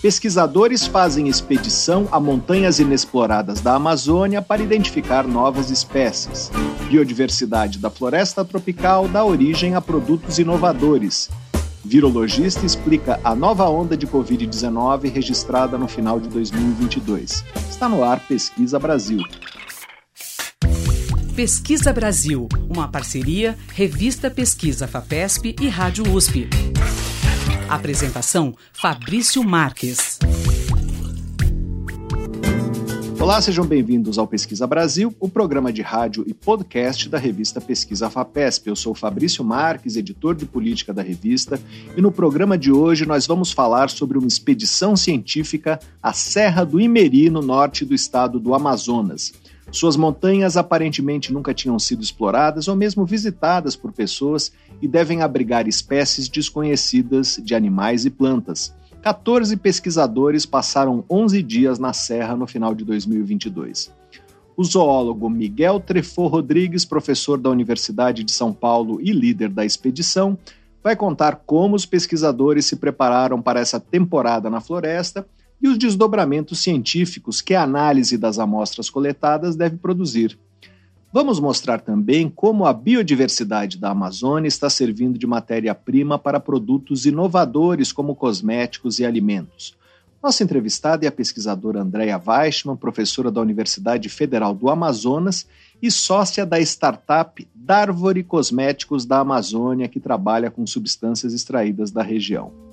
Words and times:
Pesquisadores 0.00 0.86
fazem 0.86 1.26
expedição 1.26 2.06
a 2.12 2.20
montanhas 2.20 2.78
inexploradas 2.78 3.60
da 3.60 3.74
Amazônia 3.74 4.40
para 4.40 4.62
identificar 4.62 5.26
novas 5.26 5.70
espécies. 5.70 6.52
Biodiversidade 6.88 7.80
da 7.80 7.90
floresta 7.90 8.44
tropical 8.44 9.08
dá 9.08 9.24
origem 9.24 9.74
a 9.74 9.80
produtos 9.80 10.38
inovadores. 10.38 11.28
Virologista 11.84 12.64
explica 12.64 13.18
a 13.24 13.34
nova 13.34 13.68
onda 13.68 13.96
de 13.96 14.06
Covid-19 14.06 15.12
registrada 15.12 15.76
no 15.76 15.88
final 15.88 16.20
de 16.20 16.28
2022. 16.28 17.44
Está 17.68 17.88
no 17.88 18.04
ar 18.04 18.20
Pesquisa 18.20 18.78
Brasil. 18.78 19.20
Pesquisa 21.34 21.92
Brasil, 21.92 22.48
uma 22.68 22.86
parceria 22.86 23.58
Revista 23.72 24.30
Pesquisa 24.30 24.86
FAPESP 24.86 25.56
e 25.60 25.68
Rádio 25.68 26.08
USP. 26.12 26.48
Apresentação: 27.68 28.54
Fabrício 28.72 29.44
Marques. 29.44 30.18
Olá, 33.20 33.42
sejam 33.42 33.66
bem-vindos 33.66 34.16
ao 34.16 34.26
Pesquisa 34.26 34.66
Brasil, 34.66 35.14
o 35.20 35.28
programa 35.28 35.70
de 35.70 35.82
rádio 35.82 36.24
e 36.26 36.32
podcast 36.32 37.10
da 37.10 37.18
revista 37.18 37.60
Pesquisa 37.60 38.08
FAPESP. 38.08 38.68
Eu 38.68 38.76
sou 38.76 38.94
Fabrício 38.94 39.44
Marques, 39.44 39.96
editor 39.96 40.34
de 40.34 40.46
política 40.46 40.94
da 40.94 41.02
revista, 41.02 41.60
e 41.94 42.00
no 42.00 42.10
programa 42.10 42.56
de 42.56 42.72
hoje 42.72 43.04
nós 43.04 43.26
vamos 43.26 43.52
falar 43.52 43.90
sobre 43.90 44.16
uma 44.16 44.28
expedição 44.28 44.96
científica 44.96 45.78
à 46.02 46.14
Serra 46.14 46.64
do 46.64 46.80
Imeri, 46.80 47.28
no 47.28 47.42
norte 47.42 47.84
do 47.84 47.94
estado 47.94 48.40
do 48.40 48.54
Amazonas. 48.54 49.34
Suas 49.70 49.96
montanhas 49.96 50.56
aparentemente 50.56 51.32
nunca 51.32 51.52
tinham 51.52 51.78
sido 51.78 52.02
exploradas 52.02 52.68
ou 52.68 52.76
mesmo 52.76 53.04
visitadas 53.04 53.76
por 53.76 53.92
pessoas 53.92 54.50
e 54.80 54.88
devem 54.88 55.20
abrigar 55.20 55.68
espécies 55.68 56.28
desconhecidas 56.28 57.38
de 57.42 57.54
animais 57.54 58.06
e 58.06 58.10
plantas. 58.10 58.74
14 59.02 59.56
pesquisadores 59.56 60.46
passaram 60.46 61.04
11 61.08 61.42
dias 61.42 61.78
na 61.78 61.92
Serra 61.92 62.34
no 62.34 62.46
final 62.46 62.74
de 62.74 62.84
2022. 62.84 63.92
O 64.56 64.64
zoólogo 64.64 65.30
Miguel 65.30 65.78
Trefo 65.78 66.26
Rodrigues, 66.26 66.84
professor 66.84 67.38
da 67.38 67.50
Universidade 67.50 68.24
de 68.24 68.32
São 68.32 68.52
Paulo 68.52 68.98
e 69.00 69.12
líder 69.12 69.50
da 69.50 69.64
expedição, 69.64 70.36
vai 70.82 70.96
contar 70.96 71.42
como 71.46 71.76
os 71.76 71.86
pesquisadores 71.86 72.64
se 72.64 72.76
prepararam 72.76 73.40
para 73.40 73.60
essa 73.60 73.78
temporada 73.78 74.48
na 74.48 74.60
floresta 74.60 75.26
e 75.60 75.68
os 75.68 75.78
desdobramentos 75.78 76.60
científicos 76.60 77.40
que 77.40 77.54
a 77.54 77.62
análise 77.62 78.16
das 78.16 78.38
amostras 78.38 78.88
coletadas 78.88 79.56
deve 79.56 79.76
produzir. 79.76 80.38
Vamos 81.12 81.40
mostrar 81.40 81.80
também 81.80 82.28
como 82.28 82.66
a 82.66 82.72
biodiversidade 82.72 83.78
da 83.78 83.90
Amazônia 83.90 84.46
está 84.46 84.68
servindo 84.68 85.18
de 85.18 85.26
matéria-prima 85.26 86.18
para 86.18 86.38
produtos 86.38 87.06
inovadores 87.06 87.92
como 87.92 88.14
cosméticos 88.14 88.98
e 88.98 89.06
alimentos. 89.06 89.74
Nossa 90.22 90.42
entrevistada 90.42 91.06
é 91.06 91.08
a 91.08 91.12
pesquisadora 91.12 91.80
Andrea 91.80 92.20
Weichmann, 92.24 92.76
professora 92.76 93.30
da 93.30 93.40
Universidade 93.40 94.08
Federal 94.08 94.52
do 94.52 94.68
Amazonas 94.68 95.46
e 95.80 95.90
sócia 95.90 96.44
da 96.44 96.60
startup 96.60 97.46
Darvori 97.54 98.24
Cosméticos 98.24 99.06
da 99.06 99.20
Amazônia, 99.20 99.88
que 99.88 100.00
trabalha 100.00 100.50
com 100.50 100.66
substâncias 100.66 101.32
extraídas 101.32 101.90
da 101.90 102.02
região. 102.02 102.67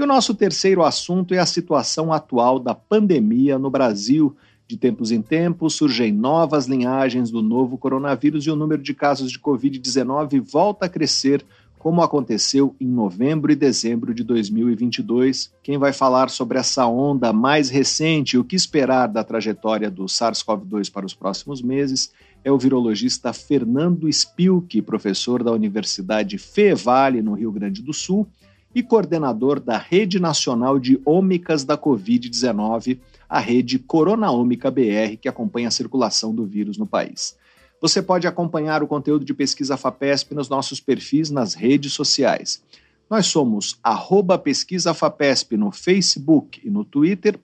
E 0.00 0.02
o 0.02 0.06
nosso 0.06 0.34
terceiro 0.34 0.82
assunto 0.82 1.34
é 1.34 1.38
a 1.38 1.44
situação 1.44 2.10
atual 2.10 2.58
da 2.58 2.74
pandemia 2.74 3.58
no 3.58 3.68
Brasil. 3.68 4.34
De 4.66 4.78
tempos 4.78 5.12
em 5.12 5.20
tempos 5.20 5.74
surgem 5.74 6.10
novas 6.10 6.66
linhagens 6.66 7.30
do 7.30 7.42
novo 7.42 7.76
coronavírus 7.76 8.46
e 8.46 8.50
o 8.50 8.56
número 8.56 8.82
de 8.82 8.94
casos 8.94 9.30
de 9.30 9.38
Covid-19 9.38 10.40
volta 10.40 10.86
a 10.86 10.88
crescer, 10.88 11.44
como 11.78 12.00
aconteceu 12.00 12.74
em 12.80 12.86
novembro 12.86 13.52
e 13.52 13.54
dezembro 13.54 14.14
de 14.14 14.24
2022. 14.24 15.52
Quem 15.62 15.76
vai 15.76 15.92
falar 15.92 16.30
sobre 16.30 16.58
essa 16.58 16.86
onda 16.86 17.30
mais 17.30 17.68
recente 17.68 18.36
e 18.36 18.38
o 18.38 18.44
que 18.44 18.56
esperar 18.56 19.06
da 19.06 19.22
trajetória 19.22 19.90
do 19.90 20.04
SARS-CoV-2 20.04 20.90
para 20.90 21.04
os 21.04 21.12
próximos 21.12 21.60
meses 21.60 22.10
é 22.42 22.50
o 22.50 22.56
virologista 22.56 23.34
Fernando 23.34 24.10
Spilke, 24.10 24.80
professor 24.80 25.44
da 25.44 25.52
Universidade 25.52 26.38
FEVALE, 26.38 27.20
no 27.20 27.34
Rio 27.34 27.52
Grande 27.52 27.82
do 27.82 27.92
Sul, 27.92 28.26
e 28.74 28.82
coordenador 28.82 29.60
da 29.60 29.76
Rede 29.76 30.18
Nacional 30.20 30.78
de 30.78 31.00
Ômicas 31.04 31.64
da 31.64 31.76
Covid-19, 31.76 32.98
a 33.28 33.40
rede 33.40 33.78
Corona 33.78 34.30
Ômica 34.30 34.70
BR, 34.70 35.16
que 35.20 35.28
acompanha 35.28 35.68
a 35.68 35.72
circulação 35.72 36.34
do 36.34 36.44
vírus 36.44 36.78
no 36.78 36.86
país. 36.86 37.36
Você 37.80 38.02
pode 38.02 38.26
acompanhar 38.26 38.82
o 38.82 38.86
conteúdo 38.86 39.24
de 39.24 39.32
pesquisa 39.32 39.76
FAPESP 39.76 40.34
nos 40.34 40.48
nossos 40.48 40.80
perfis 40.80 41.30
nas 41.30 41.54
redes 41.54 41.92
sociais. 41.92 42.62
Nós 43.08 43.26
somos 43.26 43.78
arroba 43.82 44.38
pesquisa 44.38 44.94
FAPESP 44.94 45.56
no 45.56 45.72
Facebook 45.72 46.60
e 46.62 46.70
no 46.70 46.84
Twitter, 46.84 47.38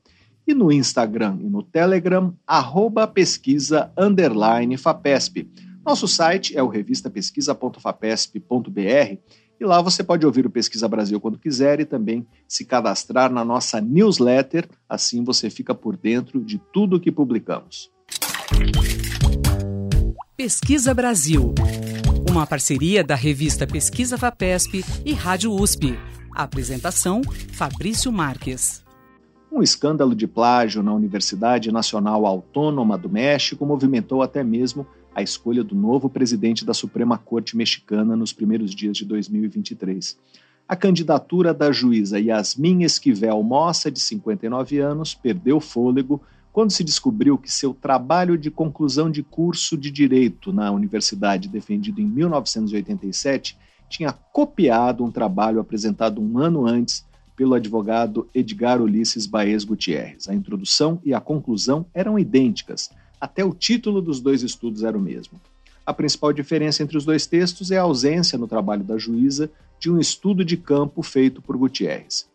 e 0.47 0.55
no 0.55 0.71
Instagram 0.71 1.39
e 1.41 1.49
no 1.49 1.63
Telegram, 1.63 2.33
arroba 2.47 3.09
pesquisa 3.09 3.91
FAPESP. 4.79 5.49
Nosso 5.85 6.07
site 6.07 6.57
é 6.57 6.63
o 6.63 6.69
revistapesquisa.fapesp.br 6.69 9.19
e 9.59 9.65
lá 9.65 9.81
você 9.81 10.05
pode 10.05 10.27
ouvir 10.27 10.47
o 10.47 10.51
Pesquisa 10.51 10.87
Brasil 10.87 11.21
quando 11.21 11.39
quiser 11.39 11.81
e 11.81 11.85
também 11.85 12.27
se 12.47 12.65
cadastrar 12.65 13.33
na 13.33 13.45
nossa 13.45 13.81
newsletter, 13.81 14.69
assim 14.89 15.25
você 15.25 15.49
fica 15.49 15.75
por 15.75 15.97
dentro 15.97 16.45
de 16.45 16.59
tudo 16.73 16.97
o 16.97 17.01
que 17.01 17.11
publicamos. 17.11 17.91
Pesquisa 20.37 20.93
Brasil, 20.93 21.55
uma 22.29 22.47
parceria 22.47 23.03
da 23.03 23.15
revista 23.15 23.67
Pesquisa 23.67 24.17
Vapesp 24.17 24.85
e 25.05 25.13
Rádio 25.15 25.53
USP. 25.53 25.99
A 26.35 26.43
apresentação: 26.43 27.23
Fabrício 27.53 28.13
Marques. 28.13 28.85
Um 29.51 29.63
escândalo 29.63 30.15
de 30.15 30.27
plágio 30.27 30.83
na 30.83 30.93
Universidade 30.93 31.73
Nacional 31.73 32.27
Autônoma 32.27 32.99
do 32.99 33.09
México 33.09 33.65
movimentou 33.65 34.21
até 34.21 34.45
mesmo 34.45 34.87
a 35.17 35.23
escolha 35.23 35.65
do 35.65 35.75
novo 35.75 36.11
presidente 36.11 36.63
da 36.63 36.75
Suprema 36.75 37.17
Corte 37.17 37.57
Mexicana 37.57 38.15
nos 38.15 38.35
primeiros 38.35 38.75
dias 38.75 38.99
de 38.99 39.07
2023. 39.07 40.15
A 40.69 40.77
candidatura 40.77 41.55
da 41.55 41.73
juíza 41.73 42.21
Yasmin 42.21 42.83
Esquivel 42.83 43.43
Mossa, 43.43 43.91
de 43.91 43.99
59 43.99 44.79
anos, 44.79 45.15
perdeu 45.15 45.59
fôlego 45.59 46.21
quando 46.53 46.71
se 46.71 46.85
descobriu 46.85 47.39
que 47.39 47.51
seu 47.51 47.73
trabalho 47.73 48.37
de 48.37 48.51
conclusão 48.51 49.11
de 49.11 49.23
curso 49.23 49.75
de 49.75 49.91
direito 49.91 50.53
na 50.53 50.71
universidade, 50.71 51.49
defendido 51.49 51.99
em 51.99 52.07
1987, 52.07 53.57
tinha 53.89 54.13
copiado 54.13 55.03
um 55.03 55.11
trabalho 55.11 55.61
apresentado 55.61 56.21
um 56.21 56.39
ano 56.39 56.67
antes 56.67 57.07
pelo 57.35 57.55
advogado 57.55 58.29
Edgar 58.35 58.83
Ulisses 58.83 59.27
Baez 59.27 59.65
Gutierrez. 59.65 60.29
A 60.29 60.35
introdução 60.35 61.01
e 61.03 61.15
a 61.15 61.21
conclusão 61.21 61.87
eram 61.95 62.19
idênticas 62.19 62.91
até 63.21 63.45
o 63.45 63.53
título 63.53 64.01
dos 64.01 64.21
dois 64.21 64.43
estudos 64.43 64.83
era 64.83 64.97
o 64.97 65.01
mesmo. 65.01 65.41
A 65.85 65.93
principal 65.93 66.33
diferença 66.33 66.83
entre 66.83 66.97
os 66.97 67.05
dois 67.05 67.27
textos 67.27 67.71
é 67.71 67.79
a 67.79 67.83
ausência 67.83 68.39
no 68.39 68.49
trabalho 68.49 68.83
da 68.83 68.99
juíza 68.99 69.51
de 69.79 69.91
um 69.91 70.01
estudo 70.01 70.45
de 70.45 70.57
campo 70.57 71.03
feito 71.03 71.41
por 71.41 71.57
Gutierrez. 71.57 72.27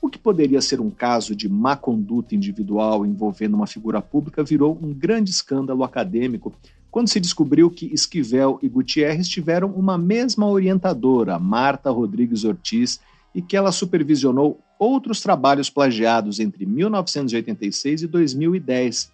O 0.00 0.08
que 0.08 0.18
poderia 0.18 0.62
ser 0.62 0.80
um 0.80 0.90
caso 0.90 1.34
de 1.34 1.48
má 1.48 1.76
conduta 1.76 2.34
individual 2.34 3.04
envolvendo 3.04 3.54
uma 3.54 3.66
figura 3.66 4.00
pública 4.00 4.42
virou 4.42 4.78
um 4.80 4.94
grande 4.94 5.30
escândalo 5.30 5.84
acadêmico 5.84 6.54
quando 6.90 7.08
se 7.08 7.20
descobriu 7.20 7.70
que 7.70 7.92
Esquivel 7.92 8.58
e 8.62 8.68
Gutierrez 8.68 9.28
tiveram 9.28 9.68
uma 9.68 9.96
mesma 9.96 10.48
orientadora, 10.48 11.38
Marta 11.38 11.90
Rodrigues 11.90 12.44
Ortiz, 12.44 13.00
e 13.34 13.40
que 13.40 13.56
ela 13.56 13.70
supervisionou 13.70 14.58
outros 14.78 15.20
trabalhos 15.20 15.70
plagiados 15.70 16.40
entre 16.40 16.66
1986 16.66 18.02
e 18.02 18.06
2010 18.08 19.12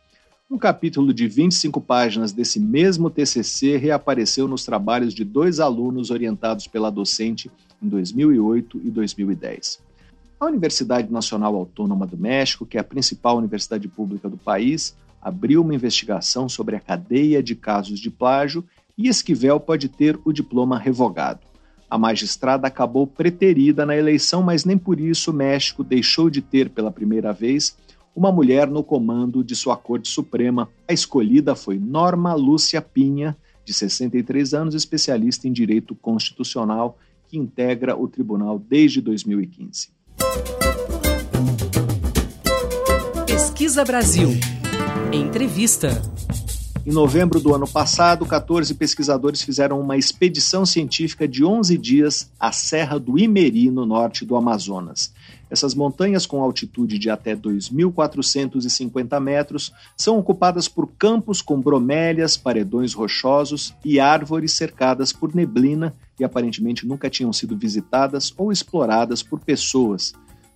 um 0.49 0.57
capítulo 0.57 1.13
de 1.13 1.27
25 1.27 1.81
páginas 1.81 2.33
desse 2.33 2.61
mesmo 2.61 3.11
TCC 3.11 3.77
reapareceu 3.77 4.47
nos 4.47 4.65
trabalhos 4.65 5.13
de 5.13 5.25
dois 5.25 5.59
alunos 5.59 6.11
orientados 6.11 6.69
pela 6.69 6.89
docente 6.89 7.51
em 7.83 7.89
2008 7.89 8.81
e 8.85 8.91
2010. 8.91 9.81
A 10.39 10.47
Universidade 10.47 11.11
Nacional 11.11 11.57
Autônoma 11.57 12.07
do 12.07 12.17
México, 12.17 12.65
que 12.65 12.77
é 12.77 12.81
a 12.81 12.85
principal 12.85 13.39
universidade 13.39 13.89
pública 13.89 14.29
do 14.29 14.37
país, 14.37 14.95
abriu 15.21 15.63
uma 15.63 15.75
investigação 15.75 16.49
sobre 16.49 16.77
a 16.77 16.81
cadeia 16.81 17.43
de 17.43 17.57
casos 17.57 17.99
de 17.99 18.11
plágio 18.11 18.65
e 18.97 19.09
Esquivel 19.09 19.59
pode 19.59 19.89
ter 19.89 20.19
o 20.25 20.33
diploma 20.33 20.79
revogado. 20.79 21.41
A 21.91 21.99
magistrada 21.99 22.69
acabou 22.69 23.07
preterida 23.07 23.85
na 23.85 23.97
eleição, 23.97 24.43
mas 24.43 24.65
nem 24.65 24.79
por 24.79 25.01
isso 25.01 25.33
o 25.33 25.35
México 25.35 25.83
deixou 25.83 26.31
de 26.31 26.41
ter 26.41 26.71
pela 26.71 26.93
primeira 26.93 27.33
vez 27.33 27.77
uma 28.17 28.33
mulher 28.33 28.67
no 28.67 28.83
comando 28.83 29.45
de 29.45 29.55
sua 29.55 29.77
Corte 29.77 30.09
Suprema. 30.09 30.71
A 30.89 30.93
escolhida 30.95 31.55
foi 31.55 31.79
Norma 31.79 32.33
Lúcia 32.33 32.81
Pinha, 32.81 33.37
de 33.63 33.75
63 33.75 34.55
anos, 34.55 34.75
especialista 34.75 35.47
em 35.47 35.53
direito 35.53 35.95
constitucional, 35.95 36.99
que 37.29 37.37
integra 37.37 37.95
o 37.95 38.09
tribunal 38.09 38.59
desde 38.59 39.03
2015. 39.03 39.91
Pesquisa 43.27 43.85
Brasil. 43.85 44.31
Entrevista. 45.13 46.01
Em 46.87 46.93
novembro 46.93 47.41
do 47.41 47.53
ano 47.53 47.67
passado, 47.67 48.25
14 48.25 48.73
pesquisadores 48.75 49.43
fizeram 49.43 49.79
uma 49.81 49.97
expedição 49.97 50.65
científica 50.65 51.27
de 51.27 51.45
11 51.45 51.77
dias 51.77 52.31
à 52.39 52.53
Serra 52.53 52.99
do 52.99 53.19
Imeri, 53.19 53.71
no 53.71 53.85
norte 53.85 54.25
do 54.25 54.37
Amazonas. 54.37 55.13
Essas 55.49 55.75
montanhas, 55.75 56.27
com 56.27 56.43
altitude 56.43 56.99
de 56.99 57.09
até 57.09 57.37
2.450 57.37 59.21
metros, 59.21 59.73
são 59.97 60.19
ocupadas 60.19 60.67
por 60.67 60.89
campos 60.99 61.41
com 61.41 61.61
bromélias, 61.61 62.37
paredões 62.37 62.93
rochosos 62.93 63.75
e 63.85 64.01
árvores 64.01 64.53
cercadas 64.53 65.13
por 65.13 65.35
neblina 65.35 65.95
e 66.19 66.25
aparentemente 66.25 66.87
nunca 66.87 67.09
tinham 67.09 67.33
sido 67.33 67.57
visitadas 67.57 68.33
ou 68.37 68.51
exploradas 68.51 69.23
por 69.23 69.39
pessoas. 69.39 70.13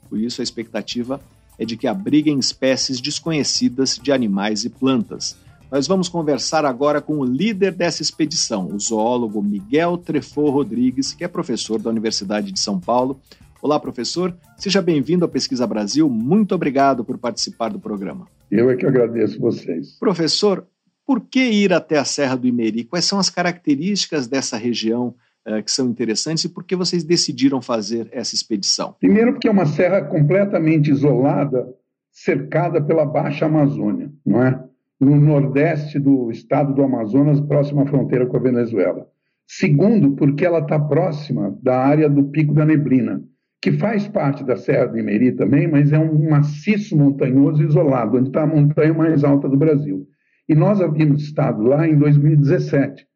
Por 0.08 0.19
isso, 0.19 0.40
a 0.40 0.44
expectativa 0.44 1.20
é 1.56 1.64
de 1.64 1.76
que 1.76 1.87
abriguem 1.87 2.38
espécies 2.38 3.00
desconhecidas 3.00 4.00
de 4.02 4.10
animais 4.10 4.64
e 4.64 4.70
plantas. 4.70 5.37
Nós 5.70 5.87
vamos 5.87 6.08
conversar 6.08 6.64
agora 6.64 7.00
com 7.00 7.19
o 7.19 7.25
líder 7.25 7.72
dessa 7.72 8.02
expedição, 8.02 8.66
o 8.66 8.81
zoólogo 8.81 9.40
Miguel 9.40 9.96
Trefo 9.98 10.50
Rodrigues, 10.50 11.12
que 11.12 11.22
é 11.22 11.28
professor 11.28 11.81
da 11.81 11.90
Universidade 11.90 12.50
de 12.50 12.58
São 12.58 12.81
Paulo. 12.81 13.20
Olá, 13.62 13.78
professor. 13.78 14.34
Seja 14.56 14.80
bem-vindo 14.80 15.24
à 15.24 15.28
Pesquisa 15.28 15.66
Brasil. 15.66 16.08
Muito 16.08 16.54
obrigado 16.54 17.04
por 17.04 17.18
participar 17.18 17.68
do 17.68 17.78
programa. 17.78 18.26
Eu 18.50 18.70
é 18.70 18.76
que 18.76 18.86
agradeço 18.86 19.38
vocês. 19.38 19.98
Professor, 19.98 20.66
por 21.06 21.20
que 21.20 21.40
ir 21.40 21.72
até 21.72 21.98
a 21.98 22.04
Serra 22.04 22.36
do 22.36 22.46
Imeri? 22.46 22.84
Quais 22.84 23.04
são 23.04 23.18
as 23.18 23.28
características 23.28 24.26
dessa 24.26 24.56
região 24.56 25.14
uh, 25.46 25.62
que 25.62 25.70
são 25.70 25.90
interessantes 25.90 26.44
e 26.44 26.48
por 26.48 26.64
que 26.64 26.74
vocês 26.74 27.04
decidiram 27.04 27.60
fazer 27.60 28.08
essa 28.12 28.34
expedição? 28.34 28.94
Primeiro, 28.98 29.32
porque 29.32 29.48
é 29.48 29.50
uma 29.50 29.66
serra 29.66 30.02
completamente 30.02 30.90
isolada, 30.90 31.68
cercada 32.10 32.80
pela 32.80 33.04
Baixa 33.04 33.44
Amazônia, 33.44 34.10
não 34.24 34.42
é? 34.42 34.64
no 34.98 35.16
nordeste 35.16 35.98
do 35.98 36.30
estado 36.30 36.74
do 36.74 36.82
Amazonas, 36.82 37.40
próximo 37.40 37.80
à 37.82 37.86
fronteira 37.86 38.26
com 38.26 38.36
a 38.36 38.40
Venezuela. 38.40 39.06
Segundo, 39.46 40.12
porque 40.12 40.44
ela 40.44 40.60
está 40.60 40.78
próxima 40.78 41.58
da 41.62 41.78
área 41.78 42.08
do 42.08 42.24
Pico 42.24 42.52
da 42.52 42.64
Neblina, 42.66 43.22
que 43.60 43.72
faz 43.72 44.08
parte 44.08 44.42
da 44.42 44.56
Serra 44.56 44.86
do 44.86 44.98
Imeri 44.98 45.32
também, 45.32 45.68
mas 45.68 45.92
é 45.92 45.98
um 45.98 46.30
maciço 46.30 46.96
montanhoso 46.96 47.62
isolado, 47.62 48.16
onde 48.16 48.28
está 48.28 48.42
a 48.42 48.46
montanha 48.46 48.94
mais 48.94 49.22
alta 49.22 49.48
do 49.48 49.56
Brasil. 49.56 50.06
E 50.48 50.54
nós 50.54 50.80
havíamos 50.80 51.22
estado 51.22 51.62
lá 51.62 51.86
em 51.86 51.96
2017 51.96 53.06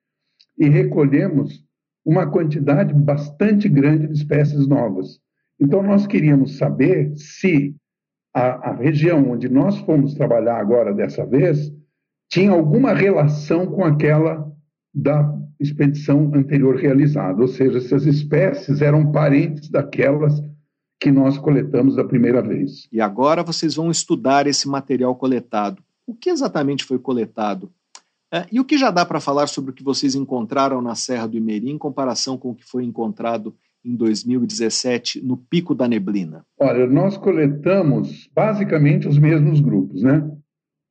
e 0.58 0.69
recolhemos 0.69 1.64
uma 2.05 2.31
quantidade 2.31 2.93
bastante 2.93 3.69
grande 3.69 4.06
de 4.06 4.12
espécies 4.12 4.69
novas. 4.69 5.19
Então, 5.58 5.82
nós 5.82 6.06
queríamos 6.06 6.58
saber 6.58 7.17
se 7.17 7.75
a, 8.35 8.70
a 8.70 8.75
região 8.75 9.31
onde 9.31 9.49
nós 9.49 9.79
fomos 9.79 10.14
trabalhar 10.14 10.58
agora 10.58 10.93
dessa 10.93 11.25
vez 11.25 11.73
tinha 12.31 12.50
alguma 12.50 12.93
relação 12.93 13.67
com 13.67 13.85
aquela 13.85 14.47
da 14.93 15.44
expedição 15.59 16.31
anterior 16.35 16.77
realizada, 16.77 17.41
ou 17.41 17.49
seja, 17.49 17.79
essas 17.79 18.06
espécies 18.06 18.83
eram 18.83 19.11
parentes 19.11 19.69
daquelas 19.69 20.43
que 21.01 21.11
nós 21.11 21.37
coletamos 21.37 21.97
da 21.97 22.05
primeira 22.05 22.41
vez. 22.41 22.89
E 22.91 23.01
agora 23.01 23.43
vocês 23.43 23.75
vão 23.75 23.91
estudar 23.91 24.47
esse 24.47 24.69
material 24.69 25.15
coletado. 25.15 25.83
O 26.06 26.15
que 26.15 26.31
exatamente 26.31 26.85
foi 26.85 26.99
coletado? 26.99 27.71
É, 28.33 28.47
e 28.51 28.59
o 28.59 28.65
que 28.65 28.77
já 28.77 28.91
dá 28.91 29.05
para 29.05 29.21
falar 29.21 29.47
sobre 29.47 29.71
o 29.71 29.75
que 29.75 29.85
vocês 29.85 30.15
encontraram 30.15 30.81
na 30.83 30.95
Serra 30.95 31.27
do 31.27 31.37
Imeri 31.37 31.71
em 31.71 31.79
comparação 31.79 32.37
com 32.37 32.50
o 32.50 32.55
que 32.55 32.65
foi 32.65 32.85
encontrado 32.85 33.55
em 33.85 33.95
2017 33.95 35.25
no 35.25 35.37
Pico 35.37 35.75
da 35.75 35.87
Neblina? 35.87 36.45
Olha, 36.59 36.87
nós 36.87 37.17
coletamos 37.17 38.29
basicamente 38.35 39.07
os 39.07 39.19
mesmos 39.19 39.61
grupos, 39.61 40.03
né? 40.03 40.29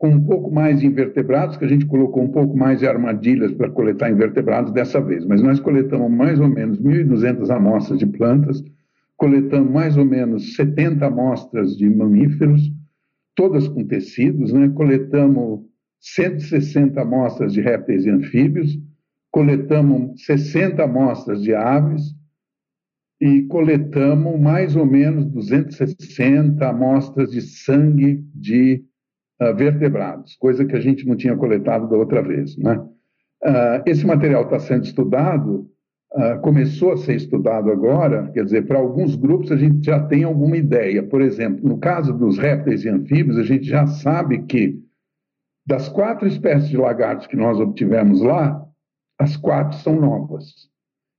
Com 0.04 0.10
um 0.10 0.26
pouco 0.26 0.52
mais 0.52 0.82
de 0.82 0.86
invertebrados, 0.86 1.56
que 1.56 1.64
a 1.64 1.68
gente 1.70 1.86
colocou 1.86 2.24
um 2.24 2.28
pouco 2.28 2.58
mais 2.58 2.80
de 2.80 2.86
armadilhas 2.86 3.54
para 3.54 3.70
coletar 3.70 4.12
invertebrados 4.12 4.74
dessa 4.74 5.00
vez, 5.00 5.26
mas 5.26 5.42
nós 5.42 5.62
coletamos 5.62 6.12
mais 6.12 6.42
ou 6.42 6.50
menos 6.50 6.78
1.200 6.78 7.50
amostras 7.50 8.00
de 8.00 8.06
plantas, 8.06 8.62
coletamos 9.16 9.72
mais 9.72 9.96
ou 9.96 10.04
menos 10.04 10.58
70 10.58 11.06
amostras 11.06 11.78
de 11.78 11.90
mamíferos, 11.90 12.70
todas 13.34 13.66
com 13.70 13.86
tecidos, 13.86 14.52
né? 14.52 14.68
Coletamos 14.76 15.62
160 16.02 17.00
amostras 17.00 17.54
de 17.54 17.62
répteis 17.62 18.06
e 18.06 18.10
anfíbios, 18.10 18.78
coletamos 19.32 20.22
60 20.26 20.84
amostras 20.84 21.42
de 21.42 21.56
aves, 21.56 22.14
e 23.22 23.44
coletamos 23.44 24.38
mais 24.38 24.76
ou 24.76 24.86
menos 24.86 25.26
260 25.28 26.68
amostras 26.68 27.32
de 27.32 27.42
sangue 27.42 28.22
de 28.36 28.84
uh, 29.44 29.56
vertebrados, 29.56 30.36
coisa 30.38 30.66
que 30.66 30.76
a 30.76 30.80
gente 30.80 31.06
não 31.06 31.16
tinha 31.16 31.36
coletado 31.36 31.90
da 31.90 31.98
outra 31.98 32.22
vez. 32.22 32.58
Né? 32.58 32.76
Uh, 33.44 33.84
esse 33.86 34.06
material 34.06 34.44
está 34.44 34.60
sendo 34.60 34.86
estudado, 34.86 35.70
uh, 36.14 36.40
começou 36.42 36.94
a 36.94 36.98
ser 36.98 37.16
estudado 37.16 37.72
agora, 37.72 38.32
quer 38.32 38.46
dizer, 38.46 38.66
para 38.66 38.80
alguns 38.80 39.16
grupos 39.16 39.52
a 39.52 39.58
gente 39.58 39.86
já 39.86 40.00
tem 40.00 40.24
alguma 40.24 40.58
ideia. 40.58 41.04
Por 41.04 41.22
exemplo, 41.22 41.68
no 41.68 41.78
caso 41.78 42.14
dos 42.14 42.38
répteis 42.38 42.86
e 42.86 42.90
anfíbios, 42.90 43.38
a 43.38 43.44
gente 43.44 43.66
já 43.66 43.86
sabe 43.88 44.44
que 44.44 44.82
das 45.66 45.90
quatro 45.90 46.28
espécies 46.28 46.70
de 46.70 46.78
lagartos 46.78 47.28
que 47.28 47.38
nós 47.38 47.60
obtivemos 47.60 48.22
lá, 48.22 48.64
as 49.20 49.38
quatro 49.38 49.78
são 49.80 50.00
novas 50.00 50.70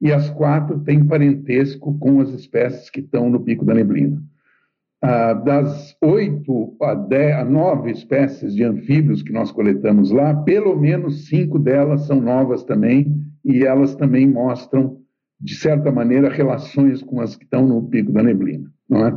e 0.01 0.13
as 0.13 0.29
quatro 0.31 0.81
têm 0.81 1.07
parentesco 1.07 1.99
com 1.99 2.21
as 2.21 2.29
espécies 2.31 2.91
que 2.91 3.01
estão 3.01 3.31
no 3.31 3.41
Pico 3.41 3.65
da 3.65 3.73
Neblina. 3.73 4.23
Ah, 5.07 5.35
das 5.35 5.95
oito 6.01 6.75
a, 6.81 6.93
a 7.39 7.45
nove 7.45 7.91
espécies 7.91 8.55
de 8.55 8.65
anfíbios 8.65 9.23
que 9.23 9.35
nós 9.35 9.53
coletamos 9.53 10.11
lá, 10.11 10.35
pelo 10.35 10.75
menos 10.81 11.27
cinco 11.27 11.59
delas 11.59 12.07
são 12.07 12.23
novas 12.23 12.65
também, 12.65 13.15
e 13.45 13.65
elas 13.65 13.95
também 13.95 14.27
mostram, 14.27 14.99
de 15.39 15.57
certa 15.57 15.93
maneira, 15.93 16.31
relações 16.31 17.03
com 17.03 17.21
as 17.21 17.37
que 17.37 17.45
estão 17.45 17.69
no 17.69 17.83
Pico 17.83 18.11
da 18.13 18.23
Neblina, 18.23 18.73
não 18.89 19.07
é? 19.07 19.15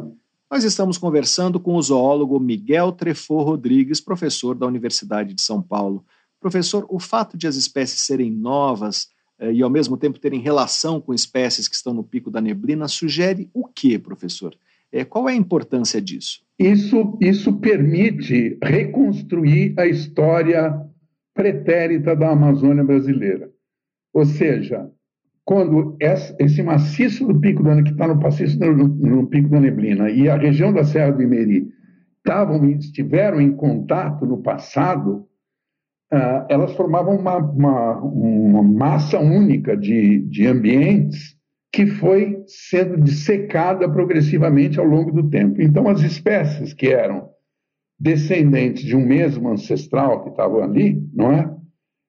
Nós 0.52 0.66
estamos 0.66 0.98
conversando 0.98 1.58
com 1.58 1.76
o 1.76 1.82
zoólogo 1.82 2.38
Miguel 2.38 2.92
Trefo 2.92 3.42
Rodrigues, 3.42 4.02
professor 4.02 4.56
da 4.56 4.68
Universidade 4.68 5.34
de 5.34 5.42
São 5.42 5.62
Paulo. 5.62 6.04
Professor, 6.38 6.86
o 6.90 7.00
fato 7.00 7.38
de 7.38 7.48
as 7.48 7.56
espécies 7.56 8.02
serem 8.02 8.30
novas 8.30 9.08
eh, 9.40 9.54
e 9.54 9.64
ao 9.64 9.70
mesmo 9.70 9.96
tempo 9.96 10.20
terem 10.20 10.42
relação 10.42 11.00
com 11.00 11.14
espécies 11.14 11.70
que 11.70 11.76
estão 11.76 11.94
no 11.94 12.04
pico 12.04 12.30
da 12.30 12.42
neblina, 12.42 12.90
sugere 12.90 13.50
o 13.54 13.66
que, 13.66 13.98
professor? 13.98 14.54
É, 14.92 15.04
qual 15.04 15.28
é 15.28 15.34
a 15.34 15.36
importância 15.36 16.02
disso? 16.02 16.42
Isso, 16.58 17.18
isso 17.22 17.60
permite 17.60 18.58
reconstruir 18.64 19.74
a 19.78 19.86
história 19.86 20.74
pretérita 21.34 22.16
da 22.16 22.32
Amazônia 22.32 22.84
brasileira. 22.84 23.50
Ou 24.14 24.26
seja, 24.26 24.90
quando 25.46 25.96
esse 26.00 26.64
maciço 26.64 27.28
do 27.28 27.40
Pico 27.40 27.64
da 27.64 27.82
que 27.82 27.92
está 27.92 28.08
no, 28.08 28.16
no, 28.16 28.88
no, 28.88 29.28
Pico 29.28 29.50
da 29.50 29.60
Neblina 29.60 30.10
e 30.10 30.28
a 30.28 30.36
região 30.36 30.74
da 30.74 30.84
Serra 30.84 31.12
do 31.12 31.22
Imeri 31.22 31.70
estiveram 32.78 33.40
em 33.40 33.54
contato 33.54 34.26
no 34.26 34.40
passado, 34.42 35.28
uh, 36.12 36.46
elas 36.50 36.74
formavam 36.74 37.16
uma, 37.16 37.38
uma, 37.38 37.98
uma 38.02 38.64
massa 38.64 39.20
única 39.20 39.78
de, 39.78 40.20
de 40.20 40.48
ambientes 40.48 41.37
que 41.72 41.86
foi 41.86 42.44
sendo 42.48 43.00
dissecada 43.02 43.90
progressivamente 43.90 44.80
ao 44.80 44.86
longo 44.86 45.12
do 45.12 45.30
tempo. 45.30 45.62
Então, 45.62 45.88
as 45.88 46.02
espécies 46.02 46.74
que 46.74 46.88
eram 46.88 47.30
descendentes 48.00 48.84
de 48.84 48.96
um 48.96 49.06
mesmo 49.06 49.50
ancestral 49.50 50.24
que 50.24 50.30
estavam 50.30 50.64
ali, 50.64 51.02
não 51.14 51.32
é? 51.32 51.50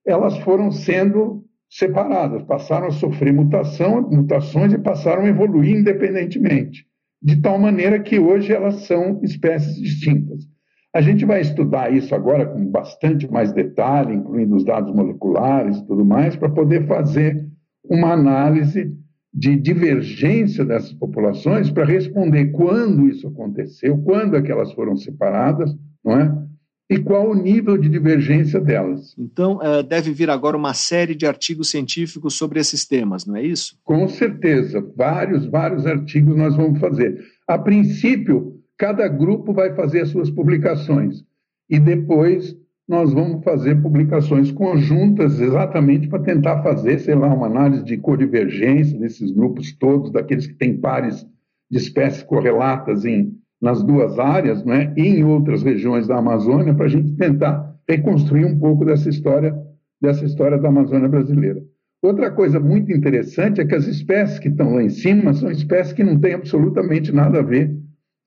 Elas 0.06 0.38
foram 0.38 0.70
sendo 0.70 1.44
separadas, 1.70 2.42
passaram 2.44 2.86
a 2.86 2.92
sofrer 2.92 3.32
mutação, 3.32 4.08
mutações 4.10 4.72
e 4.72 4.78
passaram 4.78 5.22
a 5.22 5.28
evoluir 5.28 5.76
independentemente, 5.76 6.86
de 7.22 7.36
tal 7.40 7.58
maneira 7.58 8.00
que 8.00 8.18
hoje 8.18 8.52
elas 8.52 8.86
são 8.86 9.20
espécies 9.22 9.76
distintas. 9.76 10.44
A 10.94 11.02
gente 11.02 11.26
vai 11.26 11.42
estudar 11.42 11.92
isso 11.92 12.14
agora 12.14 12.46
com 12.46 12.64
bastante 12.66 13.30
mais 13.30 13.52
detalhe, 13.52 14.14
incluindo 14.14 14.56
os 14.56 14.64
dados 14.64 14.94
moleculares 14.94 15.76
e 15.78 15.86
tudo 15.86 16.04
mais, 16.04 16.34
para 16.36 16.48
poder 16.48 16.86
fazer 16.86 17.46
uma 17.84 18.12
análise 18.12 18.96
de 19.32 19.56
divergência 19.56 20.64
dessas 20.64 20.92
populações 20.92 21.70
para 21.70 21.84
responder 21.84 22.46
quando 22.46 23.06
isso 23.08 23.28
aconteceu, 23.28 23.98
quando 23.98 24.36
é 24.36 24.42
que 24.42 24.50
elas 24.50 24.72
foram 24.72 24.96
separadas, 24.96 25.74
não 26.04 26.18
é? 26.18 26.48
E 26.90 26.98
qual 26.98 27.30
o 27.30 27.34
nível 27.34 27.76
de 27.76 27.86
divergência 27.86 28.58
delas. 28.58 29.14
Então, 29.18 29.62
eh, 29.62 29.82
deve 29.82 30.10
vir 30.10 30.30
agora 30.30 30.56
uma 30.56 30.72
série 30.72 31.14
de 31.14 31.26
artigos 31.26 31.70
científicos 31.70 32.34
sobre 32.34 32.58
esses 32.58 32.86
temas, 32.86 33.26
não 33.26 33.36
é 33.36 33.42
isso? 33.42 33.78
Com 33.84 34.08
certeza. 34.08 34.82
Vários, 34.96 35.44
vários 35.44 35.86
artigos 35.86 36.34
nós 36.34 36.56
vamos 36.56 36.80
fazer. 36.80 37.22
A 37.46 37.58
princípio, 37.58 38.58
cada 38.78 39.06
grupo 39.06 39.52
vai 39.52 39.74
fazer 39.74 40.00
as 40.00 40.08
suas 40.08 40.30
publicações. 40.30 41.22
E 41.68 41.78
depois 41.78 42.56
nós 42.88 43.12
vamos 43.12 43.44
fazer 43.44 43.82
publicações 43.82 44.50
conjuntas 44.50 45.38
exatamente 45.40 46.08
para 46.08 46.22
tentar 46.22 46.62
fazer, 46.62 46.98
sei 47.00 47.14
lá, 47.14 47.32
uma 47.32 47.46
análise 47.46 47.84
de 47.84 47.98
codivergência 47.98 48.98
desses 48.98 49.30
grupos 49.30 49.72
todos, 49.72 50.10
daqueles 50.10 50.46
que 50.46 50.54
têm 50.54 50.78
pares 50.78 51.26
de 51.70 51.76
espécies 51.76 52.22
correlatas 52.22 53.04
em, 53.04 53.36
nas 53.60 53.82
duas 53.82 54.18
áreas, 54.18 54.64
né, 54.64 54.94
e 54.96 55.06
em 55.06 55.22
outras 55.22 55.62
regiões 55.62 56.08
da 56.08 56.16
Amazônia, 56.16 56.74
para 56.74 56.86
a 56.86 56.88
gente 56.88 57.12
tentar 57.12 57.76
reconstruir 57.86 58.46
um 58.46 58.58
pouco 58.58 58.86
dessa 58.86 59.08
história 59.08 59.54
dessa 60.00 60.24
história 60.24 60.56
da 60.56 60.68
Amazônia 60.68 61.08
brasileira. 61.08 61.60
Outra 62.00 62.30
coisa 62.30 62.60
muito 62.60 62.92
interessante 62.92 63.60
é 63.60 63.66
que 63.66 63.74
as 63.74 63.86
espécies 63.86 64.38
que 64.38 64.48
estão 64.48 64.74
lá 64.74 64.82
em 64.82 64.88
cima 64.88 65.34
são 65.34 65.50
espécies 65.50 65.92
que 65.92 66.04
não 66.04 66.18
têm 66.20 66.34
absolutamente 66.34 67.10
nada 67.10 67.40
a 67.40 67.42
ver 67.42 67.76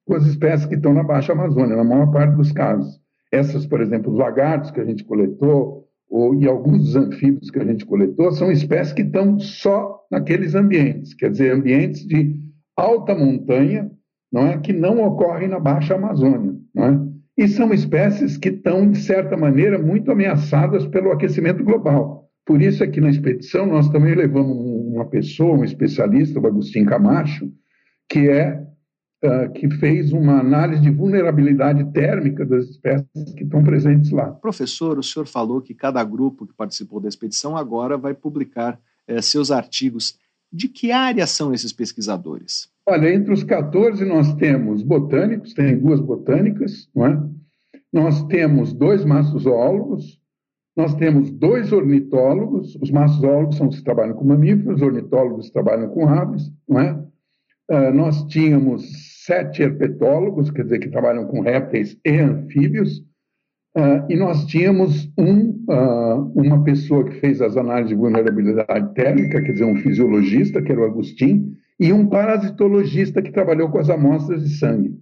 com 0.06 0.16
as 0.16 0.26
espécies 0.26 0.66
que 0.66 0.76
estão 0.76 0.94
na 0.94 1.04
Baixa 1.04 1.32
Amazônia, 1.32 1.78
na 1.78 1.84
maior 1.84 2.12
parte 2.12 2.36
dos 2.36 2.52
casos. 2.52 3.01
Essas, 3.32 3.66
por 3.66 3.82
exemplo, 3.82 4.12
os 4.12 4.18
lagartos 4.18 4.72
que 4.72 4.82
a 4.82 4.86
gente 4.86 5.04
coletou, 5.04 5.88
ou, 6.10 6.36
e 6.36 6.46
alguns 6.46 6.80
dos 6.80 6.96
anfíbios 6.96 7.50
que 7.50 7.60
a 7.60 7.64
gente 7.64 7.86
coletou, 7.86 8.32
são 8.32 8.52
espécies 8.52 8.94
que 8.94 9.02
estão 9.02 9.40
só 9.40 10.02
naqueles 10.12 10.56
ambientes, 10.56 11.14
quer 11.14 11.32
dizer, 11.32 11.54
ambientes 11.54 12.06
de 12.06 12.36
alta 12.76 13.16
montanha, 13.16 13.90
não 14.32 14.48
é, 14.48 14.58
que 14.58 14.74
não 14.74 15.02
ocorrem 15.06 15.48
na 15.48 15.60
Baixa 15.60 15.96
Amazônia, 15.96 16.54
não 16.76 16.86
é? 16.86 17.12
E 17.38 17.48
são 17.48 17.74
espécies 17.74 18.38
que 18.38 18.50
estão, 18.50 18.90
de 18.90 19.00
certa 19.00 19.38
maneira, 19.38 19.80
muito 19.80 20.12
ameaçadas 20.12 20.86
pelo 20.88 21.12
aquecimento 21.12 21.64
global. 21.64 22.30
Por 22.46 22.62
isso, 22.62 22.84
aqui 22.84 23.00
na 23.00 23.10
expedição, 23.10 23.66
nós 23.66 23.90
também 23.90 24.14
levamos 24.14 24.58
uma 24.58 25.06
pessoa, 25.06 25.58
um 25.58 25.64
especialista, 25.64 26.40
o 26.40 26.46
Agostinho 26.46 26.86
Camacho, 26.86 27.50
que 28.10 28.30
é 28.30 28.62
uh, 29.24 29.52
que 29.54 29.70
fez 29.70 30.12
uma 30.12 30.40
análise 30.40 30.82
de 30.82 30.90
vulnerabilidade 30.90 31.84
térmica 31.92 32.46
das 32.46 32.66
espécies 32.66 33.34
que 33.36 33.44
estão 33.44 33.64
presentes 33.64 34.12
lá. 34.12 34.32
Professor, 34.32 34.98
o 34.98 35.04
senhor 35.04 35.26
falou 35.26 35.62
que 35.62 35.74
cada 35.74 36.04
grupo 36.04 36.48
que 36.48 36.54
participou 36.54 37.00
da 37.00 37.10
expedição 37.10 37.56
agora 37.56 37.98
vai 37.98 38.14
publicar 38.14 38.80
eh, 39.08 39.22
seus 39.22 39.52
artigos. 39.52 40.18
De 40.52 40.68
que 40.68 40.92
área 40.92 41.26
são 41.26 41.54
esses 41.54 41.72
pesquisadores? 41.72 42.70
Olha, 42.86 43.14
entre 43.14 43.34
os 43.34 43.44
14 43.44 44.04
nós 44.04 44.34
temos 44.34 44.84
botânicos, 44.84 45.54
tem 45.54 45.78
duas 45.78 46.02
botânicas, 46.02 46.90
não 46.94 47.06
é? 47.06 47.24
Nós 47.94 48.24
temos 48.24 48.74
dois 48.74 49.06
massozoólogos, 49.06 50.20
nós 50.76 50.94
temos 50.96 51.30
dois 51.32 51.72
ornitólogos, 51.72 52.78
os 52.82 52.90
massozoólogos 52.90 53.58
são 53.58 53.68
os 53.68 53.78
que 53.78 53.84
trabalham 53.84 54.16
com 54.16 54.26
mamíferos, 54.26 54.78
os 54.78 54.82
ornitólogos 54.82 55.50
trabalham 55.50 55.90
com 55.90 56.08
aves, 56.08 56.52
não 56.68 56.80
é? 56.80 56.94
Uh, 57.70 57.94
nós 57.94 58.24
tínhamos 58.26 59.11
sete 59.26 59.62
herpetólogos, 59.62 60.50
quer 60.50 60.64
dizer, 60.64 60.80
que 60.80 60.90
trabalham 60.90 61.26
com 61.26 61.42
répteis 61.42 61.96
e 62.04 62.18
anfíbios, 62.18 63.00
uh, 63.78 64.04
e 64.10 64.16
nós 64.16 64.46
tínhamos 64.46 65.12
um, 65.18 65.64
uh, 65.70 66.32
uma 66.36 66.64
pessoa 66.64 67.06
que 67.06 67.20
fez 67.20 67.42
as 67.42 67.56
análises 67.56 67.90
de 67.90 67.96
vulnerabilidade 67.96 68.94
térmica, 68.96 69.42
quer 69.42 69.52
dizer, 69.52 69.66
um 69.66 69.78
fisiologista, 69.78 70.62
que 70.62 70.72
era 70.72 70.82
o 70.82 70.86
Agostinho, 70.86 71.52
e 71.80 71.94
um 71.94 72.08
parasitologista 72.08 73.22
que 73.22 73.32
trabalhou 73.32 73.70
com 73.70 73.78
as 73.78 73.90
amostras 73.90 74.44
de 74.44 74.58
sangue. 74.58 75.00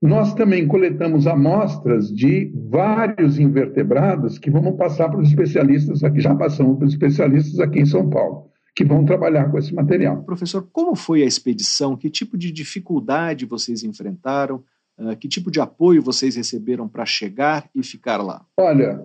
Nós 0.00 0.32
também 0.34 0.66
coletamos 0.66 1.26
amostras 1.26 2.08
de 2.08 2.52
vários 2.70 3.38
invertebrados 3.38 4.38
que 4.38 4.50
vamos 4.50 4.76
passar 4.76 5.08
para 5.08 5.20
os 5.20 5.28
especialistas 5.28 6.02
aqui, 6.04 6.20
já 6.20 6.34
passamos 6.34 6.78
para 6.78 6.86
os 6.86 6.92
especialistas 6.92 7.60
aqui 7.60 7.80
em 7.80 7.86
São 7.86 8.08
Paulo 8.08 8.49
que 8.74 8.84
vão 8.84 9.04
trabalhar 9.04 9.50
com 9.50 9.58
esse 9.58 9.74
material. 9.74 10.22
Professor, 10.22 10.66
como 10.72 10.94
foi 10.94 11.22
a 11.22 11.26
expedição? 11.26 11.96
Que 11.96 12.08
tipo 12.08 12.36
de 12.36 12.50
dificuldade 12.50 13.46
vocês 13.46 13.82
enfrentaram? 13.82 14.62
Uh, 14.98 15.16
que 15.16 15.28
tipo 15.28 15.50
de 15.50 15.60
apoio 15.60 16.02
vocês 16.02 16.36
receberam 16.36 16.88
para 16.88 17.06
chegar 17.06 17.68
e 17.74 17.82
ficar 17.82 18.18
lá? 18.18 18.44
Olha, 18.56 19.02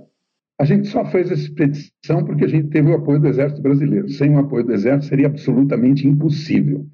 a 0.60 0.66
gente 0.66 0.88
só 0.88 1.06
fez 1.06 1.32
essa 1.32 1.42
expedição 1.42 2.24
porque 2.26 2.46
a 2.46 2.48
gente 2.48 2.70
teve 2.70 2.90
o 2.90 2.96
apoio 2.96 3.20
do 3.20 3.28
Exército 3.28 3.62
Brasileiro. 3.62 4.10
Sem 4.10 4.36
o 4.36 4.40
apoio 4.40 4.66
do 4.66 4.74
Exército 4.74 5.10
seria 5.10 5.28
absolutamente 5.28 6.08
impossível. 6.08 6.86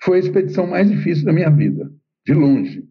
Foi 0.00 0.16
a 0.16 0.20
expedição 0.20 0.66
mais 0.66 0.90
difícil 0.90 1.24
da 1.24 1.32
minha 1.32 1.50
vida, 1.50 1.90
de 2.26 2.34
longe. 2.34 2.84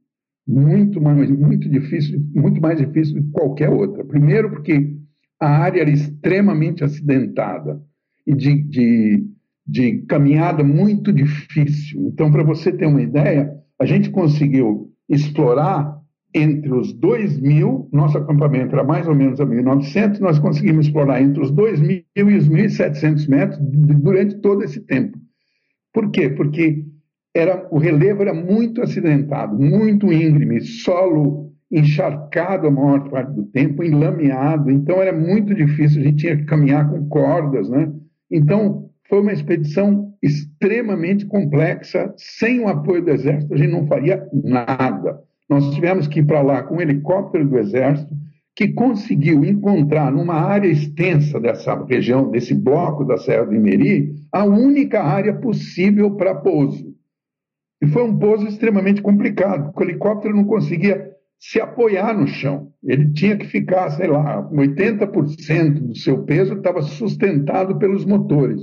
Muito 0.48 1.00
mais, 1.02 1.30
muito 1.30 1.70
difícil, 1.70 2.20
muito 2.34 2.62
mais 2.62 2.80
difícil 2.80 3.16
do 3.16 3.24
que 3.24 3.32
qualquer 3.32 3.70
outra. 3.70 4.04
Primeiro 4.04 4.50
porque 4.50 4.96
a 5.40 5.48
área 5.48 5.82
era 5.82 5.90
extremamente 5.90 6.84
acidentada 6.84 7.82
e 8.26 8.36
de, 8.36 8.62
de, 8.64 9.26
de 9.66 9.98
caminhada 10.08 10.64
muito 10.64 11.12
difícil. 11.12 12.08
Então, 12.08 12.32
para 12.32 12.44
você 12.44 12.72
ter 12.72 12.86
uma 12.86 13.02
ideia, 13.02 13.52
a 13.80 13.86
gente 13.86 14.10
conseguiu 14.10 14.92
explorar 15.10 16.00
entre 16.34 16.74
os 16.74 16.94
2.000, 16.98 17.90
nosso 17.92 18.18
acampamento 18.18 18.74
era 18.74 18.84
mais 18.84 19.08
ou 19.08 19.14
menos 19.14 19.42
a 19.42 19.46
1.900, 19.46 20.20
nós 20.20 20.40
conseguimos 20.40 20.86
explorar 20.86 21.22
entre 21.22 21.42
os 21.42 21.52
2.000 21.52 22.06
e 22.16 22.24
os 22.24 22.50
1.700 22.50 23.28
metros 23.28 23.60
durante 23.60 24.36
todo 24.36 24.64
esse 24.64 24.80
tempo. 24.82 25.18
Por 25.94 26.10
quê? 26.10 26.30
Porque 26.30 26.86
era, 27.36 27.68
o 27.72 27.78
relevo 27.78 28.22
era 28.22 28.34
muito 28.34 28.82
acidentado, 28.82 29.60
muito 29.60 30.12
íngreme, 30.12 30.62
solo 30.62 31.52
encharcado 31.72 32.68
a 32.68 32.72
maior 32.72 33.10
parte 33.10 33.34
do 33.34 33.44
tempo, 33.46 33.84
enlameado, 33.84 34.70
então 34.70 35.02
era 35.02 35.18
muito 35.18 35.54
difícil, 35.56 36.02
a 36.02 36.06
gente 36.06 36.18
tinha 36.18 36.38
que 36.38 36.44
caminhar 36.44 36.90
com 36.90 37.08
cordas, 37.08 37.70
né? 37.70 37.92
Então, 38.32 38.90
foi 39.10 39.20
uma 39.20 39.34
expedição 39.34 40.14
extremamente 40.24 41.26
complexa, 41.26 42.14
sem 42.16 42.62
o 42.62 42.68
apoio 42.70 43.04
do 43.04 43.12
Exército, 43.12 43.54
a 43.54 43.58
gente 43.58 43.72
não 43.72 43.86
faria 43.86 44.26
nada. 44.34 45.20
Nós 45.50 45.74
tivemos 45.76 46.08
que 46.08 46.20
ir 46.20 46.26
para 46.26 46.42
lá 46.42 46.64
com 46.64 46.78
um 46.78 46.82
helicóptero 46.82 47.46
do 47.46 47.58
Exército, 47.58 48.16
que 48.56 48.70
conseguiu 48.70 49.44
encontrar 49.44 50.12
numa 50.12 50.36
área 50.36 50.68
extensa 50.68 51.40
dessa 51.40 51.84
região, 51.86 52.30
desse 52.30 52.54
bloco 52.54 53.04
da 53.04 53.18
Serra 53.18 53.46
do 53.46 53.56
Imeri, 53.56 54.14
a 54.32 54.46
única 54.46 55.02
área 55.02 55.34
possível 55.34 56.12
para 56.12 56.36
pouso. 56.36 56.96
E 57.82 57.88
foi 57.88 58.04
um 58.04 58.18
pouso 58.18 58.48
extremamente 58.48 59.02
complicado, 59.02 59.66
porque 59.66 59.84
o 59.84 59.90
helicóptero 59.90 60.36
não 60.36 60.46
conseguia 60.46 61.11
se 61.42 61.60
apoiar 61.60 62.14
no 62.14 62.28
chão. 62.28 62.72
Ele 62.84 63.12
tinha 63.12 63.36
que 63.36 63.48
ficar, 63.48 63.90
sei 63.90 64.08
lá, 64.08 64.48
80% 64.52 65.88
do 65.88 65.98
seu 65.98 66.24
peso 66.24 66.54
estava 66.54 66.84
sustentado 66.84 67.80
pelos 67.80 68.06
motores. 68.06 68.62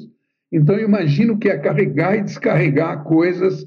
Então, 0.51 0.79
imagino 0.79 1.37
que 1.37 1.49
é 1.49 1.59
carregar 1.59 2.17
e 2.17 2.23
descarregar 2.23 3.03
coisas 3.03 3.67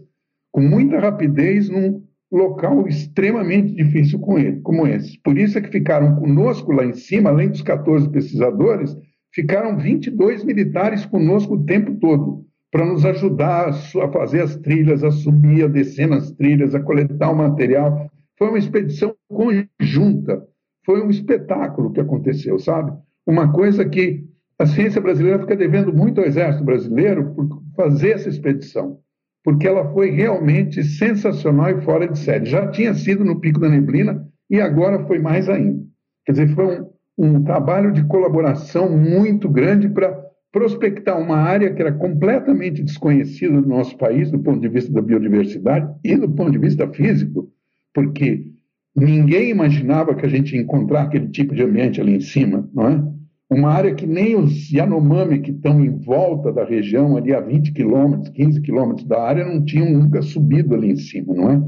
com 0.50 0.62
muita 0.62 0.98
rapidez 0.98 1.70
num 1.70 2.02
local 2.32 2.88
extremamente 2.88 3.74
difícil 3.74 4.18
como 4.64 4.88
esse. 4.88 5.20
Por 5.22 5.38
isso 5.38 5.58
é 5.58 5.62
que 5.62 5.70
ficaram 5.70 6.16
conosco 6.16 6.72
lá 6.72 6.86
em 6.86 6.94
cima, 6.94 7.30
além 7.30 7.50
dos 7.50 7.62
14 7.62 8.10
pesquisadores, 8.10 8.96
ficaram 9.34 9.78
22 9.78 10.46
militares 10.46 11.06
conosco 11.06 11.56
o 11.56 11.66
tempo 11.66 11.96
todo, 11.96 12.46
para 12.72 12.86
nos 12.86 13.04
ajudar 13.04 13.70
a 13.70 14.08
fazer 14.14 14.42
as 14.42 14.56
trilhas, 14.56 15.04
a 15.04 15.12
subir, 15.12 15.66
a 15.66 15.68
descer 15.68 16.08
nas 16.08 16.32
trilhas, 16.32 16.74
a 16.74 16.80
coletar 16.80 17.30
o 17.30 17.36
material. 17.36 18.10
Foi 18.42 18.50
uma 18.50 18.58
expedição 18.58 19.16
conjunta, 19.30 20.44
foi 20.84 21.00
um 21.00 21.12
espetáculo 21.12 21.92
que 21.94 22.02
aconteceu, 22.02 22.58
sabe? 22.58 22.92
Uma 23.24 23.54
coisa 23.54 23.88
que 23.88 24.26
a 24.58 24.66
ciência 24.66 25.00
brasileira 25.00 25.38
fica 25.38 25.56
devendo 25.56 25.94
muito 25.94 26.20
ao 26.20 26.26
Exército 26.26 26.64
Brasileiro 26.64 27.36
por 27.36 27.62
fazer 27.76 28.14
essa 28.14 28.30
expedição, 28.30 28.98
porque 29.44 29.68
ela 29.68 29.94
foi 29.94 30.10
realmente 30.10 30.84
sensacional 30.84 31.70
e 31.70 31.82
fora 31.84 32.08
de 32.08 32.18
série. 32.18 32.48
Já 32.48 32.66
tinha 32.72 32.96
sido 32.96 33.24
no 33.24 33.40
Pico 33.40 33.60
da 33.60 33.70
Neblina 33.70 34.28
e 34.50 34.60
agora 34.60 35.06
foi 35.06 35.20
mais 35.20 35.48
ainda. 35.48 35.86
Quer 36.26 36.32
dizer, 36.32 36.56
foi 36.56 36.66
um, 36.66 36.90
um 37.20 37.44
trabalho 37.44 37.92
de 37.92 38.04
colaboração 38.06 38.90
muito 38.90 39.48
grande 39.48 39.88
para 39.88 40.20
prospectar 40.52 41.20
uma 41.20 41.38
área 41.38 41.72
que 41.72 41.80
era 41.80 41.92
completamente 41.92 42.82
desconhecida 42.82 43.54
no 43.54 43.68
nosso 43.68 43.96
país, 44.00 44.32
do 44.32 44.40
ponto 44.40 44.60
de 44.60 44.68
vista 44.68 44.92
da 44.92 45.00
biodiversidade 45.00 45.94
e 46.04 46.18
do 46.18 46.28
ponto 46.28 46.50
de 46.50 46.58
vista 46.58 46.88
físico 46.88 47.48
porque 47.94 48.48
ninguém 48.96 49.50
imaginava 49.50 50.16
que 50.16 50.26
a 50.26 50.30
gente 50.30 50.56
ia 50.56 50.62
encontrar 50.62 51.04
aquele 51.04 51.30
tipo 51.30 51.56
de 51.56 51.64
ambiente 51.64 52.00
ali 52.00 52.16
em 52.16 52.22
cima, 52.22 52.70
não 52.74 52.88
é? 52.88 53.12
Uma 53.50 53.70
área 53.70 53.94
que 53.94 54.08
nem 54.08 54.36
os 54.38 54.72
Yanomami 54.72 55.40
que 55.40 55.52
estão 55.52 55.84
em 55.84 55.90
volta 55.90 56.54
da 56.54 56.64
região, 56.64 57.18
ali 57.18 57.34
a 57.34 57.42
20 57.42 57.74
quilômetros, 57.74 58.30
15 58.30 58.62
quilômetros 58.62 59.06
da 59.06 59.22
área, 59.22 59.46
não 59.46 59.66
tinham 59.66 59.92
nunca 59.92 60.22
subido 60.22 60.74
ali 60.74 60.92
em 60.92 60.96
cima, 60.96 61.34
não 61.34 61.52
é? 61.52 61.62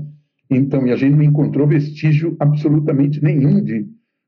Então, 0.50 0.88
e 0.88 0.92
a 0.92 0.96
gente 0.96 1.15
não 1.15 1.24
encontrou 1.24 1.68
vestígio 1.68 2.38
absolutamente 2.39 3.22
nenhum 3.22 3.62
de 3.62 3.86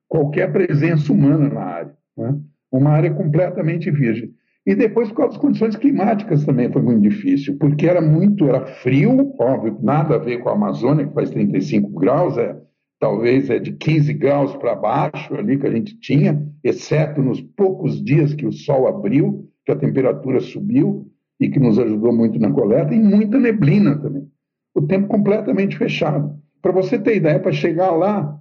qualquer 0.08 0.52
presença 0.52 1.14
humana 1.14 1.48
na 1.48 1.62
área. 1.62 1.96
É? 2.20 2.34
Uma 2.72 2.90
área 2.90 3.14
completamente 3.14 3.90
virgem. 3.90 4.34
E 4.66 4.74
depois, 4.74 5.10
por 5.10 5.18
causa 5.18 5.34
das 5.34 5.42
condições 5.42 5.76
climáticas 5.76 6.44
também 6.44 6.72
foi 6.72 6.82
muito 6.82 7.02
difícil, 7.02 7.56
porque 7.60 7.86
era 7.86 8.02
muito, 8.02 8.48
era 8.48 8.66
frio, 8.66 9.32
óbvio, 9.40 9.78
nada 9.82 10.16
a 10.16 10.18
ver 10.18 10.40
com 10.40 10.50
a 10.50 10.54
Amazônia, 10.54 11.06
que 11.06 11.14
faz 11.14 11.30
35 11.30 11.88
graus, 12.00 12.36
é, 12.36 12.58
talvez 13.00 13.48
é 13.52 13.60
de 13.60 13.74
15 13.74 14.12
graus 14.14 14.56
para 14.56 14.76
baixo 14.76 15.36
ali 15.36 15.60
que 15.60 15.68
a 15.68 15.72
gente 15.72 16.00
tinha, 16.00 16.44
exceto 16.64 17.22
nos 17.22 17.40
poucos 17.42 18.04
dias 18.04 18.34
que 18.34 18.48
o 18.48 18.52
sol 18.52 18.88
abriu, 18.88 19.48
que 19.64 19.72
a 19.72 19.76
temperatura 19.76 20.40
subiu 20.40 21.12
e 21.40 21.48
que 21.48 21.60
nos 21.60 21.78
ajudou 21.78 22.12
muito 22.12 22.40
na 22.40 22.52
coleta, 22.52 22.96
e 22.96 23.00
muita 23.00 23.38
neblina 23.38 23.96
também. 24.00 24.28
O 24.74 24.82
tempo 24.82 25.08
completamente 25.08 25.78
fechado. 25.78 26.40
Para 26.60 26.72
você 26.72 26.98
ter 26.98 27.18
ideia, 27.18 27.40
para 27.40 27.52
chegar 27.52 27.92
lá, 27.92 28.40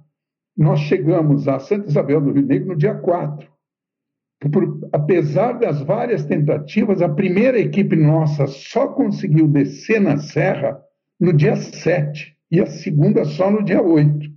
nós 0.57 0.81
chegamos 0.81 1.47
a 1.49 1.59
Santa 1.59 1.89
Isabel 1.89 2.21
do 2.23 2.33
Rio 2.33 2.47
Negro 2.47 2.69
no 2.69 2.77
dia 2.77 2.95
4 2.95 3.54
por, 4.51 4.89
apesar 4.93 5.53
das 5.53 5.81
várias 5.83 6.25
tentativas, 6.25 7.01
a 7.01 7.09
primeira 7.09 7.59
equipe 7.59 7.97
nossa 7.97 8.47
só 8.47 8.89
conseguiu 8.89 9.49
descer 9.49 10.01
na 10.01 10.17
serra 10.19 10.79
no 11.21 11.33
dia 11.33 11.57
7 11.57 12.35
e 12.51 12.61
a 12.61 12.67
segunda 12.67 13.25
só 13.25 13.51
no 13.51 13.65
dia 13.65 13.83
8. 13.83 14.29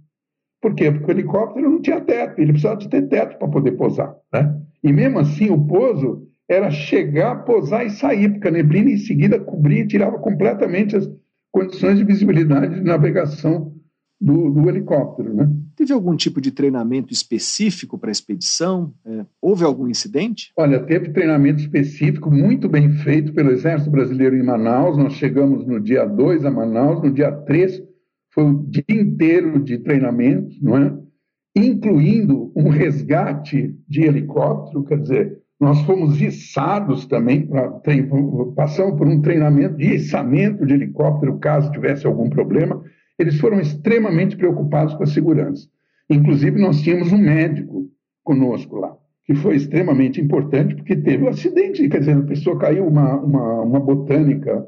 Por 0.62 0.74
quê? 0.74 0.92
Porque 0.92 1.12
o 1.12 1.14
helicóptero 1.14 1.70
não 1.70 1.82
tinha 1.82 2.02
teto, 2.02 2.40
ele 2.40 2.52
precisava 2.52 2.78
de 2.78 2.90
ter 2.90 3.08
teto 3.08 3.38
para 3.38 3.48
poder 3.48 3.74
pousar. 3.74 4.16
Né? 4.34 4.60
E 4.84 4.92
mesmo 4.92 5.20
assim, 5.20 5.50
o 5.50 5.66
pouso 5.66 6.28
era 6.50 6.72
chegar, 6.72 7.44
pousar 7.44 7.86
e 7.86 7.90
sair, 7.90 8.30
porque 8.30 8.48
a 8.48 8.52
neblina 8.52 8.90
em 8.90 8.98
seguida 8.98 9.40
cobria 9.40 9.84
e 9.84 9.88
tirava 9.88 10.18
completamente 10.20 10.96
as 10.96 11.10
condições 11.52 11.98
de 11.98 12.04
visibilidade 12.04 12.76
de 12.76 12.82
navegação 12.82 13.74
do, 14.20 14.50
do 14.50 14.70
helicóptero. 14.70 15.34
Né? 15.34 15.50
Teve 15.78 15.94
algum 15.94 16.16
tipo 16.16 16.42
de 16.42 16.52
treinamento 16.52 17.14
específico 17.14 18.00
para 18.00 18.10
a 18.10 18.12
expedição? 18.12 18.92
É, 19.06 19.24
houve 19.40 19.64
algum 19.64 19.88
incidente? 19.88 20.52
Olha, 20.58 20.80
teve 20.80 21.10
treinamento 21.10 21.62
específico 21.62 22.32
muito 22.32 22.68
bem 22.68 22.90
feito 22.90 23.32
pelo 23.32 23.52
Exército 23.52 23.92
Brasileiro 23.92 24.36
em 24.36 24.44
Manaus. 24.44 24.98
Nós 24.98 25.14
chegamos 25.14 25.68
no 25.68 25.80
dia 25.80 26.04
2 26.04 26.46
a 26.46 26.52
Manaus, 26.52 27.04
no 27.04 27.14
dia 27.14 27.32
3 27.32 27.84
foi 28.34 28.44
o 28.44 28.66
dia 28.68 28.84
inteiro 28.90 29.64
de 29.64 29.78
treinamento, 29.78 30.56
não 30.62 30.78
é? 30.78 30.98
incluindo 31.56 32.52
um 32.56 32.70
resgate 32.70 33.76
de 33.88 34.02
helicóptero, 34.04 34.84
quer 34.84 35.00
dizer, 35.00 35.38
nós 35.60 35.82
fomos 35.82 36.22
içados 36.22 37.08
também, 37.08 37.50
passamos 38.56 38.96
por 38.96 39.08
um 39.08 39.22
treinamento 39.22 39.76
de 39.76 39.96
içamento 39.96 40.66
de 40.66 40.74
helicóptero, 40.74 41.40
caso 41.40 41.72
tivesse 41.72 42.06
algum 42.06 42.30
problema. 42.30 42.84
Eles 43.18 43.40
foram 43.40 43.60
extremamente 43.60 44.38
preocupados 44.38 44.94
com 44.94 45.04
a 45.04 45.08
segurança. 45.08 45.68
Inclusive, 46.10 46.60
nós 46.60 46.82
tínhamos 46.82 47.12
um 47.12 47.18
médico 47.18 47.90
conosco 48.24 48.78
lá, 48.78 48.96
que 49.26 49.36
foi 49.36 49.56
extremamente 49.56 50.22
importante, 50.22 50.76
porque 50.76 50.96
teve 50.96 51.24
um 51.24 51.30
acidente, 51.30 51.88
quer 51.90 52.00
dizer, 52.00 52.18
a 52.18 52.22
pessoa 52.22 52.58
caiu, 52.58 52.88
uma, 52.88 53.16
uma, 53.16 53.62
uma 53.62 53.80
botânica 53.80 54.66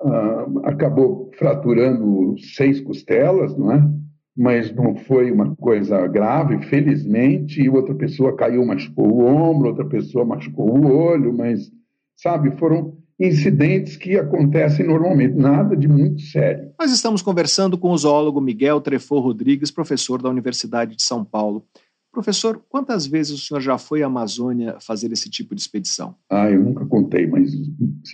uh, 0.00 0.66
acabou 0.66 1.30
fraturando 1.38 2.34
seis 2.38 2.80
costelas, 2.80 3.56
não 3.56 3.72
é? 3.72 4.00
mas 4.36 4.74
não 4.74 4.96
foi 4.96 5.30
uma 5.30 5.54
coisa 5.56 6.06
grave, 6.06 6.62
felizmente, 6.62 7.68
outra 7.68 7.94
pessoa 7.94 8.34
caiu, 8.34 8.64
machucou 8.64 9.06
o 9.06 9.24
ombro, 9.26 9.68
outra 9.68 9.84
pessoa 9.84 10.24
machucou 10.24 10.78
o 10.78 10.96
olho, 10.96 11.32
mas, 11.32 11.70
sabe, 12.16 12.50
foram 12.52 12.96
incidentes 13.20 13.96
que 13.96 14.16
acontecem 14.16 14.86
normalmente, 14.86 15.34
nada 15.34 15.76
de 15.76 15.86
muito 15.86 16.22
sério. 16.22 16.72
Nós 16.78 16.90
estamos 16.90 17.20
conversando 17.20 17.76
com 17.76 17.90
o 17.90 17.98
zoólogo 17.98 18.40
Miguel 18.40 18.80
Trefor 18.80 19.22
Rodrigues, 19.22 19.70
professor 19.70 20.22
da 20.22 20.30
Universidade 20.30 20.96
de 20.96 21.02
São 21.02 21.22
Paulo. 21.22 21.66
Professor, 22.10 22.60
quantas 22.68 23.06
vezes 23.06 23.32
o 23.32 23.38
senhor 23.38 23.60
já 23.60 23.76
foi 23.76 24.02
à 24.02 24.06
Amazônia 24.06 24.76
fazer 24.80 25.12
esse 25.12 25.28
tipo 25.28 25.54
de 25.54 25.60
expedição? 25.60 26.16
Ah, 26.28 26.50
eu 26.50 26.60
nunca 26.60 26.84
contei, 26.86 27.26
mas 27.26 27.52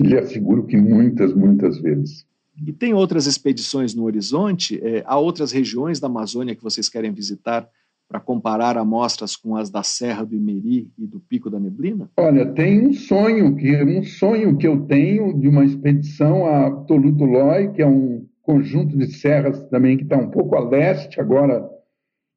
lhe 0.01 0.19
asseguro 0.19 0.67
que 0.67 0.77
muitas, 0.77 1.33
muitas 1.33 1.81
vezes. 1.81 2.27
E 2.67 2.73
tem 2.73 2.93
outras 2.93 3.27
expedições 3.27 3.95
no 3.95 4.05
horizonte? 4.05 4.81
É, 4.83 5.05
há 5.07 5.19
outras 5.19 5.53
regiões 5.53 6.01
da 6.01 6.09
Amazônia 6.09 6.55
que 6.55 6.63
vocês 6.63 6.89
querem 6.89 7.13
visitar 7.13 7.69
para 8.09 8.21
comparar 8.21 8.79
amostras 8.79 9.37
com 9.37 9.57
as 9.57 9.71
da 9.71 9.83
Serra 9.83 10.25
do 10.25 10.35
Imeri 10.35 10.89
e 10.97 11.07
do 11.07 11.21
Pico 11.21 11.51
da 11.51 11.59
Neblina? 11.59 12.09
Olha, 12.17 12.47
tem 12.47 12.87
um 12.87 12.93
sonho 12.93 13.57
que 13.57 13.83
um 13.83 14.03
sonho 14.03 14.57
que 14.57 14.67
eu 14.67 14.83
tenho 14.87 15.39
de 15.39 15.49
uma 15.49 15.65
expedição 15.65 16.47
a 16.47 16.71
Tolutolói, 16.71 17.73
que 17.73 17.83
é 17.83 17.87
um 17.87 18.27
conjunto 18.43 18.97
de 18.97 19.07
serras 19.09 19.63
também 19.65 19.97
que 19.97 20.05
está 20.05 20.17
um 20.17 20.31
pouco 20.31 20.55
a 20.55 20.61
leste 20.61 21.21
agora 21.21 21.69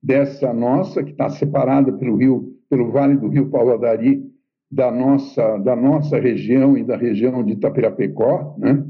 dessa 0.02 0.52
nossa, 0.52 1.04
que 1.04 1.12
está 1.12 1.30
separada 1.30 1.92
pelo 1.94 2.16
rio, 2.16 2.58
pelo 2.70 2.92
Vale 2.92 3.16
do 3.16 3.28
Rio 3.28 3.50
Pauladari, 3.50 4.28
da 4.72 4.92
nossa, 4.92 5.58
da 5.58 5.76
nossa 5.76 6.20
região 6.20 6.78
e 6.78 6.84
da 6.84 6.96
região 6.96 7.44
de 7.44 7.54
Itapirapecó, 7.54 8.56
né? 8.58 8.86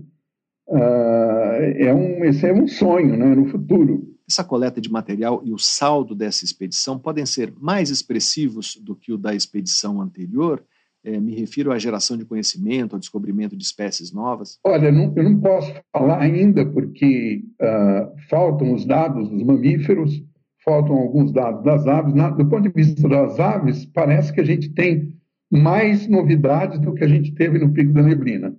Uh, 0.67 1.63
é 1.77 1.93
um, 1.93 2.23
esse 2.25 2.45
é 2.45 2.53
um 2.53 2.67
sonho 2.67 3.17
né, 3.17 3.33
no 3.33 3.45
futuro. 3.45 4.07
Essa 4.29 4.43
coleta 4.43 4.79
de 4.79 4.91
material 4.91 5.41
e 5.43 5.51
o 5.51 5.57
saldo 5.57 6.13
dessa 6.13 6.45
expedição 6.45 6.99
podem 6.99 7.25
ser 7.25 7.51
mais 7.59 7.89
expressivos 7.89 8.75
do 8.75 8.95
que 8.95 9.11
o 9.11 9.17
da 9.17 9.33
expedição 9.33 9.99
anterior? 9.99 10.63
É, 11.03 11.19
me 11.19 11.33
refiro 11.33 11.71
à 11.71 11.79
geração 11.79 12.15
de 12.15 12.25
conhecimento, 12.25 12.93
ao 12.93 12.99
descobrimento 12.99 13.57
de 13.57 13.63
espécies 13.63 14.11
novas? 14.11 14.59
Olha, 14.63 14.91
não, 14.91 15.11
eu 15.15 15.23
não 15.23 15.39
posso 15.39 15.73
falar 15.91 16.21
ainda 16.21 16.63
porque 16.63 17.43
uh, 17.59 18.19
faltam 18.29 18.73
os 18.73 18.85
dados 18.85 19.29
dos 19.29 19.41
mamíferos, 19.41 20.21
faltam 20.63 20.95
alguns 20.95 21.31
dados 21.31 21.63
das 21.63 21.87
aves. 21.87 22.13
Na, 22.13 22.29
do 22.29 22.47
ponto 22.47 22.63
de 22.63 22.69
vista 22.69 23.09
das 23.09 23.39
aves, 23.39 23.85
parece 23.85 24.31
que 24.31 24.41
a 24.41 24.45
gente 24.45 24.69
tem 24.69 25.11
mais 25.49 26.07
novidades 26.07 26.79
do 26.79 26.93
que 26.93 27.03
a 27.03 27.07
gente 27.07 27.33
teve 27.33 27.57
no 27.57 27.73
Pico 27.73 27.93
da 27.93 28.03
Neblina. 28.03 28.55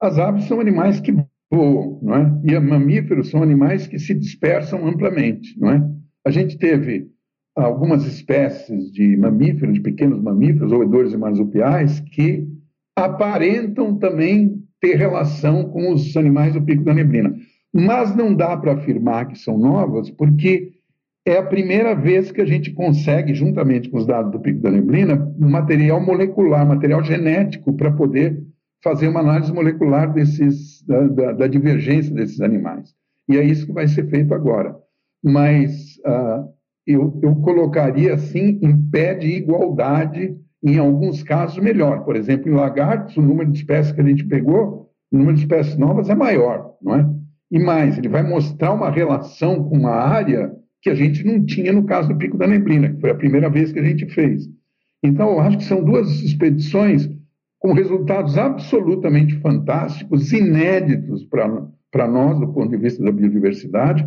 As 0.00 0.18
aves 0.18 0.44
são 0.44 0.60
animais 0.60 1.00
que 1.00 1.12
voam, 1.54 1.98
não 2.02 2.14
é? 2.14 2.40
E 2.44 2.58
mamíferos 2.58 3.30
são 3.30 3.42
animais 3.42 3.86
que 3.86 3.98
se 3.98 4.14
dispersam 4.14 4.86
amplamente, 4.86 5.58
não 5.58 5.70
é? 5.70 5.82
A 6.26 6.30
gente 6.30 6.58
teve 6.58 7.08
algumas 7.56 8.04
espécies 8.04 8.90
de 8.90 9.16
mamíferos, 9.16 9.74
de 9.74 9.80
pequenos 9.80 10.20
mamíferos, 10.20 10.72
roedores 10.72 11.12
e 11.12 11.16
marsupiais, 11.16 12.00
que 12.00 12.46
aparentam 12.96 13.96
também 13.96 14.62
ter 14.80 14.96
relação 14.96 15.64
com 15.64 15.92
os 15.92 16.16
animais 16.16 16.52
do 16.52 16.62
Pico 16.62 16.84
da 16.84 16.94
Neblina. 16.94 17.34
Mas 17.72 18.14
não 18.14 18.34
dá 18.34 18.56
para 18.56 18.74
afirmar 18.74 19.28
que 19.28 19.38
são 19.38 19.56
novas, 19.56 20.10
porque 20.10 20.72
é 21.26 21.38
a 21.38 21.42
primeira 21.42 21.94
vez 21.94 22.30
que 22.30 22.40
a 22.40 22.44
gente 22.44 22.72
consegue, 22.72 23.34
juntamente 23.34 23.88
com 23.88 23.98
os 23.98 24.06
dados 24.06 24.30
do 24.30 24.40
Pico 24.40 24.60
da 24.60 24.70
Neblina, 24.70 25.32
material 25.38 26.00
molecular, 26.00 26.66
material 26.66 27.02
genético, 27.02 27.72
para 27.72 27.90
poder 27.90 28.42
fazer 28.84 29.08
uma 29.08 29.20
análise 29.20 29.50
molecular 29.50 30.12
desses, 30.12 30.84
da, 30.86 31.00
da, 31.08 31.32
da, 31.32 31.46
divergência 31.46 32.14
desses 32.14 32.42
animais. 32.42 32.94
E 33.26 33.38
é 33.38 33.42
isso 33.42 33.66
que 33.66 33.72
vai 33.72 33.88
ser 33.88 34.06
feito 34.10 34.34
agora. 34.34 34.76
Mas 35.24 35.96
uh, 36.06 36.46
eu, 36.86 37.18
eu 37.22 37.34
colocaria, 37.36 38.12
assim, 38.12 38.60
em 38.62 38.76
pé 38.90 39.14
de 39.14 39.28
igualdade, 39.28 40.36
em 40.62 40.78
alguns 40.78 41.22
casos, 41.22 41.58
melhor. 41.58 42.04
Por 42.04 42.14
exemplo, 42.14 42.50
em 42.50 42.54
lagartos, 42.54 43.16
o 43.16 43.22
número 43.22 43.50
de 43.50 43.58
espécies 43.60 43.92
que 43.92 44.02
a 44.02 44.04
gente 44.04 44.26
pegou, 44.26 44.90
o 45.10 45.16
número 45.16 45.34
de 45.34 45.42
espécies 45.42 45.78
novas 45.78 46.10
é 46.10 46.14
maior, 46.14 46.74
não 46.82 46.94
é? 46.94 47.08
E 47.50 47.58
mais, 47.58 47.96
ele 47.96 48.08
vai 48.08 48.22
mostrar 48.22 48.74
uma 48.74 48.90
relação 48.90 49.64
com 49.64 49.78
uma 49.78 49.92
área 49.92 50.52
que 50.82 50.90
a 50.90 50.94
gente 50.94 51.24
não 51.24 51.42
tinha 51.42 51.72
no 51.72 51.84
caso 51.84 52.08
do 52.08 52.16
Pico 52.16 52.36
da 52.36 52.46
Neblina, 52.46 52.90
que 52.90 53.00
foi 53.00 53.10
a 53.10 53.14
primeira 53.14 53.48
vez 53.48 53.72
que 53.72 53.78
a 53.78 53.84
gente 53.84 54.06
fez. 54.12 54.46
Então, 55.02 55.30
eu 55.30 55.40
acho 55.40 55.56
que 55.56 55.64
são 55.64 55.82
duas 55.82 56.10
expedições 56.22 57.08
com 57.64 57.72
resultados 57.72 58.36
absolutamente 58.36 59.40
fantásticos, 59.40 60.30
inéditos 60.34 61.24
para 61.24 62.06
nós, 62.06 62.38
do 62.38 62.52
ponto 62.52 62.68
de 62.68 62.76
vista 62.76 63.02
da 63.02 63.10
biodiversidade, 63.10 64.06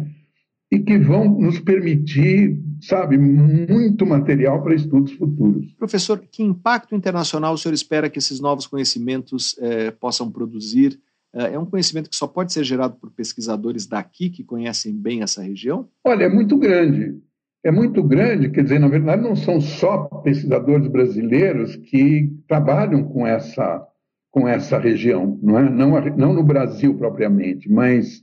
e 0.71 0.77
que 0.77 0.95
vão 0.99 1.27
nos 1.27 1.59
permitir, 1.59 2.55
sabe, 2.79 3.17
muito 3.17 4.05
material 4.05 4.61
para 4.61 4.75
estudos 4.75 5.11
futuros. 5.13 5.73
Professor, 5.73 6.19
que 6.31 6.43
impacto 6.43 6.93
internacional 6.93 7.55
o 7.55 7.57
senhor 7.57 7.73
espera 7.73 8.11
que 8.11 8.19
esses 8.19 8.39
novos 8.39 8.67
conhecimentos 8.67 9.57
eh, 9.59 9.89
possam 9.89 10.31
produzir? 10.31 10.99
Eh, 11.33 11.53
é 11.53 11.59
um 11.59 11.65
conhecimento 11.65 12.11
que 12.11 12.15
só 12.15 12.27
pode 12.27 12.53
ser 12.53 12.63
gerado 12.63 12.95
por 12.97 13.09
pesquisadores 13.09 13.87
daqui 13.87 14.29
que 14.29 14.43
conhecem 14.43 14.93
bem 14.93 15.23
essa 15.23 15.41
região? 15.41 15.89
Olha, 16.05 16.25
é 16.25 16.29
muito 16.29 16.59
grande 16.59 17.19
é 17.63 17.71
muito 17.71 18.03
grande, 18.03 18.49
quer 18.49 18.63
dizer, 18.63 18.79
na 18.79 18.87
verdade, 18.87 19.21
não 19.21 19.35
são 19.35 19.59
só 19.59 20.05
pesquisadores 20.23 20.87
brasileiros 20.87 21.75
que 21.75 22.31
trabalham 22.47 23.03
com 23.03 23.25
essa, 23.25 23.85
com 24.31 24.47
essa 24.47 24.77
região, 24.77 25.39
não, 25.41 25.59
é? 25.59 25.69
não, 25.69 26.01
não 26.15 26.33
no 26.33 26.43
Brasil 26.43 26.95
propriamente, 26.97 27.69
mas, 27.69 28.21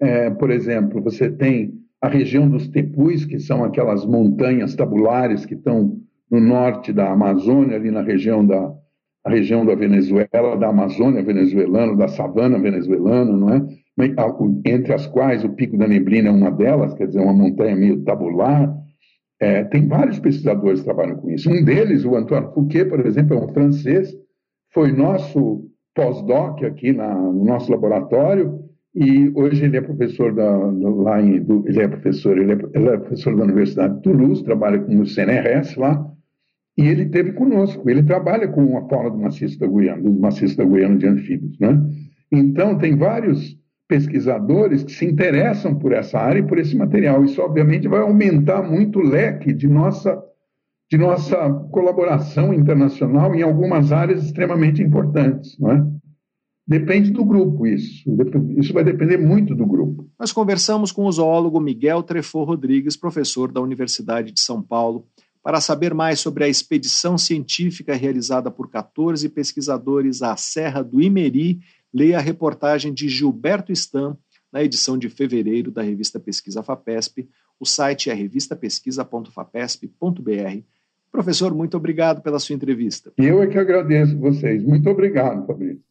é, 0.00 0.30
por 0.30 0.50
exemplo, 0.50 1.02
você 1.02 1.30
tem 1.30 1.74
a 2.00 2.08
região 2.08 2.48
dos 2.48 2.68
Tepus, 2.68 3.24
que 3.24 3.40
são 3.40 3.64
aquelas 3.64 4.06
montanhas 4.06 4.74
tabulares 4.74 5.44
que 5.44 5.54
estão 5.54 6.00
no 6.30 6.40
norte 6.40 6.92
da 6.92 7.10
Amazônia, 7.10 7.76
ali 7.76 7.90
na 7.90 8.02
região 8.02 8.46
da, 8.46 8.72
a 9.28 9.30
região 9.30 9.64
da 9.64 9.74
Venezuela, 9.74 10.56
da 10.56 10.68
Amazônia 10.68 11.22
venezuelana, 11.22 11.94
da 11.94 12.08
savana 12.08 12.58
venezuelana, 12.58 13.36
não 13.36 13.50
é? 13.52 13.62
entre 14.64 14.94
as 14.94 15.06
quais 15.06 15.44
o 15.44 15.50
Pico 15.50 15.76
da 15.76 15.86
Neblina 15.86 16.28
é 16.28 16.32
uma 16.32 16.50
delas, 16.50 16.94
quer 16.94 17.08
dizer, 17.08 17.20
uma 17.20 17.32
montanha 17.32 17.76
meio 17.76 18.02
tabular. 18.04 18.74
É, 19.40 19.64
tem 19.64 19.86
vários 19.86 20.18
pesquisadores 20.18 20.80
que 20.80 20.86
trabalham 20.86 21.16
com 21.16 21.30
isso. 21.30 21.50
Um 21.50 21.62
deles, 21.62 22.04
o 22.04 22.16
Antoine 22.16 22.52
Fouquet, 22.54 22.86
por 22.86 23.04
exemplo, 23.04 23.36
é 23.36 23.44
um 23.44 23.52
francês, 23.52 24.16
foi 24.72 24.92
nosso 24.92 25.68
pós-doc 25.94 26.62
aqui 26.62 26.92
na, 26.92 27.14
no 27.14 27.44
nosso 27.44 27.70
laboratório 27.70 28.60
e 28.94 29.30
hoje 29.34 29.64
ele 29.64 29.76
é 29.76 29.80
professor 29.80 30.32
da, 30.32 30.48
lá 30.48 31.20
em, 31.20 31.40
do, 31.40 31.64
ele 31.68 31.80
é 31.80 31.88
professor, 31.88 32.38
ele 32.38 32.52
é, 32.52 32.58
ele 32.74 32.88
é, 32.88 32.96
professor 32.96 33.36
da 33.36 33.44
Universidade 33.44 33.96
de 33.96 34.02
Toulouse, 34.02 34.44
trabalha 34.44 34.78
com 34.78 35.00
o 35.00 35.06
CNRS 35.06 35.76
lá 35.76 36.08
e 36.78 36.86
ele 36.86 37.06
teve 37.06 37.32
conosco. 37.32 37.90
Ele 37.90 38.04
trabalha 38.04 38.46
com 38.46 38.78
a 38.78 38.88
fauna 38.88 39.10
do 39.10 39.18
maciço 39.18 39.58
da 39.58 39.66
Guiana, 39.66 40.00
dos 40.00 40.16
maciços 40.16 40.56
da 40.56 40.64
Guiana 40.64 40.96
de 40.96 41.08
anfíbios, 41.08 41.58
né? 41.58 41.76
Então 42.30 42.78
tem 42.78 42.96
vários 42.96 43.58
pesquisadores 43.88 44.84
que 44.84 44.92
se 44.92 45.04
interessam 45.04 45.74
por 45.74 45.92
essa 45.92 46.18
área 46.18 46.38
e 46.38 46.46
por 46.46 46.56
esse 46.56 46.76
material. 46.76 47.24
Isso, 47.24 47.42
obviamente, 47.42 47.88
vai 47.88 48.00
aumentar 48.00 48.62
muito 48.62 49.00
o 49.00 49.02
leque 49.02 49.52
de 49.52 49.66
nossa, 49.66 50.22
de 50.88 50.96
nossa 50.96 51.50
colaboração 51.72 52.54
internacional 52.54 53.34
em 53.34 53.42
algumas 53.42 53.90
áreas 53.90 54.24
extremamente 54.24 54.80
importantes. 54.80 55.58
Não 55.58 55.72
é? 55.72 55.84
Depende 56.64 57.10
do 57.10 57.24
grupo, 57.24 57.66
isso. 57.66 58.04
Isso 58.58 58.74
vai 58.74 58.84
depender 58.84 59.16
muito 59.16 59.54
do 59.54 59.66
grupo. 59.66 60.06
Nós 60.20 60.30
conversamos 60.30 60.92
com 60.92 61.06
o 61.06 61.10
zoólogo 61.12 61.58
Miguel 61.58 62.02
Trefor 62.02 62.46
Rodrigues, 62.46 62.94
professor 62.94 63.50
da 63.50 63.60
Universidade 63.60 64.30
de 64.30 64.40
São 64.40 64.62
Paulo. 64.62 65.06
Para 65.42 65.60
saber 65.60 65.94
mais 65.94 66.20
sobre 66.20 66.44
a 66.44 66.48
expedição 66.48 67.16
científica 67.16 67.94
realizada 67.94 68.50
por 68.50 68.70
14 68.70 69.28
pesquisadores 69.28 70.22
à 70.22 70.36
Serra 70.36 70.82
do 70.82 71.00
Imeri, 71.00 71.60
leia 71.92 72.18
a 72.18 72.22
reportagem 72.22 72.92
de 72.92 73.08
Gilberto 73.08 73.72
Stam 73.72 74.16
na 74.52 74.62
edição 74.62 74.98
de 74.98 75.08
fevereiro 75.08 75.70
da 75.70 75.82
revista 75.82 76.18
Pesquisa 76.18 76.62
FAPESP. 76.62 77.28
O 77.60 77.66
site 77.66 78.10
é 78.10 78.14
revistapesquisa.fapesp.br. 78.14 80.62
Professor, 81.10 81.54
muito 81.54 81.76
obrigado 81.76 82.22
pela 82.22 82.38
sua 82.38 82.54
entrevista. 82.54 83.12
Eu 83.16 83.42
é 83.42 83.46
que 83.46 83.58
agradeço 83.58 84.16
vocês. 84.18 84.62
Muito 84.62 84.88
obrigado, 84.90 85.46
Fabrício. 85.46 85.82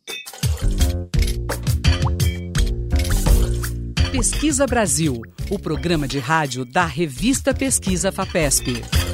Pesquisa 4.11 4.65
Brasil, 4.65 5.21
o 5.51 5.59
programa 5.59 6.07
de 6.07 6.19
rádio 6.19 6.65
da 6.65 6.85
revista 6.85 7.53
Pesquisa 7.53 8.11
FAPESP. 8.11 9.06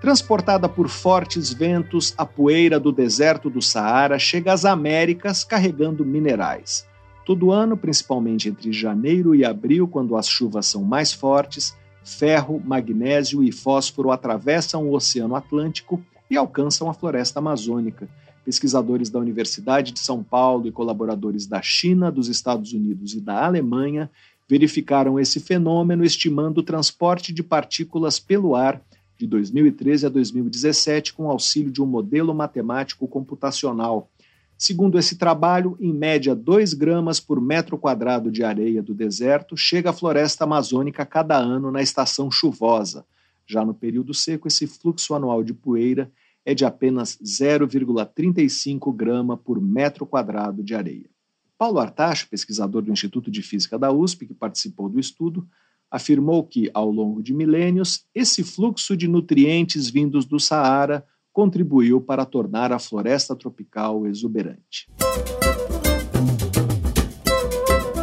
Transportada 0.00 0.66
por 0.66 0.88
fortes 0.88 1.52
ventos, 1.52 2.14
a 2.16 2.24
poeira 2.24 2.80
do 2.80 2.90
deserto 2.90 3.50
do 3.50 3.60
Saara 3.60 4.18
chega 4.18 4.50
às 4.50 4.64
Américas 4.64 5.44
carregando 5.44 6.06
minerais. 6.06 6.88
Todo 7.26 7.52
ano, 7.52 7.76
principalmente 7.76 8.48
entre 8.48 8.72
janeiro 8.72 9.34
e 9.34 9.44
abril, 9.44 9.86
quando 9.86 10.16
as 10.16 10.26
chuvas 10.26 10.66
são 10.66 10.82
mais 10.82 11.12
fortes, 11.12 11.76
ferro, 12.02 12.58
magnésio 12.64 13.42
e 13.42 13.52
fósforo 13.52 14.10
atravessam 14.10 14.88
o 14.88 14.94
Oceano 14.94 15.36
Atlântico 15.36 16.02
e 16.30 16.36
alcançam 16.36 16.88
a 16.88 16.94
floresta 16.94 17.38
amazônica. 17.38 18.08
Pesquisadores 18.42 19.10
da 19.10 19.18
Universidade 19.18 19.92
de 19.92 20.00
São 20.00 20.24
Paulo 20.24 20.66
e 20.66 20.72
colaboradores 20.72 21.46
da 21.46 21.60
China, 21.60 22.10
dos 22.10 22.26
Estados 22.26 22.72
Unidos 22.72 23.12
e 23.12 23.20
da 23.20 23.44
Alemanha 23.44 24.10
verificaram 24.48 25.20
esse 25.20 25.38
fenômeno, 25.38 26.02
estimando 26.02 26.58
o 26.58 26.62
transporte 26.62 27.34
de 27.34 27.42
partículas 27.42 28.18
pelo 28.18 28.56
ar 28.56 28.80
de 29.20 29.26
2013 29.26 30.06
a 30.06 30.08
2017 30.08 31.12
com 31.12 31.30
auxílio 31.30 31.70
de 31.70 31.82
um 31.82 31.86
modelo 31.86 32.34
matemático 32.34 33.06
computacional. 33.06 34.10
Segundo 34.56 34.98
esse 34.98 35.18
trabalho, 35.18 35.76
em 35.78 35.92
média 35.92 36.34
2 36.34 36.72
gramas 36.72 37.20
por 37.20 37.38
metro 37.38 37.76
quadrado 37.76 38.30
de 38.30 38.42
areia 38.42 38.82
do 38.82 38.94
deserto 38.94 39.58
chega 39.58 39.90
à 39.90 39.92
floresta 39.92 40.44
amazônica 40.44 41.04
cada 41.04 41.36
ano 41.36 41.70
na 41.70 41.82
estação 41.82 42.30
chuvosa. 42.30 43.04
Já 43.46 43.62
no 43.62 43.74
período 43.74 44.14
seco, 44.14 44.48
esse 44.48 44.66
fluxo 44.66 45.14
anual 45.14 45.44
de 45.44 45.52
poeira 45.52 46.10
é 46.42 46.54
de 46.54 46.64
apenas 46.64 47.18
0,35 47.22 48.94
grama 48.94 49.36
por 49.36 49.60
metro 49.60 50.06
quadrado 50.06 50.62
de 50.64 50.74
areia. 50.74 51.10
Paulo 51.58 51.78
Artacho, 51.78 52.26
pesquisador 52.30 52.80
do 52.80 52.90
Instituto 52.90 53.30
de 53.30 53.42
Física 53.42 53.78
da 53.78 53.92
USP, 53.92 54.26
que 54.26 54.32
participou 54.32 54.88
do 54.88 54.98
estudo, 54.98 55.46
afirmou 55.90 56.44
que, 56.44 56.70
ao 56.72 56.90
longo 56.90 57.22
de 57.22 57.34
milênios, 57.34 58.04
esse 58.14 58.44
fluxo 58.44 58.96
de 58.96 59.08
nutrientes 59.08 59.90
vindos 59.90 60.24
do 60.24 60.38
Saara 60.38 61.04
contribuiu 61.32 62.00
para 62.00 62.24
tornar 62.24 62.72
a 62.72 62.78
floresta 62.78 63.34
tropical 63.34 64.06
exuberante. 64.06 64.88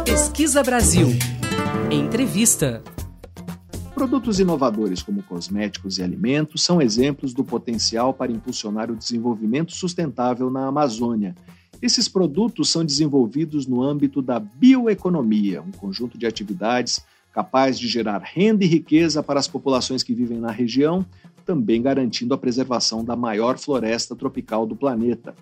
Pesquisa 0.04 0.62
Brasil. 0.62 1.08
Entrevista. 1.90 2.82
Produtos 3.94 4.38
inovadores 4.38 5.02
como 5.02 5.22
cosméticos 5.22 5.98
e 5.98 6.02
alimentos 6.02 6.62
são 6.62 6.80
exemplos 6.80 7.34
do 7.34 7.42
potencial 7.42 8.14
para 8.14 8.30
impulsionar 8.30 8.90
o 8.90 8.96
desenvolvimento 8.96 9.72
sustentável 9.72 10.50
na 10.50 10.66
Amazônia. 10.66 11.34
Esses 11.82 12.08
produtos 12.08 12.70
são 12.70 12.84
desenvolvidos 12.84 13.66
no 13.66 13.82
âmbito 13.82 14.22
da 14.22 14.38
bioeconomia, 14.38 15.62
um 15.62 15.70
conjunto 15.70 16.16
de 16.16 16.26
atividades 16.26 17.04
capaz 17.32 17.78
de 17.78 17.86
gerar 17.86 18.22
renda 18.22 18.64
e 18.64 18.68
riqueza 18.68 19.22
para 19.22 19.38
as 19.38 19.48
populações 19.48 20.02
que 20.02 20.14
vivem 20.14 20.38
na 20.38 20.50
região, 20.50 21.04
também 21.44 21.80
garantindo 21.80 22.34
a 22.34 22.38
preservação 22.38 23.04
da 23.04 23.16
maior 23.16 23.58
floresta 23.58 24.14
tropical 24.14 24.66
do 24.66 24.76
planeta. 24.76 25.34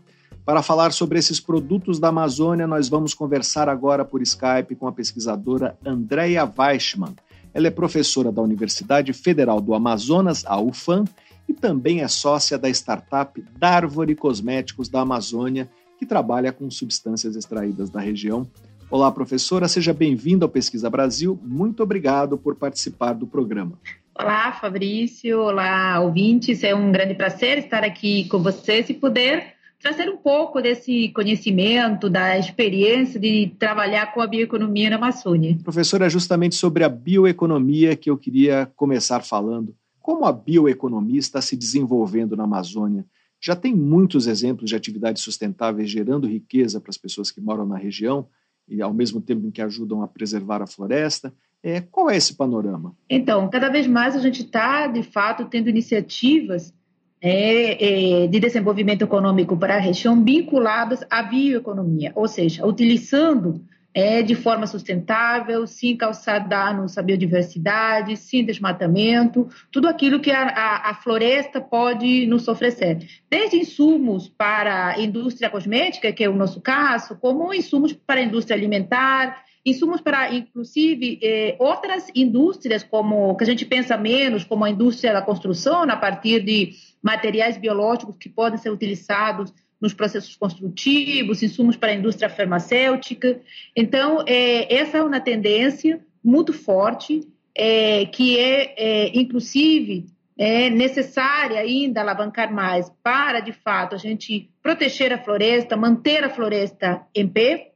Para 0.44 0.62
falar 0.62 0.92
sobre 0.92 1.18
esses 1.18 1.40
produtos 1.40 1.98
da 1.98 2.08
Amazônia, 2.08 2.68
nós 2.68 2.88
vamos 2.88 3.12
conversar 3.12 3.68
agora 3.68 4.04
por 4.04 4.22
Skype 4.22 4.76
com 4.76 4.86
a 4.86 4.92
pesquisadora 4.92 5.76
Andrea 5.84 6.44
Weichmann. 6.56 7.16
Ela 7.52 7.66
é 7.66 7.70
professora 7.70 8.30
da 8.30 8.40
Universidade 8.42 9.12
Federal 9.12 9.60
do 9.60 9.74
Amazonas, 9.74 10.44
a 10.46 10.60
UFAM, 10.60 11.04
e 11.48 11.52
também 11.52 12.02
é 12.02 12.08
sócia 12.08 12.56
da 12.56 12.68
startup 12.68 13.42
Darvore 13.58 14.14
Cosméticos 14.14 14.88
da 14.88 15.00
Amazônia, 15.00 15.68
que 15.98 16.06
trabalha 16.06 16.52
com 16.52 16.70
substâncias 16.70 17.34
extraídas 17.34 17.90
da 17.90 18.00
região 18.00 18.46
Olá, 18.88 19.10
professora, 19.10 19.66
seja 19.66 19.92
bem-vinda 19.92 20.44
ao 20.44 20.48
Pesquisa 20.48 20.88
Brasil. 20.88 21.38
Muito 21.42 21.82
obrigado 21.82 22.38
por 22.38 22.54
participar 22.54 23.14
do 23.14 23.26
programa. 23.26 23.72
Olá, 24.14 24.52
Fabrício. 24.52 25.40
Olá, 25.40 25.98
ouvintes. 26.00 26.62
É 26.62 26.72
um 26.72 26.92
grande 26.92 27.14
prazer 27.14 27.58
estar 27.58 27.82
aqui 27.82 28.28
com 28.28 28.40
vocês 28.40 28.88
e 28.88 28.94
poder 28.94 29.54
trazer 29.80 30.08
um 30.08 30.16
pouco 30.16 30.62
desse 30.62 31.08
conhecimento, 31.08 32.08
da 32.08 32.38
experiência 32.38 33.18
de 33.18 33.52
trabalhar 33.58 34.14
com 34.14 34.20
a 34.20 34.26
bioeconomia 34.26 34.88
na 34.88 34.96
Amazônia. 34.96 35.58
Professora, 35.64 36.06
é 36.06 36.10
justamente 36.10 36.54
sobre 36.54 36.84
a 36.84 36.88
bioeconomia 36.88 37.96
que 37.96 38.08
eu 38.08 38.16
queria 38.16 38.70
começar 38.76 39.20
falando. 39.20 39.74
Como 40.00 40.24
a 40.24 40.32
bioeconomia 40.32 41.18
está 41.18 41.42
se 41.42 41.56
desenvolvendo 41.56 42.36
na 42.36 42.44
Amazônia? 42.44 43.04
Já 43.40 43.56
tem 43.56 43.74
muitos 43.74 44.28
exemplos 44.28 44.70
de 44.70 44.76
atividades 44.76 45.22
sustentáveis 45.22 45.90
gerando 45.90 46.28
riqueza 46.28 46.80
para 46.80 46.90
as 46.90 46.96
pessoas 46.96 47.32
que 47.32 47.40
moram 47.40 47.66
na 47.66 47.76
região, 47.76 48.28
e 48.68 48.82
ao 48.82 48.92
mesmo 48.92 49.20
tempo 49.20 49.46
em 49.46 49.50
que 49.50 49.62
ajudam 49.62 50.02
a 50.02 50.08
preservar 50.08 50.62
a 50.62 50.66
floresta. 50.66 51.32
É, 51.62 51.80
qual 51.80 52.10
é 52.10 52.16
esse 52.16 52.34
panorama? 52.36 52.94
Então, 53.08 53.48
cada 53.48 53.68
vez 53.68 53.86
mais 53.86 54.14
a 54.14 54.20
gente 54.20 54.42
está, 54.42 54.86
de 54.86 55.02
fato, 55.02 55.46
tendo 55.46 55.68
iniciativas 55.68 56.72
é, 57.20 58.22
é, 58.22 58.26
de 58.26 58.38
desenvolvimento 58.38 59.02
econômico 59.02 59.56
para 59.56 59.76
a 59.76 59.80
região 59.80 60.22
vinculadas 60.22 61.04
à 61.10 61.22
bioeconomia, 61.22 62.12
ou 62.14 62.28
seja, 62.28 62.66
utilizando 62.66 63.60
é, 63.96 64.20
de 64.20 64.34
forma 64.34 64.66
sustentável, 64.66 65.66
sem 65.66 65.96
causar 65.96 66.40
danos 66.40 66.98
à 66.98 67.02
biodiversidade, 67.02 68.14
sem 68.18 68.44
desmatamento, 68.44 69.48
tudo 69.72 69.88
aquilo 69.88 70.20
que 70.20 70.30
a, 70.30 70.42
a, 70.48 70.90
a, 70.90 70.94
floresta 70.96 71.62
pode 71.62 72.26
nos 72.26 72.46
oferecer. 72.46 73.08
Desde 73.30 73.56
insumos 73.56 74.28
para 74.28 74.88
a 74.88 75.00
indústria 75.00 75.48
cosmética, 75.48 76.12
que 76.12 76.22
é 76.22 76.28
o 76.28 76.36
nosso 76.36 76.60
caso, 76.60 77.16
como 77.16 77.54
insumos 77.54 77.94
para 77.94 78.20
a 78.20 78.22
indústria 78.22 78.54
alimentar, 78.54 79.42
insumos 79.64 80.02
para, 80.02 80.30
inclusive, 80.30 81.18
eh, 81.22 81.56
outras 81.58 82.08
indústrias, 82.14 82.84
como 82.84 83.34
que 83.34 83.44
a 83.44 83.46
gente 83.46 83.64
pensa 83.64 83.96
menos, 83.96 84.44
como 84.44 84.66
a 84.66 84.70
indústria 84.70 85.14
da 85.14 85.22
construção, 85.22 85.84
a 85.84 85.96
partir 85.96 86.44
de 86.44 86.72
materiais 87.02 87.56
biológicos 87.56 88.18
que 88.18 88.28
podem 88.28 88.58
ser 88.58 88.68
utilizados 88.68 89.54
nos 89.80 89.92
processos 89.92 90.36
construtivos, 90.36 91.42
insumos 91.42 91.76
para 91.76 91.90
a 91.90 91.94
indústria 91.94 92.28
farmacêutica. 92.28 93.40
Então, 93.74 94.24
é, 94.26 94.74
essa 94.74 94.98
é 94.98 95.02
uma 95.02 95.20
tendência 95.20 96.00
muito 96.24 96.52
forte, 96.52 97.26
é, 97.54 98.06
que 98.06 98.38
é, 98.38 98.74
é, 98.76 99.18
inclusive, 99.18 100.06
é 100.38 100.68
necessária 100.68 101.60
ainda 101.60 102.00
alavancar 102.00 102.52
mais 102.52 102.90
para, 103.02 103.40
de 103.40 103.52
fato, 103.52 103.94
a 103.94 103.98
gente 103.98 104.50
proteger 104.62 105.12
a 105.12 105.22
floresta, 105.22 105.76
manter 105.76 106.24
a 106.24 106.30
floresta 106.30 107.02
em 107.14 107.26
pé, 107.26 107.72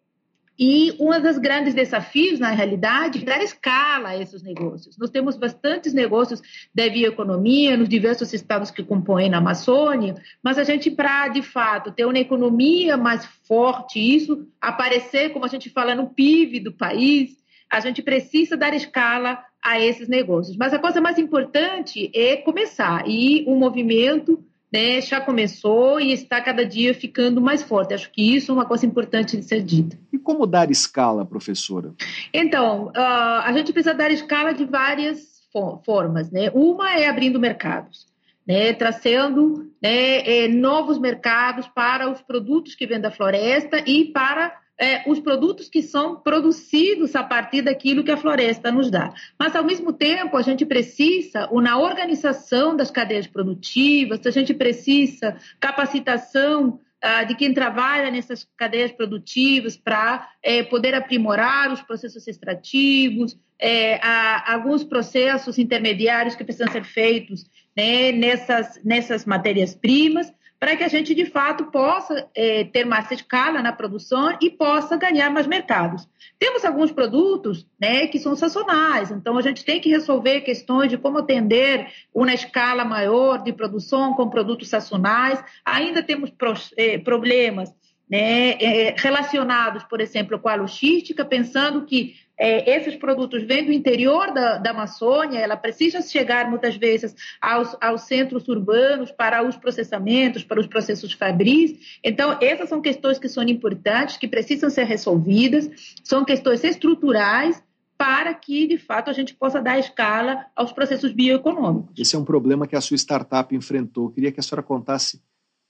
e 0.63 0.95
um 1.01 1.19
dos 1.23 1.39
grandes 1.39 1.73
desafios, 1.73 2.39
na 2.39 2.51
realidade, 2.51 3.23
é 3.23 3.25
dar 3.25 3.43
escala 3.43 4.11
a 4.11 4.19
esses 4.19 4.43
negócios. 4.43 4.99
Nós 4.99 5.09
temos 5.09 5.35
bastantes 5.35 5.95
negócios 5.95 6.43
de 6.75 6.91
bioeconomia 6.91 7.79
nos 7.79 7.89
diversos 7.89 8.35
estados 8.35 8.71
que 8.71 8.85
compõem 8.85 9.33
a 9.33 9.39
Amazônia, 9.39 10.17
mas 10.43 10.59
a 10.59 10.63
gente, 10.63 10.91
para, 10.91 11.29
de 11.29 11.41
fato, 11.41 11.91
ter 11.91 12.05
uma 12.05 12.19
economia 12.19 12.99
mais 12.99 13.25
forte, 13.49 13.99
isso 13.99 14.47
aparecer, 14.61 15.31
como 15.31 15.47
a 15.47 15.49
gente 15.49 15.71
fala, 15.71 15.95
no 15.95 16.11
PIB 16.11 16.61
do 16.61 16.73
país, 16.73 17.31
a 17.71 17.81
gente 17.81 18.03
precisa 18.03 18.55
dar 18.55 18.75
escala 18.75 19.43
a 19.63 19.81
esses 19.81 20.09
negócios. 20.09 20.59
Mas 20.59 20.75
a 20.75 20.79
coisa 20.79 21.01
mais 21.01 21.19
importante 21.19 22.11
é 22.15 22.37
começar. 22.37 23.09
E 23.09 23.45
o 23.47 23.55
movimento 23.55 24.45
né, 24.73 25.01
já 25.01 25.21
começou 25.21 26.01
e 26.01 26.13
está 26.13 26.41
cada 26.41 26.65
dia 26.65 26.95
ficando 26.95 27.41
mais 27.41 27.63
forte. 27.63 27.95
Acho 27.95 28.11
que 28.11 28.37
isso 28.37 28.53
é 28.53 28.55
uma 28.55 28.67
coisa 28.67 28.87
importante 28.87 29.37
de 29.37 29.43
ser 29.45 29.63
dita. 29.63 29.99
E 30.13 30.19
como 30.19 30.47
dar 30.47 30.71
escala, 30.71 31.27
professora? 31.27 31.93
Então, 32.33 32.87
uh, 32.89 33.43
a 33.45 33.53
gente 33.53 33.73
precisa 33.73 33.95
dar 33.95 34.11
escala 34.11 34.53
de 34.53 34.65
várias 34.65 35.41
formas. 35.85 36.31
Né? 36.31 36.51
Uma 36.55 36.95
é 36.95 37.09
abrindo 37.09 37.41
mercados. 37.41 38.09
Né, 38.47 38.73
trazendo 38.73 39.71
né, 39.81 40.27
eh, 40.27 40.49
novos 40.49 40.99
mercados 40.99 41.69
para 41.69 42.11
os 42.11 42.21
produtos 42.21 42.75
que 42.75 42.87
vêm 42.87 43.01
da 43.01 43.11
floresta 43.11 43.79
e 43.87 44.07
para 44.07 44.53
é, 44.81 45.03
os 45.07 45.21
produtos 45.21 45.69
que 45.69 45.83
são 45.83 46.17
produzidos 46.17 47.15
a 47.15 47.23
partir 47.23 47.61
daquilo 47.61 48.03
que 48.03 48.11
a 48.11 48.17
floresta 48.17 48.73
nos 48.73 48.91
dá. 48.91 49.13
Mas, 49.39 49.55
ao 49.55 49.63
mesmo 49.63 49.93
tempo, 49.93 50.39
a 50.39 50.43
gente 50.43 50.65
precisa, 50.65 51.47
na 51.53 51.79
organização 51.79 52.75
das 52.75 52.91
cadeias 52.91 53.27
produtivas, 53.27 54.25
a 54.25 54.31
gente 54.31 54.55
precisa 54.55 55.37
capacitação 55.61 56.81
uh, 57.05 57.27
de 57.29 57.35
quem 57.35 57.53
trabalha 57.53 58.11
nessas 58.11 58.49
cadeias 58.57 58.91
produtivas 58.91 59.77
para 59.77 60.31
é, 60.43 60.63
poder 60.63 60.95
aprimorar 60.95 61.71
os 61.71 61.83
processos 61.83 62.27
extrativos, 62.27 63.39
é, 63.61 64.01
alguns 64.47 64.83
processos 64.83 65.59
intermediários 65.59 66.35
que 66.35 66.43
precisam 66.43 66.73
ser 66.73 66.85
feitos 66.85 67.45
né, 67.77 68.11
nessas, 68.13 68.81
nessas 68.83 69.27
matérias-primas, 69.27 70.33
para 70.61 70.77
que 70.77 70.85
a 70.85 70.89
gente, 70.89 71.15
de 71.15 71.25
fato, 71.25 71.71
possa 71.71 72.29
é, 72.35 72.65
ter 72.65 72.85
mais 72.85 73.11
escala 73.11 73.63
na 73.63 73.73
produção 73.73 74.37
e 74.43 74.51
possa 74.51 74.95
ganhar 74.95 75.31
mais 75.31 75.47
mercados. 75.47 76.07
Temos 76.39 76.67
alguns 76.67 76.93
produtos 76.93 77.67
né, 77.81 78.07
que 78.07 78.19
são 78.19 78.37
sazonais, 78.37 79.11
então 79.11 79.39
a 79.39 79.43
gente 79.43 79.65
tem 79.65 79.81
que 79.81 79.89
resolver 79.89 80.43
questões 80.43 80.91
de 80.91 80.99
como 80.99 81.17
atender 81.17 81.91
uma 82.15 82.35
escala 82.35 82.85
maior 82.85 83.43
de 83.43 83.55
produção 83.55 84.13
com 84.13 84.29
produtos 84.29 84.69
sazonais. 84.69 85.43
Ainda 85.65 86.03
temos 86.03 86.31
é, 86.77 86.99
problemas 86.99 87.75
né, 88.11 88.51
é, 88.61 88.95
relacionados, 88.99 89.85
por 89.85 89.99
exemplo, 89.99 90.39
com 90.39 90.49
a 90.49 90.57
logística, 90.57 91.25
pensando 91.25 91.87
que 91.87 92.17
é, 92.41 92.75
esses 92.75 92.97
produtos 92.97 93.43
vêm 93.43 93.67
do 93.67 93.73
interior 93.73 94.33
da, 94.33 94.57
da 94.57 94.71
Amazônia, 94.71 95.39
ela 95.39 95.59
precisa 95.59 96.01
chegar 96.01 96.49
muitas 96.49 96.75
vezes 96.75 97.15
aos, 97.39 97.77
aos 97.79 98.03
centros 98.03 98.49
urbanos 98.49 99.11
para 99.13 99.47
os 99.47 99.57
processamentos, 99.57 100.43
para 100.43 100.59
os 100.59 100.67
processos 100.67 101.13
fabris. 101.13 101.99
Então, 102.03 102.39
essas 102.41 102.71
são 102.71 102.81
questões 102.81 103.19
que 103.19 103.29
são 103.29 103.43
importantes, 103.43 104.17
que 104.17 104.27
precisam 104.27 104.71
ser 104.71 104.85
resolvidas, 104.85 105.71
são 106.03 106.25
questões 106.25 106.65
estruturais 106.65 107.63
para 107.99 108.33
que, 108.33 108.67
de 108.67 108.79
fato, 108.79 109.11
a 109.11 109.13
gente 109.13 109.35
possa 109.35 109.61
dar 109.61 109.79
escala 109.79 110.47
aos 110.57 110.73
processos 110.73 111.13
bioeconômicos. 111.13 111.93
Esse 111.99 112.17
é 112.17 112.19
um 112.19 112.25
problema 112.25 112.67
que 112.67 112.75
a 112.75 112.81
sua 112.81 112.97
startup 112.97 113.55
enfrentou. 113.55 114.09
Queria 114.09 114.33
que 114.33 114.41
a 114.41 114.43
senhora 114.43 114.63
contasse 114.63 115.21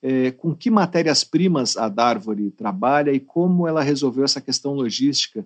é, 0.00 0.30
com 0.30 0.54
que 0.54 0.70
matérias-primas 0.70 1.76
a 1.76 1.88
Darvore 1.88 2.52
trabalha 2.52 3.10
e 3.10 3.18
como 3.18 3.66
ela 3.66 3.82
resolveu 3.82 4.24
essa 4.24 4.40
questão 4.40 4.72
logística 4.72 5.44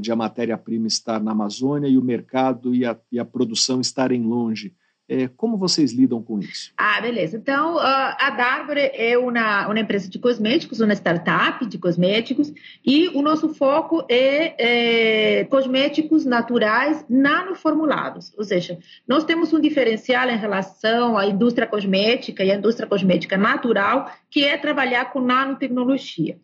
de 0.00 0.10
a 0.10 0.16
matéria-prima 0.16 0.86
estar 0.86 1.22
na 1.22 1.32
Amazônia 1.32 1.88
e 1.88 1.96
o 1.96 2.02
mercado 2.02 2.74
e 2.74 2.84
a, 2.84 2.96
e 3.10 3.18
a 3.18 3.24
produção 3.24 3.80
estarem 3.80 4.22
longe. 4.22 4.74
É, 5.08 5.28
como 5.28 5.56
vocês 5.56 5.92
lidam 5.92 6.20
com 6.20 6.40
isso? 6.40 6.72
Ah, 6.76 7.00
beleza. 7.00 7.36
Então, 7.36 7.78
a 7.78 8.30
Darbore 8.30 8.90
é 8.92 9.16
uma, 9.16 9.66
uma 9.66 9.78
empresa 9.78 10.10
de 10.10 10.18
cosméticos, 10.18 10.80
uma 10.80 10.92
startup 10.94 11.64
de 11.64 11.78
cosméticos, 11.78 12.52
e 12.84 13.08
o 13.10 13.22
nosso 13.22 13.54
foco 13.54 14.04
é, 14.08 15.40
é 15.40 15.44
cosméticos 15.44 16.24
naturais 16.24 17.04
nanoformulados. 17.08 18.34
Ou 18.36 18.42
seja, 18.42 18.78
nós 19.06 19.22
temos 19.22 19.52
um 19.52 19.60
diferencial 19.60 20.28
em 20.28 20.36
relação 20.36 21.16
à 21.16 21.24
indústria 21.24 21.68
cosmética 21.68 22.42
e 22.42 22.50
à 22.50 22.56
indústria 22.56 22.88
cosmética 22.88 23.36
natural, 23.36 24.10
que 24.28 24.42
é 24.42 24.58
trabalhar 24.58 25.12
com 25.12 25.20
nanotecnologia. 25.20 26.36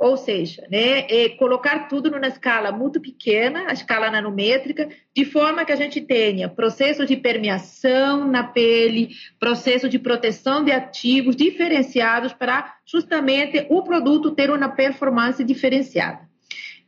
Ou 0.00 0.16
seja, 0.16 0.66
né, 0.70 1.00
é 1.10 1.28
colocar 1.28 1.86
tudo 1.86 2.10
numa 2.10 2.26
escala 2.26 2.72
muito 2.72 2.98
pequena, 2.98 3.66
a 3.68 3.74
escala 3.74 4.10
nanométrica, 4.10 4.88
de 5.14 5.26
forma 5.26 5.62
que 5.62 5.72
a 5.72 5.76
gente 5.76 6.00
tenha 6.00 6.48
processo 6.48 7.04
de 7.04 7.18
permeação 7.18 8.26
na 8.26 8.42
pele, 8.42 9.10
processo 9.38 9.90
de 9.90 9.98
proteção 9.98 10.64
de 10.64 10.72
ativos 10.72 11.36
diferenciados 11.36 12.32
para 12.32 12.76
justamente 12.86 13.66
o 13.68 13.82
produto 13.82 14.30
ter 14.30 14.50
uma 14.50 14.70
performance 14.70 15.44
diferenciada. 15.44 16.20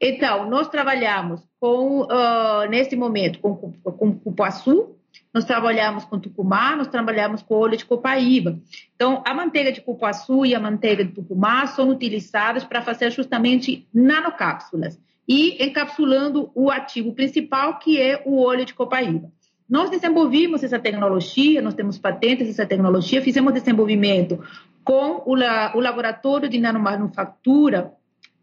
Então, 0.00 0.48
nós 0.48 0.68
trabalhamos 0.68 1.42
com, 1.60 2.04
uh, 2.04 2.66
neste 2.70 2.96
momento, 2.96 3.40
com, 3.40 3.54
com 3.54 4.18
cupuaçu, 4.20 4.96
nós 5.32 5.44
trabalhamos 5.44 6.04
com 6.04 6.18
tucumá, 6.18 6.76
nós 6.76 6.88
trabalhamos 6.88 7.42
com 7.42 7.54
óleo 7.54 7.76
de 7.76 7.84
copaíba. 7.84 8.58
Então, 8.94 9.22
a 9.26 9.32
manteiga 9.32 9.72
de 9.72 9.80
cupuaçu 9.80 10.44
e 10.44 10.54
a 10.54 10.60
manteiga 10.60 11.04
de 11.04 11.12
tucumá 11.12 11.66
são 11.66 11.88
utilizadas 11.88 12.64
para 12.64 12.82
fazer 12.82 13.10
justamente 13.10 13.86
nanocápsulas 13.92 14.98
e 15.26 15.64
encapsulando 15.64 16.50
o 16.54 16.70
ativo 16.70 17.12
principal, 17.12 17.78
que 17.78 18.00
é 18.00 18.22
o 18.26 18.42
óleo 18.42 18.64
de 18.64 18.74
copaíba. 18.74 19.30
Nós 19.68 19.88
desenvolvimos 19.88 20.62
essa 20.62 20.78
tecnologia, 20.78 21.62
nós 21.62 21.74
temos 21.74 21.96
patentes 21.96 22.46
dessa 22.46 22.66
tecnologia, 22.66 23.22
fizemos 23.22 23.54
desenvolvimento 23.54 24.42
com 24.84 25.22
o, 25.24 25.32
o 25.34 25.80
Laboratório 25.80 26.48
de 26.48 26.58
Nanomanufatura 26.58 27.92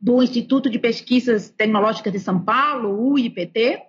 do 0.01 0.23
Instituto 0.23 0.69
de 0.69 0.79
Pesquisas 0.79 1.49
Tecnológicas 1.49 2.13
de 2.13 2.19
São 2.19 2.39
Paulo, 2.39 3.11
o 3.11 3.19
IPT, 3.19 3.81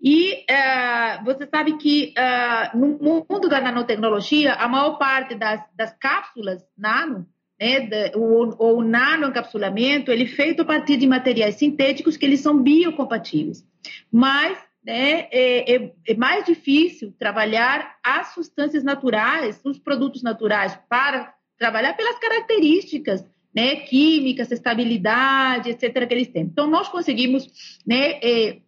e 0.00 0.44
uh, 0.48 1.24
você 1.24 1.46
sabe 1.46 1.76
que 1.76 2.14
uh, 2.16 2.78
no 2.78 3.24
mundo 3.28 3.48
da 3.48 3.60
nanotecnologia, 3.60 4.54
a 4.54 4.68
maior 4.68 4.96
parte 4.96 5.34
das, 5.34 5.60
das 5.74 5.92
cápsulas 5.98 6.64
nano, 6.76 7.26
né, 7.60 7.80
de, 7.80 8.12
o, 8.14 8.76
o 8.76 8.82
nanoencapsulamento, 8.82 10.12
ele 10.12 10.24
é 10.24 10.28
feito 10.28 10.62
a 10.62 10.64
partir 10.64 10.96
de 10.96 11.06
materiais 11.06 11.56
sintéticos 11.56 12.16
que 12.16 12.24
eles 12.24 12.40
são 12.40 12.62
biocompatíveis. 12.62 13.66
Mas 14.12 14.56
né, 14.84 15.26
é, 15.32 15.74
é, 15.74 15.92
é, 16.06 16.14
mais 16.14 16.44
difícil 16.44 17.12
trabalhar 17.18 17.96
as 18.04 18.28
substâncias 18.28 18.84
naturais, 18.84 19.60
os 19.64 19.78
produtos 19.78 20.22
naturais, 20.22 20.78
para 20.88 21.34
trabalhar 21.58 21.94
pelas 21.94 22.18
características 22.20 23.24
né, 23.52 23.74
químicas, 23.76 24.52
estabilidade, 24.52 25.70
etc., 25.70 26.06
que 26.06 26.14
eles 26.14 26.28
têm. 26.28 26.42
Então, 26.42 26.68
nós 26.68 26.88
conseguimos 26.88 27.80
né, 27.84 28.20
é, 28.22 28.58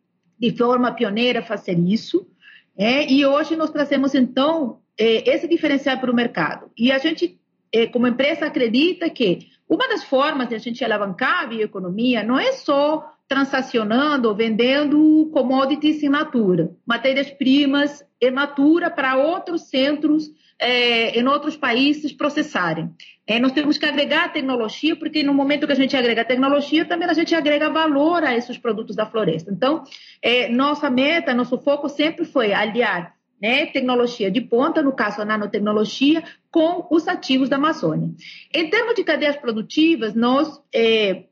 de 0.41 0.57
forma 0.57 0.93
pioneira 0.93 1.43
fazer 1.43 1.79
isso. 1.79 2.27
É, 2.77 3.11
e 3.13 3.27
hoje 3.27 3.57
nós 3.57 3.71
trazemos, 3.71 4.15
então, 4.15 4.79
é, 4.99 5.31
esse 5.31 5.47
diferencial 5.47 5.99
para 5.99 6.11
o 6.11 6.15
mercado. 6.15 6.71
E 6.77 6.91
a 6.91 6.99
gente, 6.99 7.39
é, 7.73 7.87
como 7.87 8.07
empresa, 8.07 8.47
acredita 8.47 9.11
que 9.11 9.49
uma 9.69 9.87
das 9.89 10.03
formas 10.03 10.49
de 10.49 10.55
a 10.55 10.59
gente 10.59 10.85
alavancar 10.85 11.45
a 11.45 11.47
bioeconomia 11.47 12.23
não 12.23 12.39
é 12.39 12.53
só 12.53 13.13
transacionando 13.29 14.29
ou 14.29 14.35
vendendo 14.35 15.31
commodities 15.33 16.03
in 16.03 16.09
natura, 16.09 16.75
matérias-primas 16.85 18.05
in 18.21 18.31
natura 18.31 18.91
para 18.91 19.17
outros 19.17 19.69
centros 19.69 20.29
é, 20.61 21.19
em 21.19 21.27
outros 21.27 21.57
países 21.57 22.13
processarem. 22.13 22.91
É, 23.27 23.39
nós 23.39 23.53
temos 23.53 23.79
que 23.79 23.87
agregar 23.87 24.33
tecnologia, 24.33 24.95
porque 24.95 25.23
no 25.23 25.33
momento 25.33 25.67
que 25.67 25.73
a 25.73 25.77
gente 25.77 25.97
agrega 25.97 26.25
tecnologia, 26.25 26.85
também 26.85 27.09
a 27.09 27.15
gente 27.15 27.35
agrega 27.35 27.71
valor 27.71 28.25
a 28.25 28.37
esses 28.37 28.59
produtos 28.59 28.95
da 28.95 29.07
floresta. 29.07 29.51
Então, 29.51 29.85
é, 30.21 30.49
nossa 30.49 30.91
meta, 30.91 31.35
nosso 31.35 31.57
foco 31.59 31.89
sempre 31.89 32.25
foi 32.25 32.53
aliar 32.53 33.15
né, 33.41 33.67
tecnologia 33.67 34.31
de 34.31 34.41
ponta, 34.41 34.83
no 34.83 34.93
caso 34.93 35.23
a 35.23 35.25
nanotecnologia, 35.25 36.23
com 36.51 36.87
os 36.91 37.09
ativos 37.09 37.49
da 37.49 37.57
Amazônia. 37.57 38.11
Em 38.53 38.69
termos 38.69 38.95
de 38.95 39.03
cadeias 39.03 39.37
produtivas, 39.37 40.15
nós 40.15 40.61
é, 40.75 41.25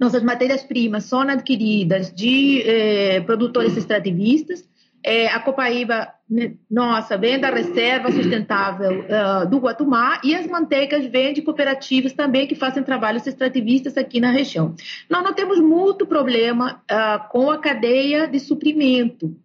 nossas 0.00 0.22
matérias-primas 0.22 1.04
são 1.04 1.20
adquiridas 1.20 2.12
de 2.12 2.62
é, 2.62 3.20
produtores 3.20 3.76
extrativistas, 3.76 4.68
é, 5.04 5.26
a 5.28 5.40
Copaíba, 5.40 6.08
né, 6.30 6.54
nossa, 6.70 7.18
vem 7.18 7.38
da 7.38 7.50
reserva 7.50 8.10
sustentável 8.12 9.00
uh, 9.00 9.48
do 9.48 9.58
Guatumá 9.58 10.20
e 10.22 10.34
as 10.34 10.46
manteigas 10.46 11.04
vêm 11.06 11.34
de 11.34 11.42
cooperativas 11.42 12.12
também 12.12 12.46
que 12.46 12.54
fazem 12.54 12.82
trabalhos 12.82 13.26
extrativistas 13.26 13.96
aqui 13.96 14.20
na 14.20 14.30
região. 14.30 14.74
Nós 15.10 15.24
não 15.24 15.34
temos 15.34 15.58
muito 15.60 16.06
problema 16.06 16.82
uh, 16.90 17.28
com 17.30 17.50
a 17.50 17.58
cadeia 17.58 18.28
de 18.28 18.38
suprimento. 18.38 19.36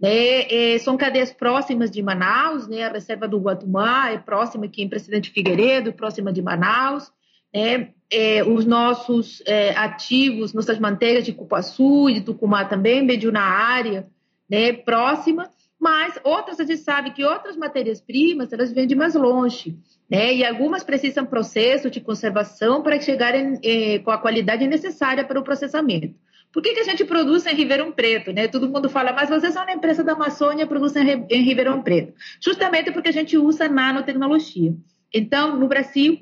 Né? 0.00 0.74
É, 0.74 0.78
são 0.78 0.96
cadeias 0.96 1.32
próximas 1.32 1.90
de 1.90 2.02
Manaus, 2.02 2.68
né? 2.68 2.84
a 2.84 2.92
reserva 2.92 3.26
do 3.26 3.38
Guatumá 3.38 4.10
é 4.10 4.18
próxima 4.18 4.66
aqui 4.66 4.82
em 4.82 4.88
Presidente 4.88 5.30
Figueiredo, 5.30 5.92
próxima 5.92 6.32
de 6.32 6.42
Manaus. 6.42 7.10
Né? 7.52 7.88
É, 8.12 8.44
os 8.44 8.64
nossos 8.64 9.42
é, 9.46 9.70
ativos, 9.70 10.52
nossas 10.52 10.78
manteigas 10.78 11.24
de 11.24 11.32
Cupuaçu 11.32 12.08
e 12.08 12.14
de 12.14 12.20
Tucumá 12.20 12.64
também, 12.64 13.02
meio 13.02 13.32
na 13.32 13.42
área, 13.42 14.06
né, 14.48 14.72
próxima, 14.72 15.50
mas 15.78 16.18
outras 16.24 16.58
a 16.58 16.64
gente 16.64 16.80
sabe 16.80 17.12
que 17.12 17.24
outras 17.24 17.56
matérias-primas 17.56 18.52
elas 18.52 18.72
vêm 18.72 18.86
de 18.86 18.94
mais 18.94 19.14
longe, 19.14 19.78
né, 20.10 20.34
e 20.34 20.44
algumas 20.44 20.82
precisam 20.82 21.26
processo 21.26 21.90
de 21.90 22.00
conservação 22.00 22.82
para 22.82 23.00
chegarem 23.00 23.58
eh, 23.62 23.98
com 24.00 24.10
a 24.10 24.18
qualidade 24.18 24.66
necessária 24.66 25.24
para 25.24 25.38
o 25.38 25.44
processamento. 25.44 26.14
Por 26.52 26.62
que, 26.62 26.72
que 26.72 26.80
a 26.80 26.84
gente 26.84 27.04
produz 27.04 27.44
em 27.46 27.54
Ribeirão 27.54 27.92
Preto? 27.92 28.32
Né? 28.32 28.48
Todo 28.48 28.68
mundo 28.68 28.88
fala, 28.88 29.12
mas 29.12 29.28
vocês 29.28 29.52
são 29.52 29.62
uma 29.62 29.72
empresa 29.72 30.02
da 30.02 30.12
Amazônia 30.12 30.66
produzem 30.66 31.26
em 31.28 31.42
Ribeirão 31.42 31.82
Preto. 31.82 32.14
Justamente 32.42 32.90
porque 32.90 33.10
a 33.10 33.12
gente 33.12 33.36
usa 33.36 33.68
nanotecnologia. 33.68 34.74
Então, 35.12 35.58
no 35.58 35.68
Brasil, 35.68 36.20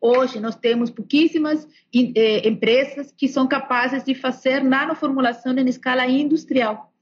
hoje 0.00 0.38
nós 0.38 0.54
temos 0.54 0.90
pouquíssimas 0.90 1.66
eh, 1.92 2.48
empresas 2.48 3.12
que 3.12 3.26
são 3.26 3.48
capazes 3.48 4.04
de 4.04 4.14
fazer 4.14 4.62
nanoformulação 4.62 5.52
em 5.52 5.68
escala 5.68 6.06
industrial. 6.06 6.92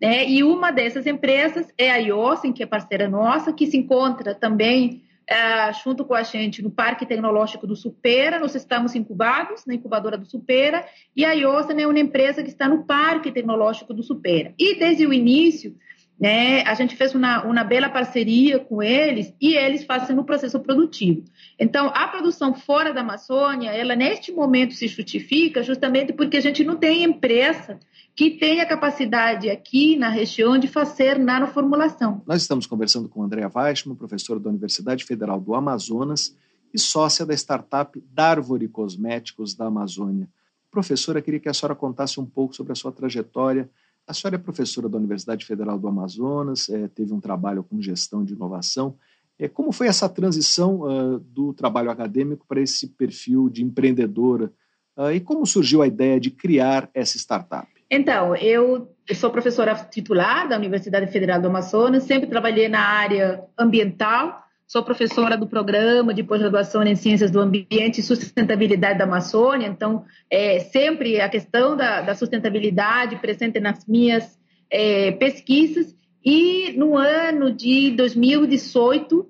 Né? 0.00 0.28
E 0.28 0.42
uma 0.42 0.70
dessas 0.70 1.06
empresas 1.06 1.66
é 1.76 1.90
a 1.90 1.96
IOSEN, 1.96 2.52
que 2.52 2.62
é 2.62 2.66
parceira 2.66 3.08
nossa, 3.08 3.52
que 3.52 3.66
se 3.66 3.76
encontra 3.76 4.34
também 4.34 5.02
é, 5.30 5.72
junto 5.72 6.04
com 6.04 6.14
a 6.14 6.22
gente 6.22 6.62
no 6.62 6.70
Parque 6.70 7.06
Tecnológico 7.06 7.66
do 7.66 7.76
Supera. 7.76 8.40
Nós 8.40 8.54
estamos 8.54 8.94
incubados 8.94 9.64
na 9.66 9.74
incubadora 9.74 10.18
do 10.18 10.26
Supera 10.26 10.84
e 11.14 11.24
a 11.24 11.32
IOSEN 11.32 11.82
é 11.82 11.86
uma 11.86 12.00
empresa 12.00 12.42
que 12.42 12.48
está 12.48 12.66
no 12.66 12.84
Parque 12.84 13.30
Tecnológico 13.30 13.94
do 13.94 14.02
Supera. 14.02 14.54
E 14.58 14.76
desde 14.76 15.06
o 15.06 15.12
início, 15.12 15.76
né, 16.20 16.62
a 16.64 16.74
gente 16.74 16.94
fez 16.96 17.14
uma, 17.14 17.42
uma 17.44 17.64
bela 17.64 17.88
parceria 17.88 18.58
com 18.58 18.82
eles 18.82 19.32
e 19.40 19.54
eles 19.54 19.84
fazem 19.84 20.18
o 20.18 20.24
processo 20.24 20.60
produtivo. 20.60 21.24
Então, 21.58 21.90
a 21.94 22.06
produção 22.08 22.52
fora 22.52 22.92
da 22.92 23.00
Amazônia, 23.00 23.70
ela 23.70 23.96
neste 23.96 24.30
momento 24.30 24.74
se 24.74 24.86
justifica 24.86 25.62
justamente 25.62 26.12
porque 26.12 26.36
a 26.36 26.40
gente 26.42 26.62
não 26.62 26.76
tem 26.76 27.04
empresa 27.04 27.80
que 28.14 28.32
tenha 28.32 28.66
capacidade 28.66 29.48
aqui 29.48 29.96
na 29.96 30.10
região 30.10 30.58
de 30.58 30.68
fazer 30.68 31.18
nanoformulação. 31.18 32.22
Nós 32.26 32.42
estamos 32.42 32.66
conversando 32.66 33.08
com 33.08 33.22
Andréa 33.22 33.50
Weichmann, 33.52 33.96
professora 33.96 34.38
da 34.38 34.50
Universidade 34.50 35.06
Federal 35.06 35.40
do 35.40 35.54
Amazonas 35.54 36.36
e 36.74 36.78
sócia 36.78 37.24
da 37.24 37.32
startup 37.32 37.98
Darvori 38.12 38.68
Cosméticos 38.68 39.54
da 39.54 39.66
Amazônia. 39.66 40.28
Professora, 40.70 41.22
queria 41.22 41.40
que 41.40 41.48
a 41.48 41.54
senhora 41.54 41.74
contasse 41.74 42.20
um 42.20 42.26
pouco 42.26 42.54
sobre 42.54 42.72
a 42.72 42.76
sua 42.76 42.92
trajetória 42.92 43.70
a 44.10 44.12
senhora 44.12 44.34
é 44.34 44.38
professora 44.38 44.88
da 44.88 44.98
Universidade 44.98 45.46
Federal 45.46 45.78
do 45.78 45.86
Amazonas, 45.86 46.68
é, 46.68 46.88
teve 46.88 47.14
um 47.14 47.20
trabalho 47.20 47.62
com 47.62 47.80
gestão 47.80 48.24
de 48.24 48.34
inovação. 48.34 48.96
É, 49.38 49.46
como 49.46 49.70
foi 49.70 49.86
essa 49.86 50.08
transição 50.08 50.80
uh, 50.80 51.20
do 51.20 51.54
trabalho 51.54 51.90
acadêmico 51.90 52.44
para 52.46 52.60
esse 52.60 52.88
perfil 52.88 53.48
de 53.48 53.62
empreendedora? 53.62 54.52
Uh, 54.96 55.12
e 55.12 55.20
como 55.20 55.46
surgiu 55.46 55.80
a 55.80 55.86
ideia 55.86 56.18
de 56.18 56.30
criar 56.30 56.90
essa 56.92 57.16
startup? 57.16 57.68
Então, 57.88 58.34
eu 58.34 58.92
sou 59.14 59.30
professora 59.30 59.74
titular 59.76 60.48
da 60.48 60.56
Universidade 60.56 61.10
Federal 61.10 61.40
do 61.40 61.46
Amazonas, 61.46 62.02
sempre 62.02 62.28
trabalhei 62.28 62.68
na 62.68 62.80
área 62.80 63.44
ambiental, 63.56 64.42
Sou 64.70 64.84
professora 64.84 65.36
do 65.36 65.48
programa 65.48 66.14
de 66.14 66.22
pós-graduação 66.22 66.84
em 66.84 66.94
Ciências 66.94 67.28
do 67.28 67.40
Ambiente 67.40 67.98
e 67.98 68.04
Sustentabilidade 68.04 69.00
da 69.00 69.04
Amazônia, 69.04 69.66
então, 69.66 70.04
é, 70.30 70.60
sempre 70.60 71.20
a 71.20 71.28
questão 71.28 71.76
da, 71.76 72.02
da 72.02 72.14
sustentabilidade 72.14 73.16
presente 73.16 73.58
nas 73.58 73.84
minhas 73.84 74.38
é, 74.70 75.10
pesquisas. 75.10 75.92
E 76.24 76.72
no 76.78 76.96
ano 76.96 77.50
de 77.52 77.90
2018, 77.96 79.28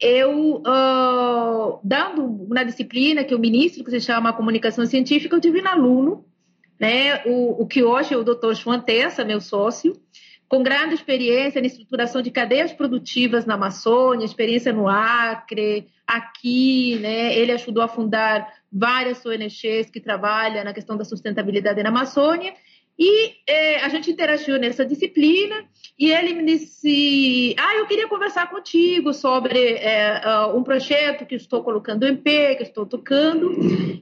eu, 0.00 0.58
uh, 0.58 1.80
dando 1.82 2.24
uma 2.24 2.64
disciplina 2.64 3.24
que 3.24 3.34
eu 3.34 3.40
ministro, 3.40 3.82
que 3.82 3.90
se 3.90 4.00
chama 4.00 4.32
Comunicação 4.32 4.86
Científica, 4.86 5.34
eu 5.34 5.40
tive 5.40 5.60
um 5.60 5.66
aluno, 5.66 6.24
né, 6.78 7.24
o, 7.26 7.62
o 7.62 7.66
que 7.66 7.82
hoje 7.82 8.14
é 8.14 8.16
o 8.16 8.22
doutor 8.22 8.54
João 8.54 8.80
Tessa, 8.80 9.24
meu 9.24 9.40
sócio, 9.40 10.00
com 10.48 10.62
grande 10.62 10.94
experiência 10.94 11.60
na 11.60 11.66
estruturação 11.66 12.22
de 12.22 12.30
cadeias 12.30 12.72
produtivas 12.72 13.44
na 13.44 13.54
Amazônia, 13.54 14.24
experiência 14.24 14.72
no 14.72 14.88
Acre, 14.88 15.88
aqui, 16.06 16.98
né? 17.00 17.36
Ele 17.36 17.52
ajudou 17.52 17.82
a 17.82 17.88
fundar 17.88 18.46
várias 18.72 19.24
ONGs 19.26 19.90
que 19.90 20.00
trabalham 20.00 20.64
na 20.64 20.72
questão 20.72 20.96
da 20.96 21.04
sustentabilidade 21.04 21.82
na 21.82 21.88
Amazônia. 21.88 22.54
E 22.98 23.34
eh, 23.46 23.76
a 23.80 23.90
gente 23.90 24.10
interagiu 24.10 24.58
nessa 24.58 24.86
disciplina 24.86 25.66
e 25.98 26.10
ele 26.10 26.32
me 26.32 26.44
disse: 26.44 27.54
Ah, 27.58 27.76
eu 27.76 27.86
queria 27.86 28.08
conversar 28.08 28.48
contigo 28.48 29.12
sobre 29.12 29.74
uh, 29.74 30.56
um 30.56 30.62
projeto 30.62 31.26
que 31.26 31.34
estou 31.34 31.62
colocando 31.62 32.06
em 32.06 32.16
pé, 32.16 32.54
que 32.54 32.62
estou 32.62 32.86
tocando. 32.86 33.54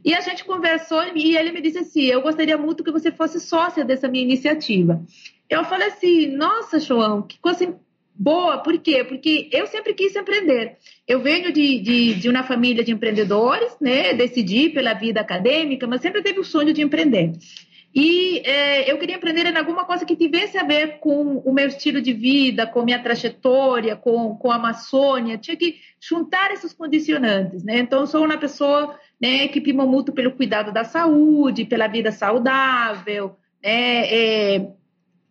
E 0.04 0.14
a 0.14 0.20
gente 0.20 0.44
conversou 0.44 1.02
e 1.14 1.36
ele 1.36 1.50
me 1.50 1.60
disse 1.60 1.78
assim: 1.78 2.02
Eu 2.02 2.22
gostaria 2.22 2.56
muito 2.56 2.84
que 2.84 2.92
você 2.92 3.10
fosse 3.10 3.40
sócia 3.40 3.84
dessa 3.84 4.06
minha 4.06 4.22
iniciativa. 4.22 5.02
Eu 5.48 5.64
falei 5.64 5.88
assim, 5.88 6.28
nossa, 6.28 6.80
João, 6.80 7.22
que 7.22 7.38
coisa 7.38 7.78
boa. 8.14 8.58
Por 8.58 8.78
quê? 8.78 9.04
Porque 9.04 9.48
eu 9.52 9.66
sempre 9.66 9.92
quis 9.92 10.14
empreender. 10.14 10.76
Eu 11.06 11.20
venho 11.20 11.52
de, 11.52 11.80
de, 11.80 12.14
de 12.14 12.28
uma 12.28 12.42
família 12.42 12.84
de 12.84 12.92
empreendedores, 12.92 13.76
né? 13.80 14.14
Decidi 14.14 14.70
pela 14.70 14.94
vida 14.94 15.20
acadêmica, 15.20 15.86
mas 15.86 16.00
sempre 16.00 16.22
teve 16.22 16.40
o 16.40 16.44
sonho 16.44 16.72
de 16.72 16.82
empreender. 16.82 17.32
E 17.94 18.42
é, 18.44 18.90
eu 18.90 18.98
queria 18.98 19.14
empreender 19.14 19.46
em 19.46 19.56
alguma 19.56 19.84
coisa 19.84 20.04
que 20.04 20.16
tivesse 20.16 20.58
a 20.58 20.64
ver 20.64 20.98
com 20.98 21.38
o 21.38 21.52
meu 21.52 21.68
estilo 21.68 22.00
de 22.00 22.12
vida, 22.12 22.66
com 22.66 22.82
minha 22.82 23.00
trajetória, 23.00 23.94
com, 23.94 24.34
com 24.34 24.50
a 24.50 24.56
Amazônia. 24.56 25.38
Tinha 25.38 25.56
que 25.56 25.76
juntar 26.00 26.50
esses 26.50 26.72
condicionantes, 26.72 27.62
né? 27.62 27.78
Então, 27.78 28.04
sou 28.04 28.24
uma 28.24 28.36
pessoa 28.36 28.98
né, 29.20 29.46
que 29.46 29.60
prima 29.60 29.86
muito 29.86 30.12
pelo 30.12 30.32
cuidado 30.32 30.72
da 30.72 30.82
saúde, 30.82 31.64
pela 31.64 31.86
vida 31.86 32.10
saudável, 32.10 33.36
né? 33.62 34.08
É, 34.12 34.72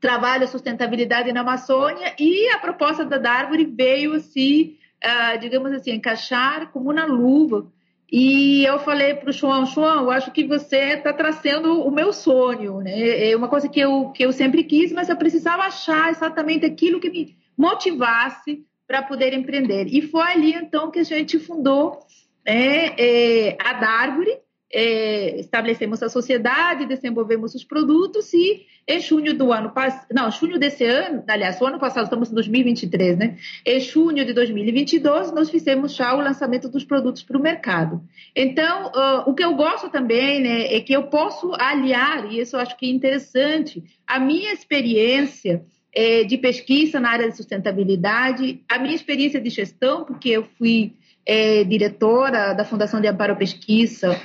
trabalho 0.03 0.45
sustentabilidade 0.49 1.31
na 1.31 1.39
Amazônia 1.39 2.13
e 2.19 2.49
a 2.49 2.57
proposta 2.57 3.05
da 3.05 3.17
Darwin 3.17 3.73
veio 3.73 4.13
assim, 4.15 4.77
uh, 5.01 5.39
digamos 5.39 5.71
assim, 5.71 5.91
encaixar 5.91 6.69
como 6.73 6.91
uma 6.91 7.05
luva. 7.05 7.71
E 8.11 8.65
eu 8.65 8.79
falei 8.79 9.13
para 9.13 9.29
o 9.29 9.31
João, 9.31 9.65
João, 9.65 10.03
eu 10.03 10.11
acho 10.11 10.29
que 10.31 10.45
você 10.45 10.95
está 10.97 11.13
trazendo 11.13 11.81
o 11.81 11.89
meu 11.89 12.11
sonho, 12.11 12.81
né? 12.81 13.29
É 13.29 13.33
uma 13.33 13.47
coisa 13.47 13.69
que 13.69 13.79
eu, 13.79 14.09
que 14.09 14.25
eu 14.25 14.33
sempre 14.33 14.65
quis, 14.65 14.91
mas 14.91 15.07
eu 15.07 15.15
precisava 15.15 15.63
achar 15.63 16.11
exatamente 16.11 16.65
aquilo 16.65 16.99
que 16.99 17.09
me 17.09 17.37
motivasse 17.57 18.65
para 18.85 19.01
poder 19.01 19.33
empreender. 19.33 19.87
E 19.87 20.01
foi 20.01 20.33
ali, 20.33 20.53
então, 20.53 20.91
que 20.91 20.99
a 20.99 21.03
gente 21.05 21.39
fundou 21.39 21.99
né, 22.45 22.87
é, 22.99 23.57
a 23.57 23.71
Darwin, 23.71 24.35
é, 24.73 25.39
estabelecemos 25.39 26.01
a 26.01 26.09
sociedade, 26.09 26.87
desenvolvemos 26.87 27.53
os 27.53 27.63
produtos 27.63 28.33
e 28.33 28.65
em 28.87 28.99
junho 28.99 29.33
do 29.37 29.53
ano 29.53 29.69
passado, 29.69 30.07
não, 30.11 30.29
junho 30.31 30.59
desse 30.59 30.83
ano, 30.83 31.23
aliás, 31.27 31.61
o 31.61 31.65
ano 31.65 31.79
passado, 31.79 32.05
estamos 32.05 32.31
em 32.31 32.33
2023, 32.33 33.17
né? 33.17 33.37
Em 33.65 33.79
junho 33.79 34.25
de 34.25 34.33
2022, 34.33 35.31
nós 35.31 35.49
fizemos 35.49 35.95
já 35.95 36.13
o 36.15 36.21
lançamento 36.21 36.67
dos 36.67 36.83
produtos 36.83 37.21
para 37.21 37.37
o 37.37 37.41
mercado. 37.41 38.01
Então, 38.35 38.87
uh, 38.87 39.29
o 39.29 39.35
que 39.35 39.43
eu 39.43 39.53
gosto 39.55 39.89
também, 39.89 40.41
né, 40.41 40.73
é 40.73 40.81
que 40.81 40.91
eu 40.91 41.03
posso 41.03 41.53
aliar, 41.53 42.29
e 42.29 42.39
isso 42.39 42.55
eu 42.55 42.59
acho 42.59 42.75
que 42.75 42.87
é 42.87 42.89
interessante, 42.89 43.83
a 44.07 44.19
minha 44.19 44.51
experiência 44.51 45.63
é, 45.95 46.23
de 46.23 46.37
pesquisa 46.37 46.99
na 46.99 47.11
área 47.11 47.29
de 47.29 47.37
sustentabilidade, 47.37 48.61
a 48.67 48.79
minha 48.79 48.95
experiência 48.95 49.39
de 49.39 49.49
gestão, 49.49 50.03
porque 50.03 50.29
eu 50.29 50.43
fui 50.57 50.93
é, 51.25 51.63
diretora 51.63 52.53
da 52.53 52.65
Fundação 52.65 52.99
de 52.99 53.07
Amparo 53.07 53.35
Pesquisa 53.37 54.19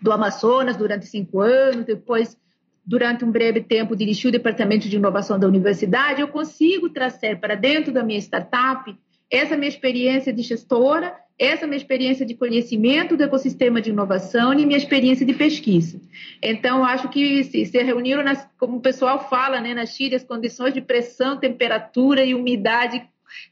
do 0.00 0.12
Amazonas 0.12 0.76
durante 0.76 1.06
cinco 1.06 1.40
anos, 1.40 1.84
depois, 1.84 2.36
durante 2.84 3.24
um 3.24 3.30
breve 3.30 3.60
tempo, 3.60 3.96
dirigi 3.96 4.28
o 4.28 4.32
departamento 4.32 4.88
de 4.88 4.96
inovação 4.96 5.38
da 5.38 5.46
universidade, 5.46 6.20
eu 6.20 6.28
consigo 6.28 6.88
trazer 6.88 7.38
para 7.38 7.54
dentro 7.54 7.92
da 7.92 8.02
minha 8.02 8.18
startup 8.18 8.96
essa 9.30 9.56
minha 9.56 9.68
experiência 9.68 10.32
de 10.32 10.42
gestora, 10.42 11.14
essa 11.38 11.66
minha 11.66 11.76
experiência 11.76 12.26
de 12.26 12.34
conhecimento 12.34 13.16
do 13.16 13.22
ecossistema 13.22 13.80
de 13.80 13.90
inovação 13.90 14.52
e 14.52 14.66
minha 14.66 14.76
experiência 14.76 15.24
de 15.24 15.32
pesquisa. 15.32 16.00
Então, 16.42 16.84
acho 16.84 17.08
que 17.08 17.44
se, 17.44 17.64
se 17.64 17.82
reuniram, 17.82 18.22
nas, 18.22 18.46
como 18.58 18.78
o 18.78 18.80
pessoal 18.80 19.28
fala, 19.30 19.60
né, 19.60 19.72
nas 19.72 19.90
Chile, 19.90 20.16
as 20.16 20.24
condições 20.24 20.74
de 20.74 20.80
pressão, 20.80 21.38
temperatura 21.38 22.24
e 22.24 22.34
umidade 22.34 23.02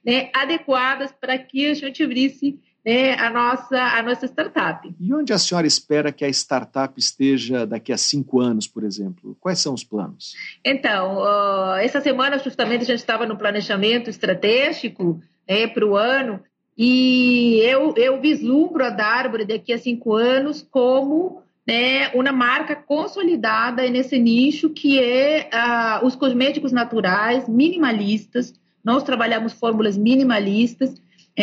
né, 0.05 0.31
adequadas 0.35 1.13
para 1.13 1.39
que 1.39 1.67
a 1.67 1.75
gente 1.75 2.03
abrisse 2.03 2.59
né, 2.89 3.13
a, 3.19 3.29
nossa, 3.29 3.77
a 3.77 4.03
nossa 4.03 4.25
startup. 4.25 4.91
E 4.99 5.13
onde 5.13 5.31
a 5.31 5.39
senhora 5.39 5.67
espera 5.67 6.11
que 6.11 6.25
a 6.25 6.29
startup 6.31 6.99
esteja 6.99 7.67
daqui 7.67 7.93
a 7.93 7.99
cinco 7.99 8.41
anos, 8.41 8.67
por 8.67 8.83
exemplo? 8.83 9.37
Quais 9.39 9.59
são 9.59 9.75
os 9.75 9.85
planos? 9.85 10.33
Então, 10.65 11.19
uh, 11.19 11.75
essa 11.75 12.01
semana 12.01 12.39
justamente 12.39 12.81
a 12.81 12.87
gente 12.87 13.01
estava 13.01 13.27
no 13.27 13.37
planejamento 13.37 14.09
estratégico 14.09 15.21
né, 15.47 15.67
para 15.67 15.85
o 15.85 15.99
ano 15.99 16.41
e 16.79 17.61
eu, 17.61 17.93
eu 17.95 18.23
vislumbro 18.23 18.83
a 18.83 18.89
Darbore 18.89 19.45
daqui 19.45 19.71
a 19.71 19.79
cinco 19.79 20.15
anos 20.15 20.67
como 20.71 21.43
né, 21.67 22.09
uma 22.15 22.33
marca 22.33 22.75
consolidada 22.75 23.87
nesse 23.91 24.19
nicho 24.19 24.71
que 24.71 24.99
é 24.99 25.51
uh, 25.53 26.07
os 26.07 26.17
cosméticos 26.17 26.73
naturais 26.73 27.47
minimalistas. 27.47 28.55
Nós 28.83 29.03
trabalhamos 29.03 29.53
fórmulas 29.53 29.95
minimalistas 29.95 30.95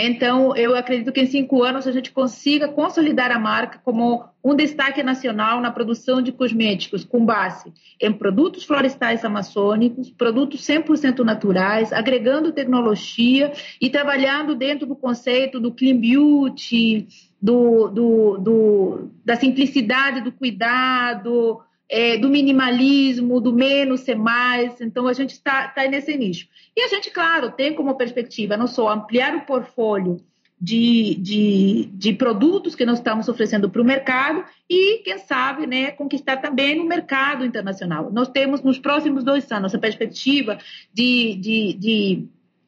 então, 0.03 0.53
eu 0.57 0.75
acredito 0.75 1.13
que 1.13 1.21
em 1.21 1.25
cinco 1.25 1.63
anos 1.63 1.87
a 1.87 1.91
gente 1.93 2.11
consiga 2.11 2.67
consolidar 2.67 3.31
a 3.31 3.39
marca 3.39 3.79
como 3.81 4.25
um 4.43 4.53
destaque 4.53 5.01
nacional 5.01 5.61
na 5.61 5.71
produção 5.71 6.21
de 6.21 6.33
cosméticos 6.33 7.05
com 7.05 7.25
base 7.25 7.71
em 8.01 8.11
produtos 8.11 8.65
florestais 8.65 9.23
amazônicos, 9.23 10.11
produtos 10.11 10.67
100% 10.67 11.19
naturais, 11.19 11.93
agregando 11.93 12.51
tecnologia 12.51 13.53
e 13.79 13.89
trabalhando 13.89 14.53
dentro 14.53 14.85
do 14.85 14.97
conceito 14.97 15.61
do 15.61 15.71
clean 15.71 15.97
beauty, 15.97 17.07
do, 17.41 17.87
do, 17.87 18.37
do 18.37 19.11
da 19.23 19.37
simplicidade 19.37 20.19
do 20.19 20.31
cuidado, 20.31 21.61
é, 21.89 22.17
do 22.17 22.29
minimalismo, 22.29 23.39
do 23.39 23.53
menos 23.53 24.01
ser 24.01 24.15
mais. 24.15 24.79
Então, 24.81 25.07
a 25.07 25.13
gente 25.13 25.31
está 25.31 25.67
tá 25.67 25.87
nesse 25.87 26.15
nicho. 26.17 26.47
E 26.75 26.81
a 26.81 26.87
gente, 26.87 27.11
claro, 27.11 27.51
tem 27.51 27.73
como 27.73 27.95
perspectiva 27.95 28.57
não 28.57 28.67
só 28.67 28.89
ampliar 28.89 29.35
o 29.35 29.45
portfólio 29.45 30.19
de, 30.59 31.15
de, 31.15 31.89
de 31.93 32.13
produtos 32.13 32.75
que 32.75 32.85
nós 32.85 32.99
estamos 32.99 33.27
oferecendo 33.27 33.69
para 33.69 33.81
o 33.81 33.85
mercado 33.85 34.43
e, 34.69 34.99
quem 34.99 35.17
sabe, 35.19 35.67
né, 35.67 35.91
conquistar 35.91 36.37
também 36.37 36.77
no 36.77 36.85
mercado 36.85 37.45
internacional. 37.45 38.11
Nós 38.11 38.29
temos 38.29 38.61
nos 38.61 38.79
próximos 38.79 39.23
dois 39.23 39.51
anos 39.51 39.75
a 39.75 39.79
perspectiva 39.79 40.57
de, 40.93 41.35
de, 41.35 41.73
de 41.73 42.27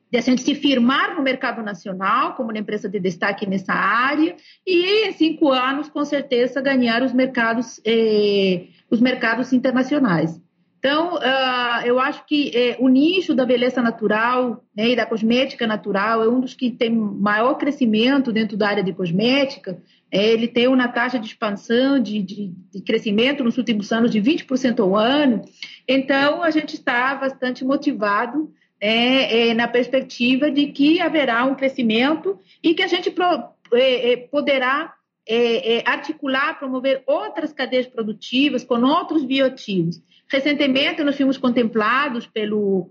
de 0.10 0.18
a 0.18 0.22
gente 0.22 0.42
se 0.42 0.56
firmar 0.56 1.16
no 1.16 1.22
mercado 1.22 1.62
nacional 1.62 2.34
como 2.36 2.50
uma 2.50 2.58
empresa 2.58 2.88
de 2.88 3.00
destaque 3.00 3.46
nessa 3.46 3.74
área 3.74 4.36
e 4.66 5.08
em 5.08 5.12
cinco 5.12 5.52
anos 5.52 5.90
com 5.90 6.06
certeza 6.06 6.62
ganhar 6.62 7.04
os 7.04 7.12
mercados 7.12 7.82
eh, 7.86 8.68
os 8.90 9.02
mercados 9.02 9.54
internacionais. 9.54 10.40
Então, 10.80 11.16
uh, 11.16 11.86
eu 11.86 12.00
acho 12.00 12.26
que 12.26 12.56
é, 12.56 12.78
o 12.80 12.88
nicho 12.88 13.34
da 13.34 13.46
beleza 13.46 13.82
natural 13.82 14.64
né, 14.76 14.90
e 14.90 14.96
da 14.96 15.06
cosmética 15.06 15.66
natural 15.66 16.24
é 16.24 16.30
um 16.30 16.40
dos 16.40 16.54
que 16.54 16.70
tem 16.70 16.92
maior 16.92 17.56
crescimento 17.56 18.32
dentro 18.32 18.56
da 18.56 18.70
área 18.70 18.84
de 18.84 18.94
cosmética. 18.94 19.82
É, 20.12 20.32
ele 20.32 20.48
tem 20.48 20.68
uma 20.68 20.88
taxa 20.88 21.18
de 21.18 21.26
expansão, 21.26 22.00
de, 22.00 22.22
de, 22.22 22.54
de 22.72 22.82
crescimento 22.82 23.44
nos 23.44 23.58
últimos 23.58 23.92
anos 23.92 24.12
de 24.12 24.22
20% 24.22 24.80
ao 24.80 24.96
ano. 24.96 25.42
Então, 25.88 26.44
a 26.44 26.52
gente 26.52 26.76
está 26.76 27.16
bastante 27.16 27.66
motivado 27.66 28.54
é, 28.80 29.50
é, 29.50 29.54
na 29.54 29.68
perspectiva 29.68 30.52
de 30.52 30.68
que 30.68 31.02
haverá 31.02 31.44
um 31.44 31.56
crescimento 31.56 32.40
e 32.64 32.74
que 32.74 32.84
a 32.84 32.88
gente 32.88 33.10
pro, 33.10 33.26
é, 33.74 34.14
é, 34.14 34.18
poderá 34.18 34.94
é, 35.28 35.84
articular, 35.90 36.58
promover 36.58 37.04
outras 37.06 37.52
cadeias 37.52 37.86
produtivas 37.86 38.64
com 38.64 38.82
outros 38.82 39.24
bioativos. 39.24 40.02
Recentemente, 40.30 41.04
nós 41.04 41.18
fomos 41.18 41.38
contemplados 41.38 42.26
pelo 42.28 42.90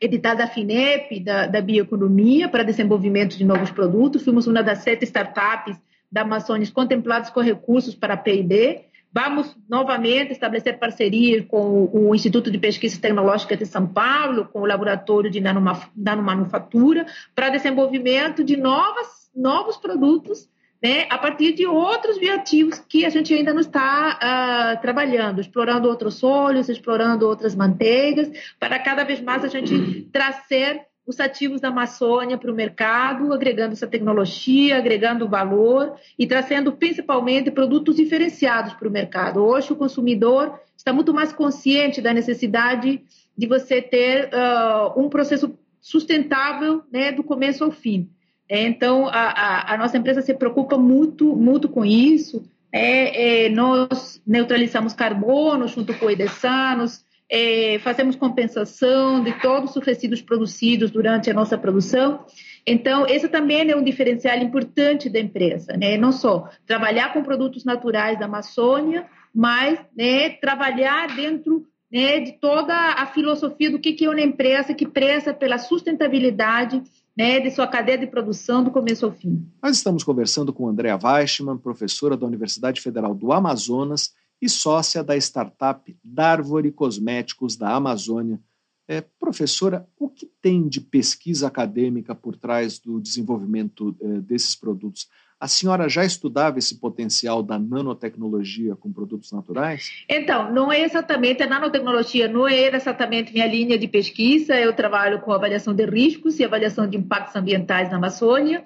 edital 0.00 0.36
da 0.36 0.46
FINEP, 0.46 1.20
da, 1.20 1.46
da 1.46 1.60
bioeconomia, 1.60 2.48
para 2.48 2.62
desenvolvimento 2.62 3.36
de 3.36 3.44
novos 3.44 3.70
produtos. 3.70 4.24
Fomos 4.24 4.46
uma 4.46 4.62
das 4.62 4.78
sete 4.78 5.04
startups 5.04 5.76
da 6.10 6.22
Amazônia 6.22 6.66
contempladas 6.72 7.30
com 7.30 7.40
recursos 7.40 7.94
para 7.94 8.14
a 8.14 8.16
P&D. 8.16 8.82
Vamos 9.12 9.56
novamente 9.68 10.32
estabelecer 10.32 10.78
parcerias 10.78 11.44
com 11.46 11.90
o 11.92 12.14
Instituto 12.14 12.50
de 12.50 12.58
Pesquisa 12.58 13.00
Tecnológica 13.00 13.56
de 13.56 13.66
São 13.66 13.86
Paulo, 13.86 14.48
com 14.52 14.60
o 14.60 14.66
Laboratório 14.66 15.30
de 15.30 15.40
Nanomanufatura, 15.40 17.06
para 17.34 17.50
desenvolvimento 17.50 18.44
de 18.44 18.56
novas, 18.56 19.30
novos 19.34 19.76
produtos 19.76 20.48
né, 20.82 21.06
a 21.10 21.18
partir 21.18 21.52
de 21.52 21.66
outros 21.66 22.18
bioativos 22.18 22.78
que 22.78 23.04
a 23.04 23.10
gente 23.10 23.34
ainda 23.34 23.52
não 23.52 23.60
está 23.60 24.18
uh, 24.18 24.80
trabalhando, 24.80 25.40
explorando 25.40 25.88
outros 25.88 26.22
óleos, 26.24 26.68
explorando 26.68 27.28
outras 27.28 27.54
manteigas, 27.54 28.30
para 28.58 28.78
cada 28.78 29.04
vez 29.04 29.20
mais 29.20 29.44
a 29.44 29.48
gente 29.48 30.08
trazer 30.12 30.86
os 31.06 31.18
ativos 31.18 31.60
da 31.60 31.68
Amazônia 31.68 32.38
para 32.38 32.50
o 32.50 32.54
mercado, 32.54 33.32
agregando 33.32 33.72
essa 33.72 33.86
tecnologia, 33.86 34.76
agregando 34.76 35.28
valor 35.28 35.94
e 36.18 36.26
trazendo 36.26 36.72
principalmente 36.72 37.50
produtos 37.50 37.96
diferenciados 37.96 38.74
para 38.74 38.88
o 38.88 38.92
mercado. 38.92 39.44
Hoje 39.44 39.72
o 39.72 39.76
consumidor 39.76 40.60
está 40.76 40.92
muito 40.92 41.12
mais 41.12 41.32
consciente 41.32 42.00
da 42.00 42.14
necessidade 42.14 43.02
de 43.36 43.46
você 43.46 43.82
ter 43.82 44.30
uh, 44.32 45.00
um 45.00 45.08
processo 45.08 45.58
sustentável 45.80 46.82
né, 46.92 47.10
do 47.10 47.24
começo 47.24 47.64
ao 47.64 47.70
fim. 47.70 48.08
É, 48.50 48.64
então, 48.64 49.06
a, 49.06 49.12
a, 49.12 49.74
a, 49.74 49.78
nossa 49.78 49.96
empresa 49.96 50.20
se 50.20 50.34
preocupa 50.34 50.76
muito, 50.76 51.36
muito 51.36 51.68
com 51.68 51.84
isso. 51.84 52.42
É, 52.72 53.44
é, 53.44 53.48
nós 53.48 54.20
neutralizamos 54.26 54.92
carbono 54.92 55.68
junto 55.68 55.94
com 55.94 56.10
Edesanos, 56.10 57.04
é, 57.30 57.78
fazemos 57.78 58.16
compensação 58.16 59.22
de 59.22 59.32
todos 59.40 59.76
os 59.76 59.86
resíduos 59.86 60.20
produzidos 60.20 60.90
durante 60.90 61.30
a 61.30 61.34
nossa 61.34 61.56
produção. 61.56 62.26
Então, 62.66 63.06
esse 63.06 63.28
também 63.28 63.70
é 63.70 63.76
um 63.76 63.84
diferencial 63.84 64.36
importante 64.38 65.08
da 65.08 65.20
empresa, 65.20 65.76
né? 65.76 65.96
não 65.96 66.10
só 66.10 66.48
trabalhar 66.66 67.12
com 67.12 67.22
produtos 67.22 67.64
naturais 67.64 68.18
da 68.18 68.24
Amazônia, 68.24 69.06
mas 69.32 69.78
né, 69.96 70.30
trabalhar 70.30 71.14
dentro 71.14 71.64
né, 71.90 72.18
de 72.18 72.32
toda 72.32 72.74
a 72.74 73.06
filosofia 73.06 73.70
do 73.70 73.78
que 73.78 74.04
é 74.04 74.08
uma 74.08 74.20
empresa 74.20 74.74
que 74.74 74.86
preza 74.86 75.32
pela 75.32 75.56
sustentabilidade 75.56 76.82
né, 77.16 77.40
de 77.40 77.50
sua 77.50 77.66
cadeia 77.66 77.98
de 77.98 78.06
produção 78.06 78.62
do 78.62 78.70
começo 78.70 79.04
ao 79.04 79.12
fim. 79.12 79.46
Nós 79.62 79.76
estamos 79.76 80.04
conversando 80.04 80.52
com 80.52 80.68
Andréa 80.68 80.98
Weichmann, 81.02 81.58
professora 81.58 82.16
da 82.16 82.26
Universidade 82.26 82.80
Federal 82.80 83.14
do 83.14 83.32
Amazonas 83.32 84.12
e 84.40 84.48
sócia 84.48 85.04
da 85.04 85.16
startup 85.16 85.96
Darvore 86.02 86.72
Cosméticos 86.72 87.56
da 87.56 87.74
Amazônia. 87.74 88.40
É, 88.88 89.00
professora, 89.00 89.86
o 89.98 90.08
que 90.08 90.26
tem 90.42 90.66
de 90.66 90.80
pesquisa 90.80 91.46
acadêmica 91.46 92.14
por 92.14 92.36
trás 92.36 92.78
do 92.78 93.00
desenvolvimento 93.00 93.96
é, 94.00 94.20
desses 94.20 94.56
produtos? 94.56 95.08
A 95.40 95.48
senhora 95.48 95.88
já 95.88 96.04
estudava 96.04 96.58
esse 96.58 96.78
potencial 96.78 97.42
da 97.42 97.58
nanotecnologia 97.58 98.76
com 98.76 98.92
produtos 98.92 99.32
naturais? 99.32 99.90
Então, 100.06 100.52
não 100.52 100.70
é 100.70 100.82
exatamente, 100.82 101.42
a 101.42 101.46
nanotecnologia 101.46 102.28
não 102.28 102.46
é 102.46 102.68
exatamente 102.76 103.32
minha 103.32 103.46
linha 103.46 103.78
de 103.78 103.88
pesquisa, 103.88 104.54
eu 104.54 104.74
trabalho 104.74 105.22
com 105.22 105.32
avaliação 105.32 105.72
de 105.72 105.86
riscos 105.86 106.38
e 106.38 106.44
avaliação 106.44 106.86
de 106.86 106.98
impactos 106.98 107.34
ambientais 107.34 107.90
na 107.90 107.96
Amazônia, 107.96 108.62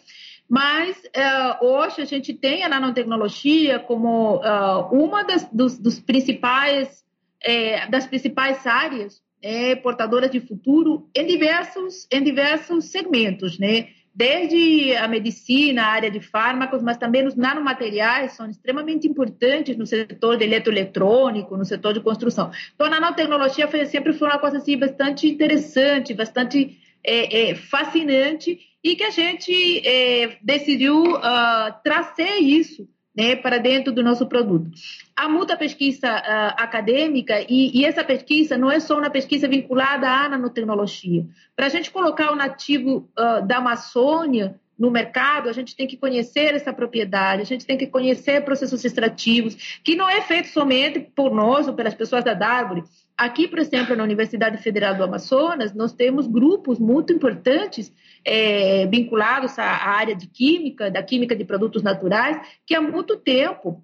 mas 0.48 0.96
uh, 0.98 1.64
hoje 1.64 2.02
a 2.02 2.04
gente 2.04 2.34
tem 2.34 2.64
a 2.64 2.68
nanotecnologia 2.68 3.78
como 3.78 4.38
uh, 4.38 4.88
uma 4.92 5.22
das 5.22 5.48
dos, 5.52 5.78
dos 5.78 6.00
principais, 6.00 7.04
é, 7.40 7.86
das 7.88 8.04
principais 8.04 8.66
áreas 8.66 9.22
é, 9.40 9.76
portadoras 9.76 10.30
de 10.30 10.40
futuro 10.40 11.08
em 11.14 11.26
diversos, 11.26 12.06
em 12.10 12.22
diversos 12.22 12.86
segmentos, 12.86 13.58
né? 13.58 13.88
Desde 14.14 14.94
a 14.96 15.08
medicina, 15.08 15.82
a 15.82 15.88
área 15.88 16.10
de 16.10 16.20
fármacos, 16.20 16.82
mas 16.82 16.96
também 16.96 17.26
os 17.26 17.34
nanomateriais 17.34 18.32
são 18.32 18.48
extremamente 18.48 19.08
importantes 19.08 19.76
no 19.76 19.84
setor 19.86 20.36
de 20.36 20.44
eletroeletrônico, 20.44 21.56
no 21.56 21.64
setor 21.64 21.92
de 21.92 22.00
construção. 22.00 22.50
Então, 22.74 22.86
a 22.86 22.90
nanotecnologia 22.90 23.66
foi, 23.66 23.84
sempre 23.86 24.12
foi 24.12 24.28
uma 24.28 24.38
coisa 24.38 24.58
assim, 24.58 24.78
bastante 24.78 25.26
interessante, 25.26 26.14
bastante 26.14 26.78
é, 27.02 27.50
é, 27.50 27.54
fascinante 27.56 28.60
e 28.82 28.94
que 28.94 29.02
a 29.02 29.10
gente 29.10 29.86
é, 29.86 30.38
decidiu 30.42 31.02
uh, 31.02 31.74
trazer 31.82 32.36
isso 32.36 32.88
né, 33.16 33.36
para 33.36 33.58
dentro 33.58 33.92
do 33.92 34.02
nosso 34.02 34.26
produto. 34.26 34.70
Há 35.16 35.28
muita 35.28 35.56
pesquisa 35.56 36.08
uh, 36.08 36.62
acadêmica 36.62 37.40
e, 37.48 37.70
e, 37.78 37.84
essa 37.84 38.02
pesquisa 38.02 38.58
não 38.58 38.70
é 38.70 38.80
só 38.80 38.98
uma 38.98 39.10
pesquisa 39.10 39.46
vinculada 39.46 40.08
à 40.08 40.28
nanotecnologia. 40.28 41.24
Para 41.54 41.66
a 41.66 41.68
gente 41.68 41.90
colocar 41.90 42.32
o 42.32 42.36
nativo 42.36 43.08
uh, 43.16 43.46
da 43.46 43.58
Amazônia 43.58 44.58
no 44.78 44.90
mercado, 44.90 45.48
a 45.48 45.52
gente 45.52 45.76
tem 45.76 45.86
que 45.86 45.96
conhecer 45.96 46.54
essa 46.54 46.72
propriedade, 46.72 47.42
a 47.42 47.46
gente 47.46 47.64
tem 47.64 47.78
que 47.78 47.86
conhecer 47.86 48.44
processos 48.44 48.84
extrativos, 48.84 49.80
que 49.84 49.94
não 49.94 50.08
é 50.08 50.20
feito 50.20 50.48
somente 50.48 51.00
por 51.00 51.32
nós 51.32 51.68
ou 51.68 51.74
pelas 51.74 51.94
pessoas 51.94 52.24
da 52.24 52.34
Dárvore. 52.34 52.82
Aqui, 53.16 53.46
por 53.46 53.60
exemplo, 53.60 53.94
na 53.94 54.02
Universidade 54.02 54.58
Federal 54.58 54.96
do 54.96 55.04
Amazonas, 55.04 55.72
nós 55.72 55.92
temos 55.92 56.26
grupos 56.26 56.80
muito 56.80 57.12
importantes 57.12 57.92
é, 58.24 58.86
vinculados 58.86 59.56
à 59.58 59.64
área 59.64 60.16
de 60.16 60.26
química, 60.26 60.90
da 60.90 61.02
química 61.02 61.36
de 61.36 61.44
produtos 61.44 61.82
naturais, 61.82 62.40
que 62.66 62.74
há 62.74 62.80
muito 62.80 63.16
tempo 63.16 63.82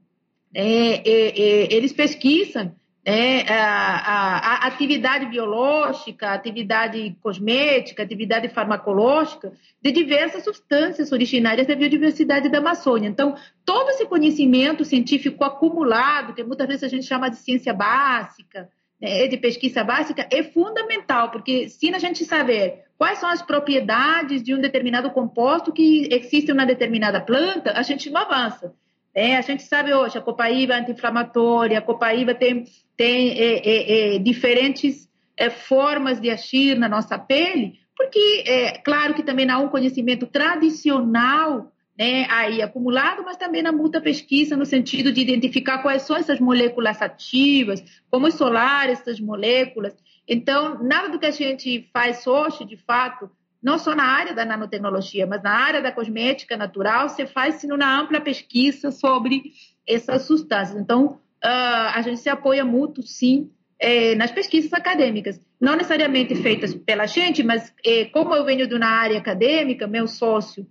é, 0.52 1.08
é, 1.08 1.40
é 1.40 1.74
eles 1.74 1.92
pesquisam 1.92 2.74
né, 3.06 3.42
a, 3.48 3.96
a, 3.96 4.38
a, 4.38 4.66
atividade 4.66 5.26
biológica, 5.26 6.28
a 6.28 6.34
atividade 6.34 7.16
cosmética, 7.22 8.02
a 8.02 8.04
atividade 8.04 8.48
farmacológica 8.48 9.52
de 9.82 9.90
diversas 9.90 10.44
substâncias 10.44 11.10
originárias 11.10 11.66
da 11.66 11.74
biodiversidade 11.74 12.50
da 12.50 12.58
Amazônia. 12.58 13.08
Então, 13.08 13.34
todo 13.64 13.88
esse 13.90 14.04
conhecimento 14.04 14.84
científico 14.84 15.42
acumulado, 15.44 16.34
que 16.34 16.44
muitas 16.44 16.66
vezes 16.66 16.84
a 16.84 16.88
gente 16.88 17.06
chama 17.06 17.30
de 17.30 17.36
ciência 17.36 17.72
básica, 17.72 18.68
né, 19.00 19.26
de 19.26 19.38
pesquisa 19.38 19.82
básica, 19.82 20.28
é 20.30 20.42
fundamental, 20.42 21.30
porque 21.30 21.70
se 21.70 21.94
a 21.94 21.98
gente 21.98 22.24
saber 22.26 22.84
quais 22.98 23.18
são 23.18 23.30
as 23.30 23.40
propriedades 23.40 24.42
de 24.42 24.54
um 24.54 24.60
determinado 24.60 25.10
composto 25.10 25.72
que 25.72 26.06
existe 26.12 26.50
em 26.50 26.54
uma 26.54 26.66
determinada 26.66 27.18
planta, 27.18 27.72
a 27.72 27.82
gente 27.82 28.10
não 28.10 28.20
avança. 28.20 28.74
É, 29.14 29.36
a 29.36 29.40
gente 29.40 29.62
sabe 29.62 29.92
hoje, 29.92 30.16
a 30.16 30.20
copaíba 30.20 30.74
é 30.74 30.78
anti-inflamatória, 30.78 31.78
a 31.78 31.82
copaíba 31.82 32.34
tem, 32.34 32.64
tem 32.96 33.30
é, 33.30 33.58
é, 33.58 34.14
é, 34.14 34.18
diferentes 34.18 35.08
é, 35.36 35.50
formas 35.50 36.20
de 36.20 36.30
agir 36.30 36.78
na 36.78 36.88
nossa 36.88 37.18
pele, 37.18 37.80
porque, 37.96 38.44
é 38.46 38.78
claro 38.78 39.14
que 39.14 39.22
também 39.22 39.50
há 39.50 39.58
um 39.58 39.68
conhecimento 39.68 40.26
tradicional 40.26 41.70
né, 41.98 42.26
aí 42.30 42.62
acumulado, 42.62 43.22
mas 43.22 43.36
também 43.36 43.62
na 43.62 43.72
muita 43.72 44.00
pesquisa 44.00 44.56
no 44.56 44.64
sentido 44.64 45.12
de 45.12 45.20
identificar 45.20 45.82
quais 45.82 46.02
são 46.02 46.16
essas 46.16 46.40
moléculas 46.40 47.02
ativas, 47.02 47.84
como 48.10 48.26
isolar 48.26 48.88
essas 48.88 49.20
moléculas. 49.20 49.94
Então, 50.26 50.82
nada 50.82 51.10
do 51.10 51.18
que 51.18 51.26
a 51.26 51.30
gente 51.30 51.90
faz 51.92 52.26
hoje, 52.26 52.64
de 52.64 52.76
fato, 52.76 53.30
não 53.62 53.78
só 53.78 53.94
na 53.94 54.04
área 54.04 54.34
da 54.34 54.44
nanotecnologia, 54.44 55.26
mas 55.26 55.42
na 55.42 55.50
área 55.50 55.82
da 55.82 55.92
cosmética 55.92 56.56
natural, 56.56 57.08
você 57.08 57.26
faz 57.26 57.62
uma 57.64 58.00
ampla 58.00 58.20
pesquisa 58.20 58.90
sobre 58.90 59.52
essas 59.86 60.22
substâncias. 60.22 60.80
Então, 60.80 61.20
uh, 61.44 61.90
a 61.94 62.00
gente 62.02 62.20
se 62.20 62.28
apoia 62.28 62.64
muito, 62.64 63.02
sim, 63.02 63.50
é, 63.78 64.14
nas 64.14 64.30
pesquisas 64.30 64.72
acadêmicas. 64.72 65.40
Não 65.60 65.74
necessariamente 65.74 66.34
feitas 66.36 66.74
pela 66.74 67.06
gente, 67.06 67.42
mas 67.42 67.72
é, 67.84 68.04
como 68.06 68.34
eu 68.34 68.44
venho 68.44 68.66
de 68.66 68.74
uma 68.74 68.86
área 68.86 69.18
acadêmica, 69.18 69.86
meu 69.86 70.06
sócio 70.06 70.66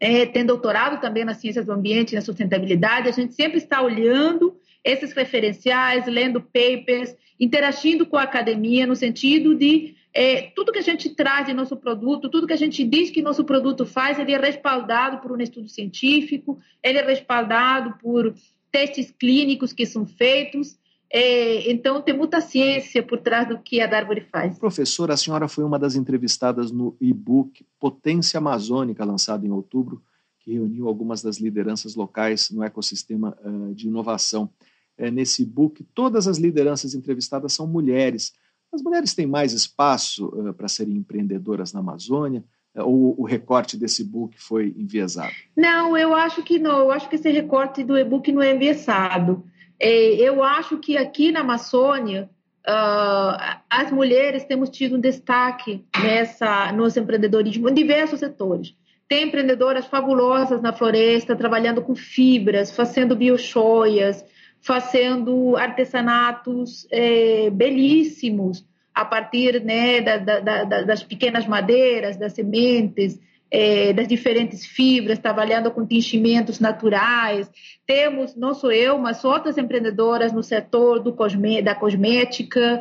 é, 0.00 0.26
tem 0.26 0.44
doutorado 0.44 1.00
também 1.00 1.24
nas 1.24 1.38
ciências 1.38 1.66
do 1.66 1.72
ambiente 1.72 2.12
e 2.12 2.14
na 2.14 2.20
sustentabilidade, 2.20 3.08
a 3.08 3.12
gente 3.12 3.34
sempre 3.34 3.58
está 3.58 3.82
olhando 3.82 4.56
esses 4.84 5.12
referenciais, 5.12 6.06
lendo 6.06 6.40
papers, 6.40 7.14
interagindo 7.38 8.06
com 8.06 8.16
a 8.16 8.22
academia 8.22 8.86
no 8.86 8.96
sentido 8.96 9.54
de 9.54 9.96
é, 10.12 10.50
tudo 10.54 10.72
que 10.72 10.78
a 10.78 10.82
gente 10.82 11.10
traz 11.10 11.46
de 11.46 11.52
nosso 11.52 11.76
produto, 11.76 12.28
tudo 12.28 12.46
que 12.46 12.52
a 12.52 12.56
gente 12.56 12.84
diz 12.84 13.10
que 13.10 13.22
nosso 13.22 13.44
produto 13.44 13.84
faz, 13.84 14.18
ele 14.18 14.32
é 14.32 14.38
respaldado 14.38 15.18
por 15.18 15.32
um 15.32 15.40
estudo 15.40 15.68
científico, 15.68 16.58
ele 16.82 16.98
é 16.98 17.04
respaldado 17.04 17.96
por 18.00 18.34
testes 18.70 19.10
clínicos 19.10 19.72
que 19.72 19.86
são 19.86 20.06
feitos. 20.06 20.78
É, 21.10 21.70
então, 21.70 22.02
tem 22.02 22.14
muita 22.14 22.40
ciência 22.40 23.02
por 23.02 23.18
trás 23.18 23.48
do 23.48 23.58
que 23.58 23.80
a 23.80 23.86
Darwin 23.86 24.20
faz. 24.30 24.58
Professora, 24.58 25.14
a 25.14 25.16
senhora 25.16 25.48
foi 25.48 25.64
uma 25.64 25.78
das 25.78 25.94
entrevistadas 25.94 26.70
no 26.70 26.96
e-book 27.00 27.64
Potência 27.80 28.38
Amazônica, 28.38 29.04
lançado 29.04 29.46
em 29.46 29.50
outubro, 29.50 30.02
que 30.40 30.52
reuniu 30.52 30.86
algumas 30.86 31.22
das 31.22 31.38
lideranças 31.38 31.94
locais 31.94 32.50
no 32.50 32.62
ecossistema 32.62 33.36
uh, 33.42 33.74
de 33.74 33.86
inovação. 33.86 34.50
É, 34.98 35.10
nesse 35.10 35.42
e-book, 35.42 35.82
todas 35.94 36.26
as 36.26 36.38
lideranças 36.38 36.92
entrevistadas 36.92 37.52
são 37.52 37.66
mulheres. 37.66 38.34
As 38.72 38.82
mulheres 38.82 39.14
têm 39.14 39.26
mais 39.26 39.52
espaço 39.52 40.26
uh, 40.26 40.54
para 40.54 40.68
serem 40.68 40.96
empreendedoras 40.96 41.72
na 41.72 41.80
Amazônia? 41.80 42.44
Uh, 42.74 42.82
ou 42.82 43.14
o 43.18 43.24
recorte 43.24 43.76
desse 43.76 44.02
e-book 44.02 44.40
foi 44.40 44.74
enviesado? 44.76 45.32
Não, 45.56 45.96
eu 45.96 46.14
acho 46.14 46.42
que 46.42 46.58
não. 46.58 46.80
Eu 46.80 46.90
acho 46.90 47.08
que 47.08 47.16
esse 47.16 47.30
recorte 47.30 47.82
do 47.82 47.96
e-book 47.96 48.30
não 48.30 48.42
é 48.42 48.54
enviesado. 48.54 49.44
É, 49.80 50.14
eu 50.14 50.42
acho 50.42 50.78
que 50.78 50.96
aqui 50.96 51.30
na 51.30 51.40
Amazônia, 51.40 52.28
uh, 52.66 53.60
as 53.70 53.90
mulheres 53.90 54.44
temos 54.44 54.68
tido 54.70 54.96
um 54.96 55.00
destaque 55.00 55.84
nessa, 56.02 56.72
no 56.72 56.86
empreendedorismo 56.86 57.68
em 57.68 57.74
diversos 57.74 58.18
setores. 58.18 58.74
Tem 59.08 59.28
empreendedoras 59.28 59.86
fabulosas 59.86 60.60
na 60.60 60.72
floresta, 60.72 61.34
trabalhando 61.34 61.80
com 61.80 61.94
fibras, 61.94 62.70
fazendo 62.70 63.16
biochoias, 63.16 64.22
fazendo 64.60 65.56
artesanatos 65.56 66.86
é, 66.90 67.50
belíssimos 67.50 68.64
a 68.94 69.04
partir 69.04 69.62
né, 69.62 70.00
da, 70.00 70.16
da, 70.16 70.40
da, 70.40 70.82
das 70.82 71.02
pequenas 71.02 71.46
madeiras, 71.46 72.16
das 72.16 72.32
sementes, 72.32 73.20
é, 73.50 73.92
das 73.92 74.08
diferentes 74.08 74.66
fibras, 74.66 75.18
trabalhando 75.18 75.70
com 75.70 75.86
tingimentos 75.86 76.60
naturais. 76.60 77.50
Temos, 77.86 78.34
não 78.34 78.54
sou 78.54 78.72
eu, 78.72 78.98
mas 78.98 79.24
outras 79.24 79.56
empreendedoras 79.56 80.32
no 80.32 80.42
setor 80.42 81.00
do 81.00 81.12
cosme, 81.12 81.62
da 81.62 81.74
cosmética. 81.74 82.80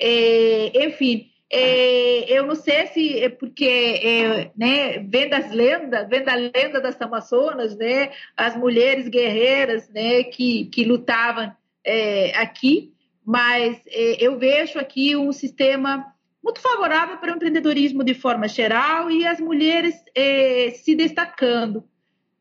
É, 0.00 0.86
enfim, 0.86 1.26
é, 1.50 2.32
eu 2.32 2.44
não 2.44 2.56
sei 2.56 2.86
se 2.88 3.20
é 3.20 3.28
porque 3.28 3.64
é, 3.64 4.50
né, 4.56 4.98
vem 4.98 5.28
das 5.28 5.50
lendas, 5.52 6.08
vem 6.08 6.24
da 6.24 6.34
lenda 6.34 6.80
das 6.80 7.00
Amazonas, 7.00 7.76
né, 7.76 8.10
as 8.36 8.56
mulheres 8.56 9.08
guerreiras 9.08 9.88
né, 9.90 10.24
que, 10.24 10.66
que 10.66 10.84
lutavam 10.84 11.52
é, 11.84 12.36
aqui, 12.36 12.92
mas 13.24 13.80
é, 13.86 14.16
eu 14.24 14.38
vejo 14.38 14.78
aqui 14.78 15.14
um 15.14 15.32
sistema 15.32 16.12
muito 16.42 16.60
favorável 16.60 17.16
para 17.18 17.32
o 17.32 17.36
empreendedorismo 17.36 18.02
de 18.02 18.14
forma 18.14 18.48
geral 18.48 19.10
e 19.10 19.26
as 19.26 19.40
mulheres 19.40 19.94
é, 20.14 20.70
se 20.70 20.94
destacando. 20.94 21.84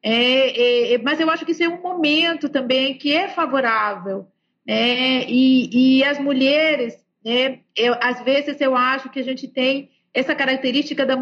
É, 0.08 0.99
mas 0.99 1.20
eu 1.20 1.32
acho 1.32 1.43
que 1.43 1.51
isso 1.51 1.64
é 1.64 1.70
um 1.70 1.82
momento 1.82 2.47
também 2.47 2.95
que 2.95 3.12
é 3.12 3.28
favorável. 3.28 4.28
Né? 4.66 5.26
E, 5.28 5.97
e 5.99 6.03
as 6.03 6.20
mulheres, 6.20 7.05
né, 7.26 7.59
eu, 7.76 7.95
às 7.99 8.21
vezes 8.23 8.61
eu 8.61 8.76
acho 8.76 9.09
que 9.09 9.19
a 9.19 9.23
gente 9.23 9.47
tem 9.47 9.89
essa 10.15 10.34
característica 10.34 11.05
da, 11.05 11.15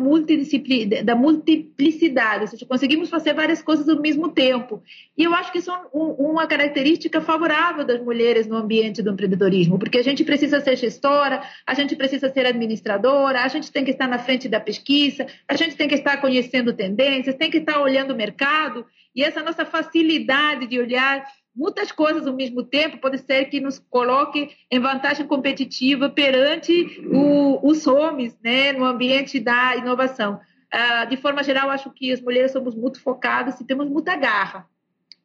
da 1.03 1.15
multiplicidade, 1.15 2.41
ou 2.41 2.47
seja, 2.47 2.63
conseguimos 2.63 3.09
fazer 3.09 3.33
várias 3.33 3.59
coisas 3.59 3.89
ao 3.89 3.99
mesmo 3.99 4.29
tempo. 4.29 4.83
E 5.17 5.23
eu 5.23 5.33
acho 5.33 5.51
que 5.51 5.57
isso 5.57 5.71
é 5.71 5.81
um, 5.91 6.11
uma 6.11 6.45
característica 6.45 7.19
favorável 7.19 7.83
das 7.83 7.99
mulheres 8.03 8.45
no 8.45 8.55
ambiente 8.55 9.01
do 9.01 9.09
empreendedorismo, 9.09 9.79
porque 9.79 9.97
a 9.97 10.03
gente 10.03 10.23
precisa 10.23 10.61
ser 10.61 10.75
gestora, 10.75 11.41
a 11.65 11.73
gente 11.73 11.95
precisa 11.95 12.31
ser 12.31 12.45
administradora, 12.45 13.41
a 13.41 13.47
gente 13.47 13.71
tem 13.71 13.83
que 13.83 13.89
estar 13.89 14.07
na 14.07 14.19
frente 14.19 14.47
da 14.47 14.59
pesquisa, 14.59 15.25
a 15.47 15.55
gente 15.55 15.75
tem 15.75 15.87
que 15.87 15.95
estar 15.95 16.17
conhecendo 16.17 16.71
tendências, 16.71 17.33
tem 17.33 17.49
que 17.49 17.57
estar 17.57 17.81
olhando 17.81 18.13
o 18.13 18.15
mercado, 18.15 18.85
e 19.15 19.23
essa 19.23 19.41
nossa 19.41 19.65
facilidade 19.65 20.67
de 20.67 20.79
olhar 20.79 21.25
muitas 21.55 21.91
coisas 21.91 22.25
ao 22.25 22.33
mesmo 22.33 22.63
tempo 22.63 22.97
pode 22.97 23.19
ser 23.19 23.45
que 23.45 23.59
nos 23.59 23.79
coloque 23.79 24.49
em 24.71 24.79
vantagem 24.79 25.25
competitiva 25.27 26.09
perante 26.09 27.01
o, 27.11 27.59
os 27.67 27.85
homens 27.85 28.37
né, 28.43 28.73
no 28.73 28.85
ambiente 28.85 29.39
da 29.39 29.75
inovação. 29.75 30.39
Uh, 30.73 31.07
de 31.07 31.17
forma 31.17 31.43
geral, 31.43 31.69
acho 31.69 31.91
que 31.91 32.11
as 32.11 32.19
mulheres 32.19 32.51
somos 32.51 32.73
muito 32.73 32.99
focadas 32.99 33.59
e 33.59 33.63
temos 33.63 33.87
muita 33.87 34.15
garra. 34.15 34.67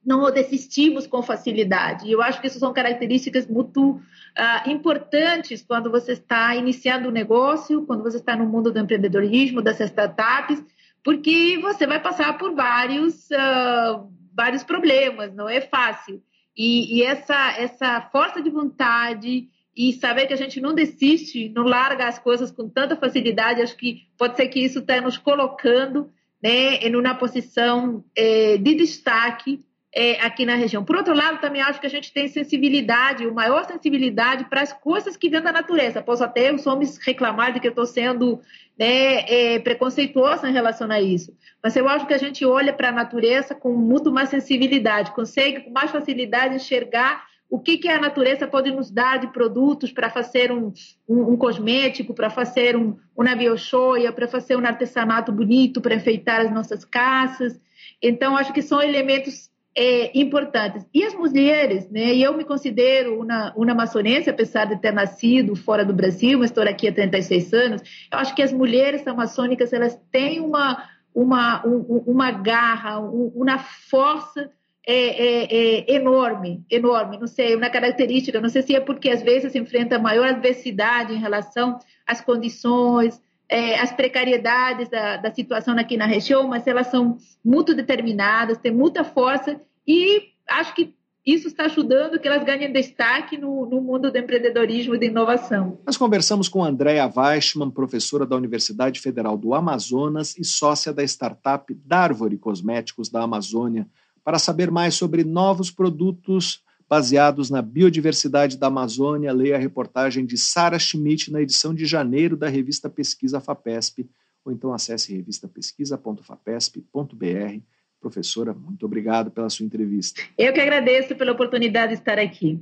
Não 0.05 0.31
desistimos 0.31 1.07
com 1.07 1.23
facilidade. 1.23 2.07
E 2.07 2.13
eu 2.13 2.21
acho 2.21 2.41
que 2.41 2.47
isso 2.47 2.59
são 2.59 2.73
características 2.73 3.47
muito 3.47 3.93
uh, 3.93 4.71
importantes 4.71 5.63
quando 5.63 5.91
você 5.91 6.13
está 6.13 6.55
iniciando 6.55 7.09
um 7.09 7.13
negócio, 7.13 7.87
quando 7.87 8.03
você 8.03 8.19
está 8.19 8.37
no 8.37 8.47
mundo 8.47 8.71
do 8.71 8.79
empreendedorismo, 8.79 9.63
das 9.63 9.81
startups, 9.81 10.63
porque 11.03 11.59
você 11.63 11.87
vai 11.87 12.01
passar 12.01 12.37
por 12.37 12.55
vários 12.55 13.31
uh, 13.31 14.18
vários 14.39 14.63
problemas, 14.63 15.35
não 15.35 15.49
é 15.49 15.61
fácil. 15.61 16.23
E, 16.57 16.97
e, 16.97 17.03
essa, 17.03 17.59
essa 17.59 18.01
força 18.13 18.41
de 18.41 18.49
vontade 18.49 19.49
e 19.77 19.93
saber 19.95 20.27
que 20.27 20.33
a 20.33 20.37
gente 20.37 20.61
não 20.61 20.73
desiste, 20.73 21.49
não 21.49 21.65
larga 21.65 22.07
as 22.07 22.21
coisas 22.21 22.53
com 22.53 22.69
tanta 22.69 22.95
facilidade, 22.97 23.61
acho 23.61 23.77
que 23.77 24.07
pode 24.17 24.37
ser 24.37 24.47
que 24.47 24.61
isso 24.61 24.79
está 24.79 25.01
nos 25.01 25.19
colocando 25.19 26.09
né, 26.41 26.77
em 26.77 26.95
uma 26.95 27.17
posição 27.17 28.05
é, 28.15 28.57
de 28.57 28.75
destaque 28.77 29.65
é, 29.95 30.21
aqui 30.21 30.45
na 30.45 30.55
região. 30.55 30.85
Por 30.85 30.97
outro 30.97 31.15
lado, 31.15 31.41
também 31.41 31.63
acho 31.63 31.81
que 31.81 31.87
a 31.87 31.91
gente 31.91 32.13
tem 32.13 32.29
sensibilidade, 32.29 33.25
uma 33.25 33.35
maior 33.35 33.65
sensibilidade 33.65 34.45
para 34.45 34.61
as 34.61 34.73
coisas 34.73 35.17
que 35.17 35.31
vêm 35.31 35.41
da 35.41 35.53
natureza. 35.53 36.03
Posso 36.03 36.23
até 36.23 36.53
os 36.53 36.67
homens 36.67 36.99
reclamar 36.99 37.53
de 37.53 37.61
que 37.61 37.67
eu 37.67 37.71
estou 37.71 37.87
sendo 37.87 38.41
né, 38.79 39.25
é, 39.29 39.59
preconceituosa 39.59 40.49
em 40.49 40.53
relação 40.53 40.91
a 40.91 41.01
isso. 41.01 41.35
Mas 41.63 41.75
eu 41.75 41.89
acho 41.89 42.07
que 42.07 42.15
a 42.15 42.19
gente 42.19 42.45
olha 42.45 42.73
para 42.73 42.91
a 42.91 42.93
natureza 42.93 43.55
com 43.55 43.73
muito 43.73 44.13
mais 44.13 44.29
sensibilidade, 44.29 45.13
consegue 45.13 45.61
com 45.61 45.71
mais 45.71 45.91
facilidade 45.91 46.57
enxergar 46.57 47.27
o 47.51 47.59
que, 47.59 47.79
que 47.79 47.89
a 47.89 47.99
natureza 47.99 48.47
pode 48.47 48.71
nos 48.71 48.91
dar 48.91 49.19
de 49.19 49.29
produtos 49.29 49.91
para 49.91 50.11
fazer 50.11 50.53
um, 50.53 50.71
um, 51.09 51.33
um 51.33 51.37
cosmético, 51.37 52.13
para 52.13 52.29
fazer 52.29 52.77
um, 52.77 52.99
uma 53.17 53.35
biochoia, 53.35 54.13
para 54.13 54.29
fazer 54.29 54.55
um 54.55 54.67
artesanato 54.67 55.33
bonito, 55.33 55.81
para 55.81 55.95
enfeitar 55.95 56.43
as 56.43 56.53
nossas 56.53 56.85
casas. 56.85 57.59
Então, 58.03 58.37
acho 58.37 58.53
que 58.53 58.61
são 58.61 58.83
elementos 58.83 59.51
é, 59.79 60.11
importantes. 60.19 60.85
E 60.93 61.05
as 61.05 61.15
mulheres, 61.15 61.89
né? 61.89 62.13
E 62.13 62.21
eu 62.21 62.37
me 62.37 62.43
considero 62.43 63.21
uma, 63.23 63.55
uma 63.57 63.71
amazonense, 63.71 64.29
apesar 64.29 64.65
de 64.65 64.77
ter 64.77 64.93
nascido 64.93 65.55
fora 65.55 65.85
do 65.85 65.95
Brasil, 65.95 66.37
mas 66.41 66.51
estou 66.51 66.65
aqui 66.65 66.89
há 66.89 66.93
36 66.93 67.53
anos. 67.53 67.83
Eu 68.11 68.19
acho 68.19 68.35
que 68.35 68.43
as 68.43 68.53
mulheres 68.53 69.07
amazônicas 69.07 69.73
elas 69.73 69.97
têm 70.11 70.41
uma 70.41 70.85
uma 71.15 71.63
uma 71.65 72.31
garra, 72.33 72.99
uma 72.99 73.59
força 73.59 74.51
é, 74.85 74.95
é, 74.95 75.45
é, 75.45 75.95
enorme, 75.95 76.65
enorme. 76.69 77.17
Não 77.17 77.29
sei, 77.29 77.55
uma 77.55 77.71
característica. 77.71 78.41
Não 78.41 78.49
sei 78.49 78.63
se 78.63 78.75
é 78.75 78.81
porque 78.81 79.11
às 79.11 79.23
vezes 79.23 79.55
enfrenta 79.55 79.97
maior 79.97 80.27
adversidade 80.29 81.15
em 81.15 81.19
relação 81.19 81.79
às 82.05 82.21
condições, 82.21 83.23
é, 83.49 83.79
as 83.79 83.93
precariedades 83.93 84.89
da, 84.89 85.19
da 85.19 85.31
situação 85.31 85.79
aqui 85.79 85.97
na 85.97 86.07
região, 86.07 86.49
mas 86.49 86.67
elas 86.67 86.89
são 86.89 87.17
muito 87.45 87.75
determinadas, 87.75 88.59
têm 88.59 88.73
muita 88.73 89.05
força 89.05 89.61
e 89.89 90.35
acho 90.47 90.75
que 90.75 90.95
isso 91.25 91.49
está 91.49 91.65
ajudando 91.65 92.19
que 92.19 92.29
elas 92.29 92.45
ganhem 92.45 92.73
destaque 92.73 93.37
no, 93.37 93.67
no 93.67 93.81
mundo 93.81 94.11
do 94.11 94.19
empreendedorismo 94.19 94.95
e 94.95 94.99
da 94.99 95.07
inovação. 95.07 95.79
Nós 95.85 95.97
conversamos 95.97 96.49
com 96.49 96.65
Andréa 96.65 97.07
Weichmann, 97.07 97.71
professora 97.71 98.27
da 98.27 98.37
Universidade 98.37 99.01
Federal 99.01 99.37
do 99.37 99.55
Amazonas 99.55 100.37
e 100.39 100.45
sócia 100.45 100.93
da 100.93 101.03
startup 101.05 101.75
Darvore 101.85 102.39
Cosméticos 102.39 103.09
da 103.09 103.23
Amazônia, 103.23 103.89
para 104.23 104.39
saber 104.39 104.71
mais 104.71 104.95
sobre 104.95 105.25
novos 105.25 105.71
produtos 105.71 106.63
baseados 106.89 107.51
na 107.51 107.61
biodiversidade 107.61 108.57
da 108.57 108.69
Amazônia, 108.69 109.33
leia 109.33 109.57
a 109.57 109.59
reportagem 109.59 110.25
de 110.25 110.39
Sara 110.39 110.79
Schmidt 110.79 111.31
na 111.31 111.43
edição 111.43 111.75
de 111.75 111.85
janeiro 111.85 112.37
da 112.37 112.49
revista 112.49 112.89
Pesquisa 112.89 113.41
FAPESP, 113.41 114.09
ou 114.45 114.53
então 114.53 114.73
acesse 114.73 115.15
revistapesquisa.fapesp.br. 115.15 117.78
Professora, 118.01 118.55
muito 118.55 118.87
obrigado 118.87 119.31
pela 119.31 119.51
sua 119.51 119.67
entrevista. 119.67 120.23
Eu 120.37 120.53
que 120.53 120.61
agradeço 120.61 121.17
pela 121.17 121.33
oportunidade 121.33 121.95
de 121.95 121.99
estar 121.99 122.19
aqui. 122.19 122.61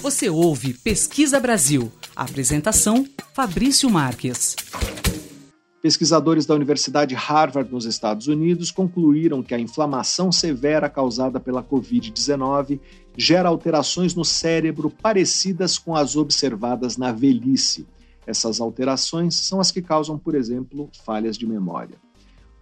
Você 0.00 0.30
ouve 0.30 0.72
Pesquisa 0.74 1.40
Brasil. 1.40 1.92
apresentação: 2.14 3.04
Fabrício 3.34 3.90
Marques. 3.90 4.54
Pesquisadores 5.82 6.46
da 6.46 6.54
Universidade 6.54 7.14
Harvard, 7.14 7.72
nos 7.72 7.84
Estados 7.84 8.26
Unidos, 8.26 8.70
concluíram 8.70 9.42
que 9.42 9.54
a 9.54 9.58
inflamação 9.58 10.30
severa 10.30 10.88
causada 10.90 11.40
pela 11.40 11.64
Covid-19 11.64 12.78
gera 13.16 13.48
alterações 13.48 14.14
no 14.14 14.24
cérebro 14.24 14.90
parecidas 14.90 15.78
com 15.78 15.96
as 15.96 16.16
observadas 16.16 16.96
na 16.96 17.12
velhice. 17.12 17.86
Essas 18.26 18.60
alterações 18.60 19.34
são 19.34 19.58
as 19.58 19.70
que 19.70 19.82
causam, 19.82 20.18
por 20.18 20.34
exemplo, 20.34 20.90
falhas 21.04 21.36
de 21.36 21.46
memória. 21.46 21.96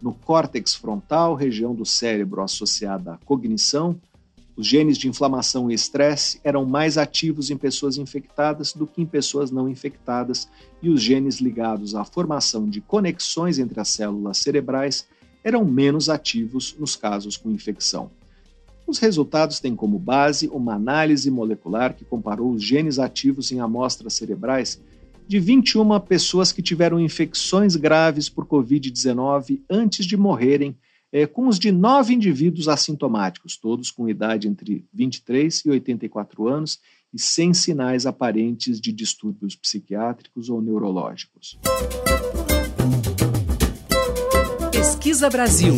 No 0.01 0.15
córtex 0.15 0.75
frontal, 0.75 1.35
região 1.35 1.75
do 1.75 1.85
cérebro 1.85 2.43
associada 2.43 3.15
à 3.15 3.17
cognição, 3.19 4.01
os 4.57 4.67
genes 4.67 4.99
de 4.99 5.09
inflamação 5.09 5.71
e 5.71 5.75
estresse 5.75 6.41
eram 6.43 6.65
mais 6.65 6.99
ativos 6.99 7.51
em 7.51 7.57
pessoas 7.57 7.97
infectadas 7.97 8.73
do 8.73 8.87
que 8.87 9.01
em 9.01 9.07
pessoas 9.07 9.51
não 9.51 9.69
infectadas, 9.69 10.49
e 10.83 10.89
os 10.91 11.01
genes 11.01 11.37
ligados 11.37 11.95
à 11.95 12.05
formação 12.05 12.69
de 12.69 12.81
conexões 12.81 13.59
entre 13.59 13.81
as 13.81 13.89
células 13.89 14.39
cerebrais 14.39 15.07
eram 15.45 15.65
menos 15.65 16.09
ativos 16.09 16.75
nos 16.79 16.97
casos 16.97 17.37
com 17.37 17.51
infecção. 17.51 18.11
Os 18.87 18.99
resultados 18.99 19.61
têm 19.61 19.77
como 19.77 19.99
base 19.99 20.49
uma 20.49 20.75
análise 20.75 21.31
molecular 21.31 21.95
que 21.95 22.05
comparou 22.05 22.53
os 22.53 22.65
genes 22.65 22.99
ativos 22.99 23.53
em 23.53 23.61
amostras 23.61 24.15
cerebrais 24.15 24.81
de 25.29 25.39
21 25.39 26.01
pessoas 26.01 26.51
que 26.51 26.63
tiveram 26.63 26.99
infecções 26.99 27.77
graves 27.77 28.31
por 28.31 28.47
Covid-19 28.47 29.61
antes 29.69 30.07
de 30.07 30.17
morrerem, 30.17 30.75
é, 31.13 31.27
com 31.27 31.49
os 31.49 31.59
de 31.59 31.71
nove 31.71 32.15
indivíduos 32.15 32.67
assintomáticos, 32.67 33.57
todos 33.57 33.91
com 33.91 34.09
idade 34.09 34.49
entre 34.49 34.87
23 34.93 35.65
e 35.67 35.71
84 35.71 36.49
anos 36.49 36.81
e 37.13 37.21
sem 37.21 37.53
sinais 37.53 38.07
aparentes 38.07 38.81
de 38.81 38.93
distúrbios 38.93 39.55
psiquiátricos 39.55 40.49
ou 40.49 40.61
neurológicos. 40.63 41.59
Pesquisa 44.73 45.29
Brasil. 45.29 45.75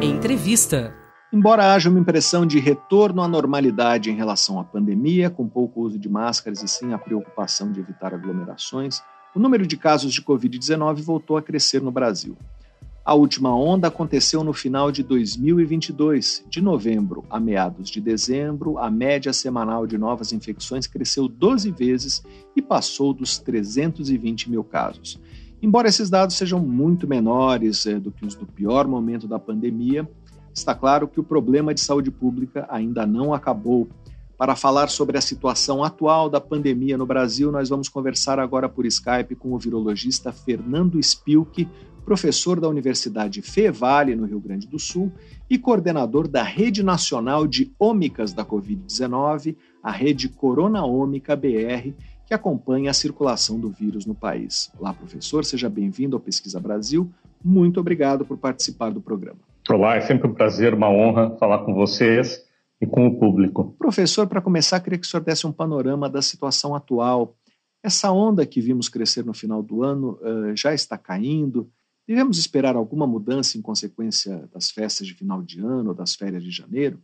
Entrevista. 0.00 1.01
Embora 1.32 1.72
haja 1.72 1.88
uma 1.88 1.98
impressão 1.98 2.44
de 2.44 2.58
retorno 2.58 3.22
à 3.22 3.26
normalidade 3.26 4.10
em 4.10 4.14
relação 4.14 4.60
à 4.60 4.64
pandemia, 4.64 5.30
com 5.30 5.48
pouco 5.48 5.80
uso 5.80 5.98
de 5.98 6.06
máscaras 6.06 6.62
e 6.62 6.68
sem 6.68 6.92
a 6.92 6.98
preocupação 6.98 7.72
de 7.72 7.80
evitar 7.80 8.12
aglomerações, 8.12 9.00
o 9.34 9.38
número 9.38 9.66
de 9.66 9.78
casos 9.78 10.12
de 10.12 10.20
Covid-19 10.20 11.00
voltou 11.00 11.38
a 11.38 11.42
crescer 11.42 11.80
no 11.80 11.90
Brasil. 11.90 12.36
A 13.02 13.14
última 13.14 13.56
onda 13.56 13.88
aconteceu 13.88 14.44
no 14.44 14.52
final 14.52 14.92
de 14.92 15.02
2022. 15.02 16.44
De 16.50 16.60
novembro 16.60 17.24
a 17.30 17.40
meados 17.40 17.88
de 17.88 17.98
dezembro, 17.98 18.76
a 18.76 18.90
média 18.90 19.32
semanal 19.32 19.86
de 19.86 19.96
novas 19.96 20.34
infecções 20.34 20.86
cresceu 20.86 21.28
12 21.28 21.70
vezes 21.70 22.22
e 22.54 22.60
passou 22.60 23.14
dos 23.14 23.38
320 23.38 24.50
mil 24.50 24.62
casos. 24.62 25.18
Embora 25.62 25.88
esses 25.88 26.10
dados 26.10 26.36
sejam 26.36 26.60
muito 26.60 27.08
menores 27.08 27.86
é, 27.86 27.98
do 27.98 28.10
que 28.10 28.26
os 28.26 28.34
do 28.34 28.44
pior 28.44 28.86
momento 28.86 29.26
da 29.26 29.38
pandemia, 29.38 30.06
está 30.54 30.74
claro 30.74 31.08
que 31.08 31.20
o 31.20 31.24
problema 31.24 31.72
de 31.72 31.80
saúde 31.80 32.10
pública 32.10 32.66
ainda 32.68 33.06
não 33.06 33.32
acabou. 33.32 33.88
Para 34.36 34.56
falar 34.56 34.88
sobre 34.88 35.16
a 35.16 35.20
situação 35.20 35.84
atual 35.84 36.28
da 36.28 36.40
pandemia 36.40 36.98
no 36.98 37.06
Brasil, 37.06 37.52
nós 37.52 37.68
vamos 37.68 37.88
conversar 37.88 38.38
agora 38.38 38.68
por 38.68 38.84
Skype 38.84 39.36
com 39.36 39.52
o 39.52 39.58
virologista 39.58 40.32
Fernando 40.32 40.98
Spilk, 40.98 41.68
professor 42.04 42.58
da 42.58 42.68
Universidade 42.68 43.40
Fevale, 43.40 44.16
no 44.16 44.26
Rio 44.26 44.40
Grande 44.40 44.66
do 44.66 44.78
Sul, 44.78 45.12
e 45.48 45.56
coordenador 45.56 46.26
da 46.26 46.42
Rede 46.42 46.82
Nacional 46.82 47.46
de 47.46 47.72
Ômicas 47.78 48.32
da 48.32 48.44
Covid-19, 48.44 49.56
a 49.80 49.92
Rede 49.92 50.28
Corona 50.28 50.84
Ômica 50.84 51.36
BR, 51.36 51.92
que 52.26 52.34
acompanha 52.34 52.90
a 52.90 52.94
circulação 52.94 53.60
do 53.60 53.70
vírus 53.70 54.06
no 54.06 54.14
país. 54.14 54.72
Olá, 54.78 54.92
professor, 54.92 55.44
seja 55.44 55.68
bem-vindo 55.68 56.16
ao 56.16 56.20
Pesquisa 56.20 56.58
Brasil. 56.58 57.08
Muito 57.44 57.78
obrigado 57.78 58.24
por 58.24 58.38
participar 58.38 58.90
do 58.90 59.00
programa. 59.00 59.51
Olá, 59.70 59.94
é 59.94 60.00
sempre 60.00 60.26
um 60.26 60.34
prazer, 60.34 60.74
uma 60.74 60.90
honra 60.90 61.36
falar 61.38 61.60
com 61.64 61.72
vocês 61.72 62.44
e 62.80 62.86
com 62.86 63.06
o 63.06 63.16
público. 63.16 63.76
Professor, 63.78 64.26
para 64.26 64.40
começar, 64.40 64.80
queria 64.80 64.98
que 64.98 65.06
o 65.06 65.08
senhor 65.08 65.22
desse 65.22 65.46
um 65.46 65.52
panorama 65.52 66.10
da 66.10 66.20
situação 66.20 66.74
atual. 66.74 67.36
Essa 67.80 68.10
onda 68.10 68.44
que 68.44 68.60
vimos 68.60 68.88
crescer 68.88 69.24
no 69.24 69.32
final 69.32 69.62
do 69.62 69.84
ano 69.84 70.18
uh, 70.20 70.56
já 70.56 70.74
está 70.74 70.98
caindo? 70.98 71.70
Devemos 72.06 72.38
esperar 72.38 72.74
alguma 72.74 73.06
mudança 73.06 73.56
em 73.56 73.62
consequência 73.62 74.48
das 74.52 74.68
festas 74.70 75.06
de 75.06 75.14
final 75.14 75.40
de 75.40 75.60
ano 75.60 75.90
ou 75.90 75.94
das 75.94 76.16
férias 76.16 76.42
de 76.42 76.50
janeiro? 76.50 76.98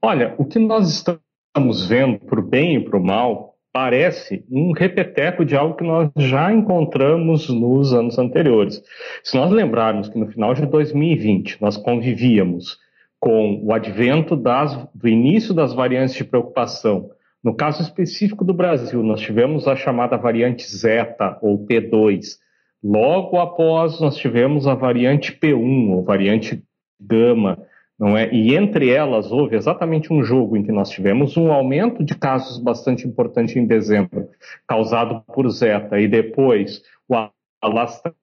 Olha, 0.00 0.34
o 0.38 0.46
que 0.46 0.58
nós 0.58 0.88
estamos 0.88 1.86
vendo, 1.86 2.18
por 2.18 2.40
bem 2.40 2.76
e 2.76 2.84
por 2.84 2.98
mal, 2.98 3.49
parece 3.72 4.44
um 4.50 4.72
repeteco 4.72 5.44
de 5.44 5.56
algo 5.56 5.76
que 5.76 5.84
nós 5.84 6.10
já 6.16 6.52
encontramos 6.52 7.48
nos 7.48 7.92
anos 7.92 8.18
anteriores. 8.18 8.82
Se 9.22 9.36
nós 9.36 9.50
lembrarmos 9.50 10.08
que 10.08 10.18
no 10.18 10.26
final 10.28 10.54
de 10.54 10.66
2020 10.66 11.60
nós 11.60 11.76
convivíamos 11.76 12.78
com 13.18 13.60
o 13.62 13.72
advento 13.72 14.34
das, 14.34 14.74
do 14.94 15.08
início 15.08 15.54
das 15.54 15.72
variantes 15.72 16.14
de 16.14 16.24
preocupação, 16.24 17.10
no 17.42 17.54
caso 17.54 17.82
específico 17.82 18.44
do 18.44 18.52
Brasil, 18.52 19.02
nós 19.02 19.20
tivemos 19.20 19.66
a 19.66 19.76
chamada 19.76 20.16
variante 20.16 20.70
Zeta 20.70 21.38
ou 21.40 21.66
P2. 21.66 22.38
Logo 22.82 23.38
após, 23.38 24.00
nós 24.00 24.16
tivemos 24.16 24.66
a 24.66 24.74
variante 24.74 25.32
P1 25.32 25.90
ou 25.90 26.04
variante 26.04 26.62
Gama 27.00 27.58
não 28.00 28.16
é? 28.16 28.32
E 28.32 28.56
entre 28.56 28.88
elas 28.88 29.30
houve 29.30 29.54
exatamente 29.54 30.10
um 30.10 30.24
jogo 30.24 30.56
em 30.56 30.62
que 30.62 30.72
nós 30.72 30.88
tivemos 30.88 31.36
um 31.36 31.52
aumento 31.52 32.02
de 32.02 32.14
casos 32.14 32.56
bastante 32.56 33.06
importante 33.06 33.58
em 33.58 33.66
dezembro, 33.66 34.26
causado 34.66 35.22
por 35.34 35.46
Zeta, 35.50 36.00
e 36.00 36.08
depois 36.08 36.82
o 37.06 37.14
alastramento 37.60 38.16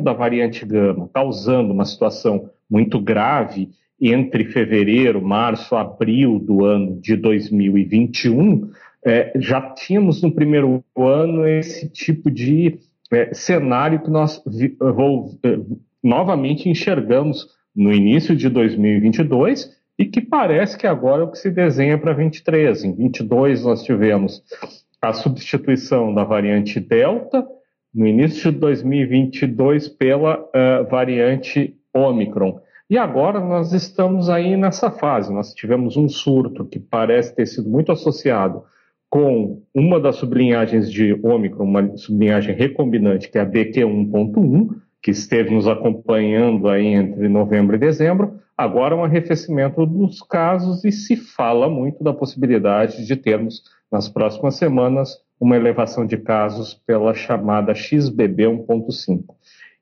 da 0.00 0.12
variante 0.12 0.64
Gama, 0.64 1.10
causando 1.12 1.72
uma 1.72 1.84
situação 1.84 2.48
muito 2.70 3.00
grave 3.00 3.70
entre 4.00 4.44
fevereiro, 4.44 5.20
março, 5.20 5.74
abril 5.74 6.38
do 6.38 6.64
ano 6.64 7.00
de 7.00 7.16
2021, 7.16 8.70
é, 9.04 9.32
já 9.36 9.60
tínhamos 9.60 10.22
no 10.22 10.32
primeiro 10.32 10.84
ano 10.96 11.46
esse 11.46 11.88
tipo 11.88 12.30
de 12.30 12.78
é, 13.10 13.34
cenário 13.34 14.00
que 14.00 14.10
nós 14.10 14.40
vi, 14.46 14.76
vou, 14.78 15.36
é, 15.42 15.58
novamente 16.02 16.68
enxergamos 16.68 17.48
no 17.74 17.92
início 17.92 18.36
de 18.36 18.48
2022 18.48 19.70
e 19.98 20.04
que 20.04 20.20
parece 20.20 20.76
que 20.76 20.86
agora 20.86 21.22
é 21.22 21.24
o 21.24 21.30
que 21.30 21.38
se 21.38 21.50
desenha 21.50 21.98
para 21.98 22.12
23. 22.12 22.84
Em 22.84 22.94
22 22.94 23.64
nós 23.64 23.82
tivemos 23.82 24.42
a 25.00 25.12
substituição 25.12 26.14
da 26.14 26.24
variante 26.24 26.80
Delta, 26.80 27.46
no 27.94 28.06
início 28.06 28.50
de 28.50 28.58
2022 28.58 29.88
pela 29.88 30.40
uh, 30.40 30.88
variante 30.90 31.76
Omicron. 31.94 32.60
E 32.90 32.98
agora 32.98 33.40
nós 33.40 33.72
estamos 33.72 34.28
aí 34.28 34.56
nessa 34.56 34.90
fase. 34.90 35.32
Nós 35.32 35.54
tivemos 35.54 35.96
um 35.96 36.08
surto 36.08 36.64
que 36.64 36.78
parece 36.78 37.34
ter 37.34 37.46
sido 37.46 37.68
muito 37.68 37.92
associado 37.92 38.64
com 39.08 39.62
uma 39.72 40.00
das 40.00 40.16
sublinhagens 40.16 40.90
de 40.90 41.14
Omicron, 41.22 41.64
uma 41.64 41.96
sublinhagem 41.96 42.54
recombinante, 42.54 43.30
que 43.30 43.38
é 43.38 43.42
a 43.42 43.46
BQ1.1, 43.46 44.70
que 45.04 45.10
esteve 45.10 45.54
nos 45.54 45.68
acompanhando 45.68 46.66
aí 46.66 46.86
entre 46.86 47.28
novembro 47.28 47.76
e 47.76 47.78
dezembro, 47.78 48.40
agora 48.56 48.96
um 48.96 49.04
arrefecimento 49.04 49.84
dos 49.84 50.22
casos 50.22 50.82
e 50.82 50.90
se 50.90 51.14
fala 51.14 51.68
muito 51.68 52.02
da 52.02 52.14
possibilidade 52.14 53.06
de 53.06 53.14
termos 53.14 53.64
nas 53.92 54.08
próximas 54.08 54.54
semanas 54.54 55.18
uma 55.38 55.56
elevação 55.56 56.06
de 56.06 56.16
casos 56.16 56.72
pela 56.86 57.12
chamada 57.12 57.74
XBB 57.74 58.44
1.5. 58.44 59.24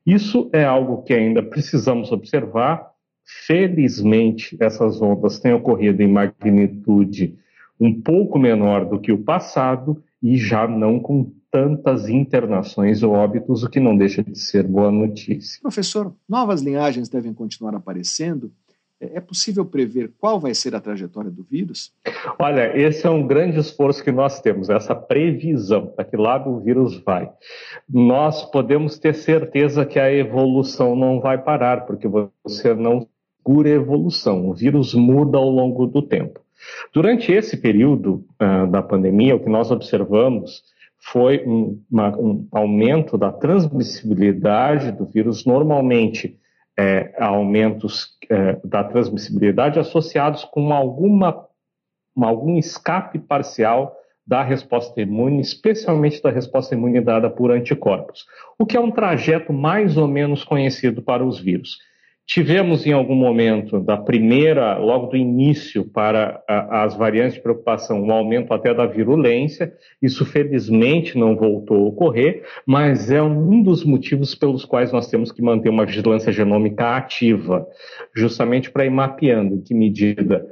Isso 0.05 0.49
é 0.51 0.65
algo 0.65 1.03
que 1.03 1.13
ainda 1.13 1.41
precisamos 1.41 2.11
observar. 2.11 2.91
Felizmente, 3.23 4.57
essas 4.59 5.01
ondas 5.01 5.39
têm 5.39 5.53
ocorrido 5.53 6.03
em 6.03 6.11
magnitude 6.11 7.37
um 7.79 8.01
pouco 8.01 8.37
menor 8.37 8.83
do 8.83 8.99
que 8.99 9.13
o 9.13 9.23
passado 9.23 10.03
e 10.21 10.35
já 10.35 10.67
não 10.67 10.99
com 10.99 11.31
tantas 11.53 12.09
internações 12.09 13.03
ou 13.03 13.13
óbitos, 13.13 13.61
o 13.61 13.69
que 13.69 13.79
não 13.79 13.95
deixa 13.95 14.23
de 14.23 14.39
ser 14.39 14.65
boa 14.65 14.91
notícia. 14.91 15.61
Professor, 15.61 16.11
novas 16.27 16.63
linhagens 16.63 17.07
devem 17.07 17.31
continuar 17.31 17.75
aparecendo. 17.75 18.51
É, 18.99 19.17
é 19.17 19.21
possível 19.21 19.63
prever 19.63 20.11
qual 20.17 20.39
vai 20.39 20.55
ser 20.55 20.73
a 20.73 20.81
trajetória 20.81 21.29
do 21.29 21.43
vírus? 21.43 21.93
Olha, 22.39 22.75
esse 22.75 23.05
é 23.05 23.09
um 23.11 23.27
grande 23.27 23.59
esforço 23.59 24.03
que 24.03 24.11
nós 24.11 24.41
temos, 24.41 24.67
essa 24.67 24.95
previsão 24.95 25.85
para 25.95 26.03
que 26.03 26.17
lado 26.17 26.49
o 26.49 26.59
vírus 26.59 26.97
vai. 27.03 27.29
Nós 27.87 28.43
podemos 28.49 28.97
ter 28.97 29.13
certeza 29.13 29.85
que 29.85 29.99
a 29.99 30.11
evolução 30.11 30.95
não 30.95 31.21
vai 31.21 31.37
parar, 31.37 31.85
porque 31.85 32.07
você 32.43 32.73
não 32.73 33.07
cura 33.43 33.69
evolução. 33.69 34.49
O 34.49 34.55
vírus 34.55 34.95
muda 34.95 35.37
ao 35.37 35.49
longo 35.49 35.85
do 35.85 36.01
tempo. 36.01 36.39
Durante 36.91 37.31
esse 37.31 37.57
período 37.57 38.25
uh, 38.41 38.65
da 38.71 38.81
pandemia, 38.81 39.35
o 39.35 39.39
que 39.39 39.49
nós 39.49 39.69
observamos 39.69 40.63
foi 41.05 41.43
um, 41.45 41.81
uma, 41.91 42.17
um 42.17 42.47
aumento 42.51 43.17
da 43.17 43.31
transmissibilidade 43.31 44.91
do 44.91 45.05
vírus, 45.05 45.45
normalmente 45.45 46.39
é, 46.77 47.13
aumentos 47.19 48.17
é, 48.29 48.59
da 48.63 48.83
transmissibilidade 48.83 49.79
associados 49.79 50.45
com 50.45 50.71
alguma, 50.71 51.45
algum 52.15 52.57
escape 52.57 53.19
parcial 53.19 53.95
da 54.25 54.41
resposta 54.41 55.01
imune, 55.01 55.41
especialmente 55.41 56.21
da 56.21 56.31
resposta 56.31 56.73
imune 56.73 57.01
dada 57.01 57.29
por 57.29 57.51
anticorpos, 57.51 58.25
o 58.57 58.65
que 58.65 58.77
é 58.77 58.79
um 58.79 58.91
trajeto 58.91 59.51
mais 59.51 59.97
ou 59.97 60.07
menos 60.07 60.45
conhecido 60.45 61.01
para 61.01 61.25
os 61.25 61.39
vírus. 61.39 61.77
Tivemos 62.25 62.85
em 62.85 62.93
algum 62.93 63.15
momento 63.15 63.81
da 63.81 63.97
primeira, 63.97 64.77
logo 64.77 65.07
do 65.07 65.17
início, 65.17 65.83
para 65.83 66.41
as 66.47 66.95
variantes 66.95 67.35
de 67.35 67.41
preocupação, 67.41 68.01
um 68.01 68.11
aumento 68.11 68.53
até 68.53 68.73
da 68.73 68.85
virulência. 68.85 69.73
Isso 70.01 70.25
felizmente 70.25 71.17
não 71.17 71.35
voltou 71.35 71.85
a 71.85 71.89
ocorrer, 71.89 72.43
mas 72.65 73.11
é 73.11 73.21
um 73.21 73.61
dos 73.61 73.83
motivos 73.83 74.33
pelos 74.33 74.63
quais 74.63 74.91
nós 74.91 75.09
temos 75.09 75.33
que 75.33 75.41
manter 75.41 75.67
uma 75.67 75.85
vigilância 75.85 76.31
genômica 76.31 76.95
ativa, 76.95 77.67
justamente 78.15 78.71
para 78.71 78.85
ir 78.85 78.91
mapeando 78.91 79.55
em 79.55 79.61
que 79.61 79.73
medida 79.73 80.47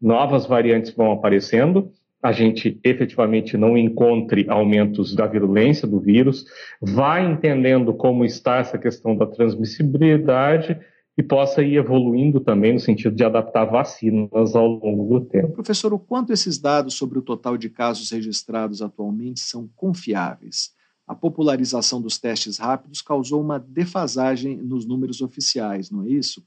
novas 0.00 0.46
variantes 0.46 0.94
vão 0.94 1.10
aparecendo, 1.10 1.90
a 2.22 2.30
gente 2.30 2.78
efetivamente 2.84 3.56
não 3.56 3.76
encontre 3.76 4.46
aumentos 4.48 5.14
da 5.14 5.26
virulência 5.26 5.88
do 5.88 6.00
vírus, 6.00 6.44
vai 6.80 7.24
entendendo 7.24 7.92
como 7.94 8.24
está 8.24 8.58
essa 8.58 8.78
questão 8.78 9.16
da 9.16 9.26
transmissibilidade 9.26 10.78
e 11.16 11.22
possa 11.22 11.62
ir 11.62 11.76
evoluindo 11.76 12.40
também 12.40 12.74
no 12.74 12.80
sentido 12.80 13.16
de 13.16 13.24
adaptar 13.24 13.64
vacinas 13.64 14.54
ao 14.54 14.66
longo 14.66 15.18
do 15.18 15.24
tempo. 15.24 15.54
Professor, 15.54 15.92
o 15.94 15.98
quanto 15.98 16.32
esses 16.32 16.58
dados 16.58 16.94
sobre 16.94 17.18
o 17.18 17.22
total 17.22 17.56
de 17.56 17.70
casos 17.70 18.10
registrados 18.10 18.82
atualmente 18.82 19.40
são 19.40 19.68
confiáveis? 19.74 20.74
A 21.06 21.14
popularização 21.14 22.02
dos 22.02 22.18
testes 22.18 22.58
rápidos 22.58 23.00
causou 23.00 23.40
uma 23.40 23.58
defasagem 23.58 24.56
nos 24.56 24.86
números 24.86 25.22
oficiais, 25.22 25.90
não 25.90 26.04
é 26.04 26.08
isso? 26.08 26.42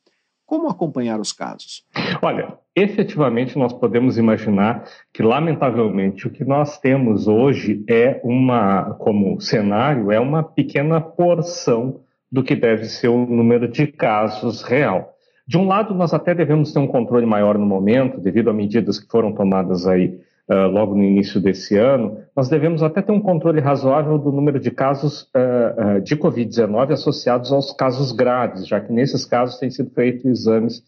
Como 0.45 0.67
acompanhar 0.67 1.20
os 1.20 1.32
casos? 1.32 1.86
Olha, 2.22 2.57
efetivamente 2.76 3.57
nós 3.57 3.72
podemos 3.72 4.17
imaginar 4.17 4.84
que, 5.13 5.22
lamentavelmente, 5.24 6.28
o 6.28 6.32
que 6.32 6.43
nós 6.43 6.80
temos 6.80 7.28
hoje 7.28 7.84
é 7.88 8.20
uma, 8.24 8.95
como 8.95 9.39
cenário, 9.39 10.11
é 10.11 10.20
uma 10.20 10.43
pequena 10.43 10.99
porção 10.99 12.01
do 12.32 12.43
que 12.43 12.55
deve 12.55 12.86
ser 12.86 13.07
o 13.07 13.25
número 13.25 13.67
de 13.67 13.88
casos 13.88 14.61
real. 14.61 15.15
De 15.47 15.57
um 15.57 15.67
lado, 15.67 15.95
nós 15.95 16.13
até 16.13 16.36
devemos 16.36 16.71
ter 16.71 16.80
um 16.80 16.88
controle 16.88 17.25
maior 17.25 17.57
no 17.57 17.65
momento, 17.65 18.19
devido 18.19 18.49
a 18.49 18.53
medidas 18.53 18.99
que 18.99 19.09
foram 19.09 19.34
tomadas 19.34 19.88
aí 19.88 20.19
uh, 20.47 20.67
logo 20.67 20.95
no 20.95 21.03
início 21.03 21.41
desse 21.41 21.75
ano, 21.75 22.19
nós 22.36 22.47
devemos 22.49 22.84
até 22.84 23.01
ter 23.01 23.11
um 23.11 23.19
controle 23.19 23.59
razoável 23.59 24.17
do 24.17 24.32
número 24.32 24.59
de 24.59 24.69
casos 24.69 25.23
uh, 25.23 25.97
uh, 25.97 26.01
de 26.01 26.15
Covid-19 26.15 26.91
associados 26.91 27.51
aos 27.51 27.71
casos 27.71 28.11
graves, 28.11 28.67
já 28.67 28.80
que 28.80 28.93
nesses 28.93 29.25
casos 29.25 29.57
têm 29.57 29.71
sido 29.71 29.89
feitos 29.89 30.25
exames 30.25 30.84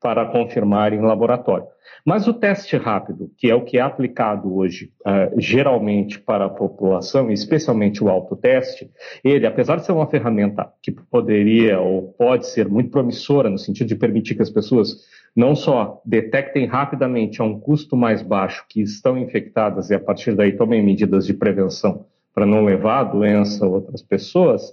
para 0.00 0.26
confirmar 0.26 0.92
em 0.92 1.00
laboratório. 1.00 1.66
Mas 2.04 2.28
o 2.28 2.34
teste 2.34 2.76
rápido, 2.76 3.30
que 3.36 3.50
é 3.50 3.54
o 3.54 3.64
que 3.64 3.78
é 3.78 3.80
aplicado 3.80 4.54
hoje 4.54 4.92
uh, 5.00 5.40
geralmente 5.40 6.20
para 6.20 6.44
a 6.44 6.48
população, 6.48 7.30
especialmente 7.30 8.02
o 8.02 8.08
autoteste, 8.08 8.88
ele, 9.24 9.46
apesar 9.46 9.76
de 9.76 9.86
ser 9.86 9.92
uma 9.92 10.06
ferramenta 10.06 10.70
que 10.80 10.92
poderia 10.92 11.80
ou 11.80 12.14
pode 12.16 12.46
ser 12.46 12.68
muito 12.68 12.90
promissora 12.90 13.50
no 13.50 13.58
sentido 13.58 13.88
de 13.88 13.96
permitir 13.96 14.36
que 14.36 14.42
as 14.42 14.50
pessoas 14.50 15.04
não 15.34 15.54
só 15.54 16.00
detectem 16.04 16.66
rapidamente 16.66 17.42
a 17.42 17.44
um 17.44 17.58
custo 17.58 17.96
mais 17.96 18.22
baixo 18.22 18.64
que 18.68 18.80
estão 18.80 19.18
infectadas 19.18 19.90
e 19.90 19.94
a 19.94 20.00
partir 20.00 20.34
daí 20.34 20.52
tomem 20.52 20.82
medidas 20.82 21.26
de 21.26 21.34
prevenção 21.34 22.06
para 22.32 22.46
não 22.46 22.64
levar 22.64 23.00
a 23.00 23.04
doença 23.04 23.64
a 23.64 23.68
outras 23.68 24.02
pessoas, 24.02 24.72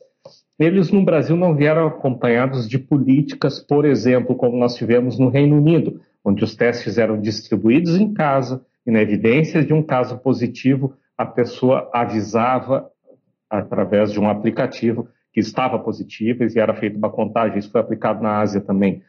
eles 0.59 0.91
no 0.91 1.03
Brasil 1.03 1.35
não 1.35 1.55
vieram 1.55 1.87
acompanhados 1.87 2.67
de 2.69 2.77
políticas, 2.77 3.59
por 3.59 3.85
exemplo, 3.85 4.35
como 4.35 4.57
nós 4.57 4.75
tivemos 4.75 5.17
no 5.17 5.29
Reino 5.29 5.57
Unido, 5.57 6.01
onde 6.23 6.43
os 6.43 6.55
testes 6.55 6.97
eram 6.97 7.19
distribuídos 7.19 7.97
em 7.97 8.13
casa 8.13 8.63
e 8.85 8.91
na 8.91 9.01
evidência 9.01 9.63
de 9.63 9.73
um 9.73 9.81
caso 9.81 10.17
positivo, 10.17 10.93
a 11.17 11.25
pessoa 11.25 11.89
avisava 11.93 12.89
através 13.49 14.11
de 14.11 14.19
um 14.19 14.29
aplicativo 14.29 15.07
que 15.31 15.39
estava 15.39 15.79
positivo 15.79 16.43
e 16.43 16.59
era 16.59 16.73
feita 16.75 16.97
uma 16.97 17.09
contagem. 17.09 17.57
Isso 17.57 17.71
foi 17.71 17.81
aplicado 17.81 18.21
na 18.21 18.39
Ásia 18.39 18.61
também. 18.61 19.01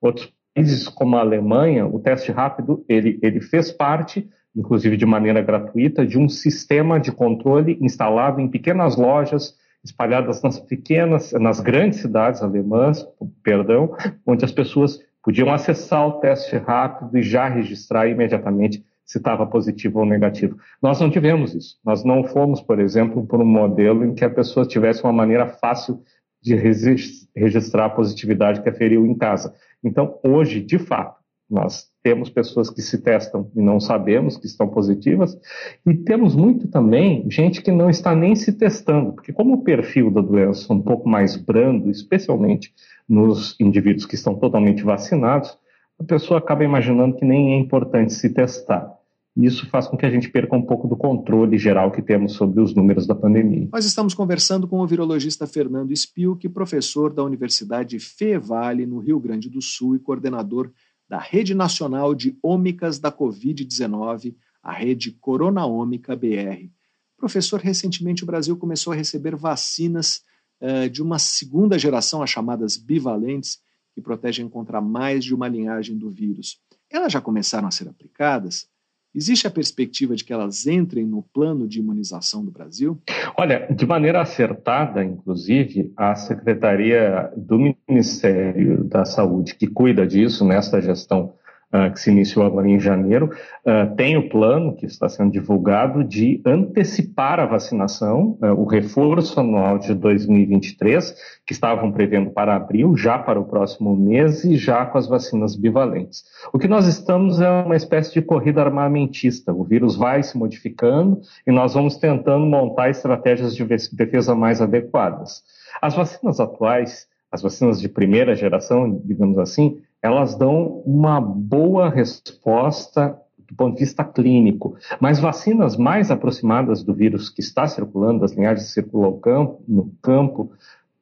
Outros 0.00 0.32
países 0.54 0.88
como 0.88 1.16
a 1.16 1.20
Alemanha, 1.20 1.86
o 1.86 1.98
teste 2.00 2.32
rápido 2.32 2.84
ele, 2.88 3.18
ele 3.22 3.40
fez 3.40 3.70
parte, 3.70 4.28
inclusive 4.56 4.96
de 4.96 5.06
maneira 5.06 5.42
gratuita, 5.42 6.06
de 6.06 6.18
um 6.18 6.28
sistema 6.28 6.98
de 6.98 7.12
controle 7.12 7.78
instalado 7.80 8.40
em 8.40 8.48
pequenas 8.48 8.96
lojas 8.96 9.56
espalhadas 9.84 10.42
nas 10.42 10.58
pequenas, 10.60 11.32
nas 11.32 11.60
grandes 11.60 12.00
cidades 12.00 12.42
alemãs, 12.42 13.06
perdão, 13.42 13.96
onde 14.26 14.44
as 14.44 14.52
pessoas 14.52 15.00
podiam 15.22 15.52
acessar 15.52 16.06
o 16.06 16.20
teste 16.20 16.56
rápido 16.56 17.16
e 17.16 17.22
já 17.22 17.48
registrar 17.48 18.08
imediatamente 18.08 18.84
se 19.04 19.18
estava 19.18 19.44
positivo 19.46 19.98
ou 19.98 20.06
negativo. 20.06 20.56
Nós 20.80 21.00
não 21.00 21.10
tivemos 21.10 21.54
isso. 21.54 21.78
Nós 21.84 22.04
não 22.04 22.22
fomos, 22.22 22.60
por 22.60 22.78
exemplo, 22.78 23.26
por 23.26 23.40
um 23.40 23.44
modelo 23.44 24.04
em 24.04 24.14
que 24.14 24.24
a 24.24 24.30
pessoa 24.30 24.64
tivesse 24.64 25.02
uma 25.02 25.12
maneira 25.12 25.48
fácil 25.48 26.02
de 26.40 26.54
registrar 26.54 27.86
a 27.86 27.90
positividade 27.90 28.62
que 28.62 28.68
aferiu 28.68 29.04
em 29.04 29.14
casa. 29.14 29.54
Então, 29.82 30.18
hoje, 30.22 30.60
de 30.60 30.78
fato, 30.78 31.18
nós 31.50 31.89
temos 32.02 32.30
pessoas 32.30 32.70
que 32.70 32.80
se 32.80 32.98
testam 32.98 33.50
e 33.54 33.60
não 33.60 33.78
sabemos 33.78 34.36
que 34.36 34.46
estão 34.46 34.68
positivas, 34.68 35.38
e 35.86 35.94
temos 35.94 36.34
muito 36.34 36.68
também 36.68 37.26
gente 37.30 37.62
que 37.62 37.70
não 37.70 37.90
está 37.90 38.14
nem 38.14 38.34
se 38.34 38.52
testando, 38.52 39.12
porque 39.12 39.32
como 39.32 39.54
o 39.54 39.62
perfil 39.62 40.10
da 40.10 40.20
doença 40.20 40.72
é 40.72 40.76
um 40.76 40.82
pouco 40.82 41.08
mais 41.08 41.36
brando, 41.36 41.90
especialmente 41.90 42.72
nos 43.08 43.56
indivíduos 43.60 44.06
que 44.06 44.14
estão 44.14 44.34
totalmente 44.34 44.82
vacinados, 44.82 45.58
a 45.98 46.04
pessoa 46.04 46.38
acaba 46.38 46.64
imaginando 46.64 47.16
que 47.16 47.24
nem 47.24 47.54
é 47.54 47.58
importante 47.58 48.14
se 48.14 48.30
testar. 48.30 48.98
Isso 49.36 49.68
faz 49.70 49.86
com 49.86 49.96
que 49.96 50.04
a 50.04 50.10
gente 50.10 50.28
perca 50.28 50.56
um 50.56 50.62
pouco 50.62 50.88
do 50.88 50.96
controle 50.96 51.56
geral 51.56 51.92
que 51.92 52.02
temos 52.02 52.32
sobre 52.32 52.60
os 52.60 52.74
números 52.74 53.06
da 53.06 53.14
pandemia. 53.14 53.68
Nós 53.72 53.84
estamos 53.84 54.12
conversando 54.12 54.66
com 54.66 54.80
o 54.80 54.86
virologista 54.86 55.46
Fernando 55.46 55.92
Spilk, 55.92 56.48
professor 56.48 57.12
da 57.12 57.22
Universidade 57.22 57.98
Fevale, 58.00 58.86
no 58.86 58.98
Rio 58.98 59.20
Grande 59.20 59.48
do 59.48 59.62
Sul, 59.62 59.94
e 59.94 59.98
coordenador 60.00 60.70
da 61.10 61.18
Rede 61.18 61.56
Nacional 61.56 62.14
de 62.14 62.38
Ômicas 62.40 63.00
da 63.00 63.10
Covid-19, 63.10 64.32
a 64.62 64.72
rede 64.72 65.10
Corona 65.10 65.66
Ômica 65.66 66.14
BR. 66.14 66.70
Professor, 67.16 67.58
recentemente 67.58 68.22
o 68.22 68.26
Brasil 68.26 68.56
começou 68.56 68.92
a 68.92 68.96
receber 68.96 69.34
vacinas 69.34 70.22
uh, 70.60 70.88
de 70.88 71.02
uma 71.02 71.18
segunda 71.18 71.76
geração, 71.76 72.22
as 72.22 72.30
chamadas 72.30 72.76
bivalentes, 72.76 73.58
que 73.92 74.00
protegem 74.00 74.48
contra 74.48 74.80
mais 74.80 75.24
de 75.24 75.34
uma 75.34 75.48
linhagem 75.48 75.98
do 75.98 76.08
vírus. 76.08 76.60
Elas 76.88 77.12
já 77.12 77.20
começaram 77.20 77.66
a 77.66 77.72
ser 77.72 77.88
aplicadas? 77.88 78.68
Existe 79.12 79.46
a 79.46 79.50
perspectiva 79.50 80.14
de 80.14 80.24
que 80.24 80.32
elas 80.32 80.66
entrem 80.66 81.04
no 81.04 81.22
plano 81.22 81.66
de 81.66 81.80
imunização 81.80 82.44
do 82.44 82.50
Brasil? 82.50 82.96
Olha, 83.36 83.66
de 83.68 83.84
maneira 83.84 84.20
acertada, 84.20 85.04
inclusive, 85.04 85.92
a 85.96 86.14
Secretaria 86.14 87.28
do 87.36 87.74
Ministério 87.88 88.84
da 88.84 89.04
Saúde, 89.04 89.56
que 89.56 89.66
cuida 89.66 90.06
disso 90.06 90.44
nesta 90.44 90.80
gestão 90.80 91.34
uh, 91.72 91.92
que 91.92 92.00
se 92.00 92.10
iniciou 92.10 92.44
agora 92.44 92.68
em 92.68 92.78
janeiro, 92.78 93.30
uh, 93.64 93.94
tem 93.96 94.16
o 94.16 94.28
plano 94.28 94.74
que 94.76 94.86
está 94.86 95.08
sendo 95.08 95.30
divulgado 95.30 96.04
de 96.04 96.40
antecipar 96.44 97.40
a 97.40 97.46
vacinação, 97.46 98.38
uh, 98.42 98.52
o 98.52 98.64
reforço 98.64 99.38
anual 99.40 99.78
de 99.78 99.94
2023, 99.94 101.14
que 101.46 101.52
estavam 101.52 101.92
prevendo 101.92 102.30
para 102.30 102.56
abril, 102.56 102.96
já 102.96 103.18
para 103.18 103.40
o 103.40 103.44
próximo 103.44 103.96
mês 103.96 104.44
e 104.44 104.56
já 104.56 104.84
com 104.86 104.98
as 104.98 105.08
vacinas 105.08 105.56
bivalentes. 105.56 106.24
O 106.52 106.58
que 106.58 106.68
nós 106.68 106.86
estamos 106.86 107.40
é 107.40 107.48
uma 107.48 107.76
espécie 107.76 108.12
de 108.12 108.22
corrida 108.22 108.62
armamentista. 108.62 109.52
O 109.52 109.64
vírus 109.64 109.96
vai 109.96 110.22
se 110.22 110.36
modificando 110.36 111.20
e 111.46 111.52
nós 111.52 111.74
vamos 111.74 111.96
tentando 111.96 112.44
montar 112.46 112.90
estratégias 112.90 113.54
de 113.54 113.64
defesa 113.92 114.34
mais 114.34 114.60
adequadas. 114.60 115.42
As 115.80 115.94
vacinas 115.94 116.40
atuais, 116.40 117.06
as 117.30 117.42
vacinas 117.42 117.80
de 117.80 117.88
primeira 117.88 118.34
geração, 118.34 119.00
digamos 119.04 119.38
assim, 119.38 119.80
elas 120.02 120.34
dão 120.36 120.82
uma 120.86 121.20
boa 121.20 121.88
resposta 121.88 123.18
do 123.50 123.54
ponto 123.56 123.74
de 123.74 123.80
vista 123.80 124.04
clínico. 124.04 124.76
Mas 125.00 125.18
vacinas 125.18 125.76
mais 125.76 126.10
aproximadas 126.10 126.82
do 126.84 126.94
vírus 126.94 127.28
que 127.28 127.40
está 127.40 127.66
circulando, 127.66 128.20
das 128.20 128.32
linhagens 128.32 128.68
que 128.68 128.72
circulam 128.72 129.20
no 129.66 129.92
campo, 130.00 130.52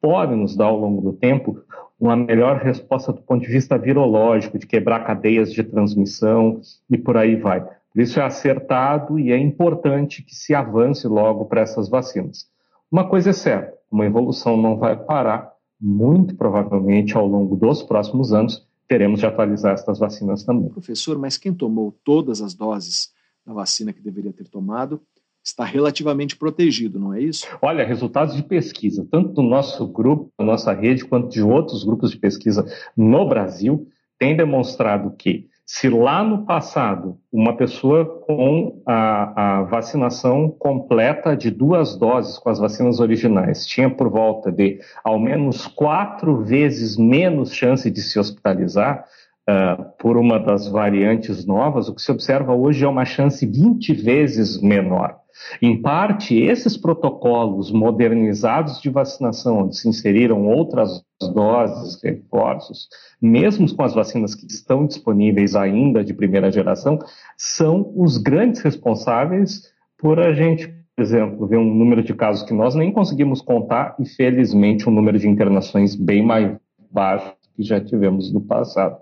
podem 0.01 0.37
nos 0.37 0.55
dar 0.55 0.65
ao 0.65 0.79
longo 0.79 1.01
do 1.01 1.13
tempo 1.13 1.61
uma 1.99 2.15
melhor 2.15 2.57
resposta 2.57 3.11
do 3.11 3.21
ponto 3.21 3.41
de 3.41 3.51
vista 3.51 3.77
virológico, 3.77 4.57
de 4.57 4.65
quebrar 4.65 5.03
cadeias 5.05 5.51
de 5.51 5.63
transmissão 5.63 6.61
e 6.89 6.97
por 6.97 7.17
aí 7.17 7.35
vai. 7.35 7.61
Por 7.61 8.01
isso 8.01 8.19
é 8.19 8.23
acertado 8.23 9.19
e 9.19 9.31
é 9.31 9.37
importante 9.37 10.23
que 10.23 10.33
se 10.33 10.53
avance 10.55 11.07
logo 11.07 11.45
para 11.45 11.61
essas 11.61 11.89
vacinas. 11.89 12.47
Uma 12.91 13.07
coisa 13.07 13.31
é 13.31 13.33
certa, 13.33 13.77
uma 13.91 14.05
evolução 14.05 14.55
não 14.55 14.77
vai 14.77 14.95
parar, 14.95 15.51
muito 15.79 16.35
provavelmente 16.35 17.15
ao 17.15 17.27
longo 17.27 17.55
dos 17.55 17.83
próximos 17.83 18.33
anos, 18.33 18.65
teremos 18.89 19.19
de 19.19 19.27
atualizar 19.27 19.73
essas 19.73 19.99
vacinas 19.99 20.43
também. 20.43 20.67
Professor, 20.69 21.17
mas 21.17 21.37
quem 21.37 21.53
tomou 21.53 21.95
todas 22.03 22.41
as 22.41 22.55
doses 22.55 23.11
da 23.45 23.53
vacina 23.53 23.93
que 23.93 24.01
deveria 24.01 24.33
ter 24.33 24.47
tomado 24.49 24.99
está 25.43 25.63
relativamente 25.63 26.35
protegido, 26.35 26.99
não 26.99 27.13
é 27.13 27.21
isso? 27.21 27.47
Olha, 27.61 27.85
resultados 27.85 28.35
de 28.35 28.43
pesquisa, 28.43 29.07
tanto 29.09 29.29
do 29.29 29.43
nosso 29.43 29.87
grupo, 29.87 30.33
da 30.37 30.43
nossa 30.43 30.73
rede, 30.73 31.05
quanto 31.05 31.29
de 31.29 31.41
outros 31.41 31.83
grupos 31.83 32.11
de 32.11 32.17
pesquisa 32.17 32.65
no 32.97 33.29
Brasil, 33.29 33.87
têm 34.17 34.35
demonstrado 34.35 35.15
que 35.15 35.47
se 35.71 35.87
lá 35.87 36.23
no 36.23 36.47
passado 36.47 37.19
uma 37.31 37.55
pessoa 37.55 38.03
com 38.03 38.81
a, 38.87 39.59
a, 39.59 39.63
vacinação 39.65 40.49
completa 40.49 41.37
de 41.37 41.51
duas 41.51 41.95
doses 41.95 42.39
com 42.39 42.49
as 42.49 42.57
vacinas 42.57 42.99
originais 42.99 43.67
tinha 43.67 43.87
por 43.87 44.09
volta 44.09 44.51
de 44.51 44.79
ao 45.03 45.19
menos 45.19 45.67
quatro 45.67 46.43
vezes 46.43 46.97
menos 46.97 47.53
chance 47.53 47.87
de 47.91 48.01
se 48.01 48.17
hospitalizar 48.17 49.05
uh, 49.47 49.85
por 49.99 50.17
uma 50.17 50.39
das 50.39 50.67
variantes 50.67 51.45
novas, 51.45 51.87
o 51.87 51.93
que 51.93 52.01
se 52.01 52.11
observa 52.11 52.51
hoje 52.55 52.83
é 52.83 52.87
uma 52.87 53.05
chance 53.05 53.45
20 53.45 53.93
vezes 53.93 54.59
menor. 54.59 55.18
Em 55.61 55.81
parte, 55.81 56.35
esses 56.35 56.77
protocolos 56.77 57.71
modernizados 57.71 58.81
de 58.81 58.89
vacinação, 58.89 59.59
onde 59.59 59.77
se 59.77 59.87
inseriram 59.87 60.47
outras 60.47 61.03
doses, 61.33 62.01
reforços, 62.01 62.87
mesmo 63.21 63.73
com 63.75 63.83
as 63.83 63.93
vacinas 63.93 64.35
que 64.35 64.45
estão 64.45 64.85
disponíveis 64.85 65.55
ainda 65.55 66.03
de 66.03 66.13
primeira 66.13 66.51
geração, 66.51 66.99
são 67.37 67.91
os 67.95 68.17
grandes 68.17 68.61
responsáveis 68.61 69.63
por 69.97 70.19
a 70.19 70.33
gente, 70.33 70.67
por 70.95 71.03
exemplo, 71.03 71.47
ver 71.47 71.57
um 71.57 71.73
número 71.73 72.03
de 72.03 72.13
casos 72.13 72.43
que 72.43 72.53
nós 72.53 72.75
nem 72.75 72.91
conseguimos 72.91 73.41
contar 73.41 73.95
e, 73.99 74.05
felizmente, 74.05 74.87
um 74.87 74.93
número 74.93 75.19
de 75.19 75.27
internações 75.27 75.95
bem 75.95 76.25
mais 76.25 76.57
baixo 76.91 77.33
que 77.55 77.63
já 77.63 77.79
tivemos 77.79 78.31
no 78.31 78.41
passado. 78.41 78.97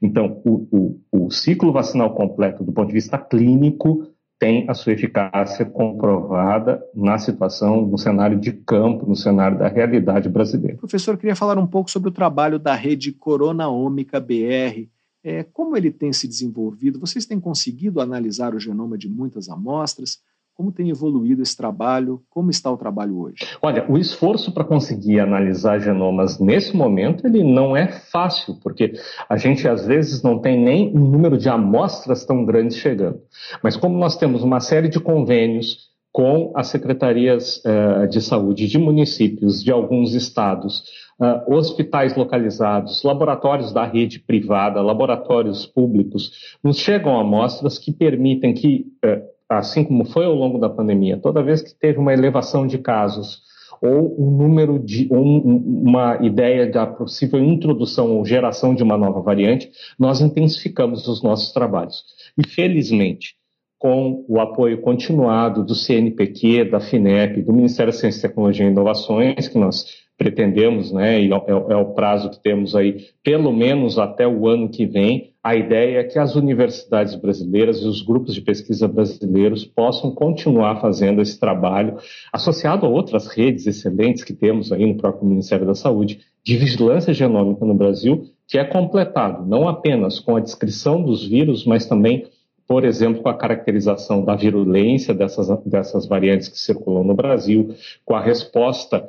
Então, 0.00 0.40
o, 0.44 1.00
o, 1.10 1.26
o 1.26 1.30
ciclo 1.30 1.72
vacinal 1.72 2.14
completo, 2.14 2.62
do 2.62 2.72
ponto 2.72 2.88
de 2.88 2.94
vista 2.94 3.18
clínico, 3.18 4.06
tem 4.42 4.68
a 4.68 4.74
sua 4.74 4.92
eficácia 4.92 5.64
comprovada 5.64 6.84
na 6.92 7.16
situação, 7.16 7.86
no 7.86 7.96
cenário 7.96 8.40
de 8.40 8.50
campo, 8.50 9.06
no 9.06 9.14
cenário 9.14 9.56
da 9.56 9.68
realidade 9.68 10.28
brasileira. 10.28 10.78
Professor, 10.78 11.16
queria 11.16 11.36
falar 11.36 11.56
um 11.58 11.66
pouco 11.66 11.88
sobre 11.88 12.08
o 12.08 12.12
trabalho 12.12 12.58
da 12.58 12.74
rede 12.74 13.12
Corona 13.12 13.68
Ômica 13.68 14.18
BR. 14.18 14.88
É, 15.22 15.44
como 15.44 15.76
ele 15.76 15.92
tem 15.92 16.12
se 16.12 16.26
desenvolvido? 16.26 16.98
Vocês 16.98 17.24
têm 17.24 17.38
conseguido 17.38 18.00
analisar 18.00 18.52
o 18.52 18.58
genoma 18.58 18.98
de 18.98 19.08
muitas 19.08 19.48
amostras? 19.48 20.18
Como 20.54 20.70
tem 20.70 20.90
evoluído 20.90 21.42
esse 21.42 21.56
trabalho? 21.56 22.22
Como 22.28 22.50
está 22.50 22.70
o 22.70 22.76
trabalho 22.76 23.18
hoje? 23.18 23.36
Olha, 23.60 23.90
o 23.90 23.96
esforço 23.96 24.52
para 24.52 24.64
conseguir 24.64 25.18
analisar 25.18 25.78
genomas 25.78 26.38
nesse 26.38 26.76
momento 26.76 27.26
ele 27.26 27.42
não 27.42 27.76
é 27.76 27.88
fácil, 27.88 28.56
porque 28.62 28.92
a 29.28 29.36
gente 29.38 29.66
às 29.66 29.86
vezes 29.86 30.22
não 30.22 30.38
tem 30.38 30.62
nem 30.62 30.94
um 30.94 31.00
número 31.00 31.38
de 31.38 31.48
amostras 31.48 32.26
tão 32.26 32.44
grandes 32.44 32.76
chegando. 32.76 33.20
Mas 33.62 33.76
como 33.76 33.96
nós 33.98 34.16
temos 34.16 34.42
uma 34.42 34.60
série 34.60 34.88
de 34.88 35.00
convênios 35.00 35.90
com 36.12 36.52
as 36.54 36.68
secretarias 36.68 37.62
uh, 37.64 38.06
de 38.06 38.20
saúde 38.20 38.68
de 38.68 38.78
municípios, 38.78 39.64
de 39.64 39.72
alguns 39.72 40.12
estados, 40.12 40.84
uh, 41.18 41.54
hospitais 41.54 42.14
localizados, 42.14 43.02
laboratórios 43.02 43.72
da 43.72 43.86
rede 43.86 44.20
privada, 44.20 44.82
laboratórios 44.82 45.64
públicos, 45.64 46.30
nos 46.62 46.76
chegam 46.76 47.18
amostras 47.18 47.78
que 47.78 47.90
permitem 47.90 48.52
que 48.52 48.84
uh, 49.02 49.31
assim 49.58 49.84
como 49.84 50.04
foi 50.04 50.24
ao 50.24 50.34
longo 50.34 50.58
da 50.58 50.68
pandemia, 50.68 51.18
toda 51.18 51.42
vez 51.42 51.62
que 51.62 51.74
teve 51.74 51.98
uma 51.98 52.12
elevação 52.12 52.66
de 52.66 52.78
casos 52.78 53.42
ou 53.80 54.14
um 54.16 54.30
número 54.30 54.78
de 54.78 55.08
um, 55.10 55.56
uma 55.84 56.18
ideia 56.24 56.70
da 56.70 56.86
possível 56.86 57.42
introdução 57.42 58.16
ou 58.16 58.24
geração 58.24 58.74
de 58.74 58.82
uma 58.82 58.96
nova 58.96 59.20
variante, 59.20 59.70
nós 59.98 60.20
intensificamos 60.20 61.08
os 61.08 61.20
nossos 61.20 61.52
trabalhos. 61.52 62.04
E 62.38 62.46
felizmente, 62.46 63.34
com 63.78 64.24
o 64.28 64.38
apoio 64.40 64.80
continuado 64.80 65.64
do 65.64 65.74
CNPq, 65.74 66.66
da 66.66 66.78
FINEP, 66.78 67.42
do 67.42 67.52
Ministério 67.52 67.92
da 67.92 67.98
Ciência, 67.98 68.28
Tecnologia 68.28 68.64
e 68.64 68.70
Inovações, 68.70 69.48
que 69.48 69.58
nós 69.58 69.84
pretendemos, 70.16 70.92
né, 70.92 71.20
e 71.20 71.32
é, 71.32 71.50
é, 71.50 71.76
o 71.76 71.92
prazo 71.92 72.30
que 72.30 72.40
temos 72.40 72.76
aí, 72.76 73.06
pelo 73.24 73.52
menos 73.52 73.98
até 73.98 74.28
o 74.28 74.46
ano 74.46 74.68
que 74.68 74.86
vem, 74.86 75.31
a 75.42 75.56
ideia 75.56 75.98
é 75.98 76.04
que 76.04 76.18
as 76.18 76.36
universidades 76.36 77.16
brasileiras 77.16 77.78
e 77.78 77.86
os 77.86 78.00
grupos 78.00 78.34
de 78.34 78.40
pesquisa 78.40 78.86
brasileiros 78.86 79.64
possam 79.64 80.14
continuar 80.14 80.80
fazendo 80.80 81.20
esse 81.20 81.38
trabalho, 81.38 81.96
associado 82.32 82.86
a 82.86 82.88
outras 82.88 83.26
redes 83.26 83.66
excelentes 83.66 84.22
que 84.22 84.32
temos 84.32 84.70
aí 84.70 84.86
no 84.86 84.96
próprio 84.96 85.26
Ministério 85.26 85.66
da 85.66 85.74
Saúde, 85.74 86.20
de 86.44 86.56
vigilância 86.56 87.12
genômica 87.12 87.64
no 87.64 87.74
Brasil, 87.74 88.28
que 88.46 88.56
é 88.56 88.64
completado 88.64 89.44
não 89.44 89.68
apenas 89.68 90.20
com 90.20 90.36
a 90.36 90.40
descrição 90.40 91.02
dos 91.02 91.26
vírus, 91.26 91.64
mas 91.64 91.86
também 91.86 92.26
por 92.64 92.84
exemplo, 92.84 93.22
com 93.22 93.28
a 93.28 93.36
caracterização 93.36 94.24
da 94.24 94.34
virulência 94.34 95.12
dessas, 95.12 95.48
dessas 95.66 96.06
variantes 96.06 96.48
que 96.48 96.58
circulam 96.58 97.04
no 97.04 97.12
Brasil, 97.12 97.74
com 98.02 98.14
a 98.14 98.20
resposta 98.20 99.06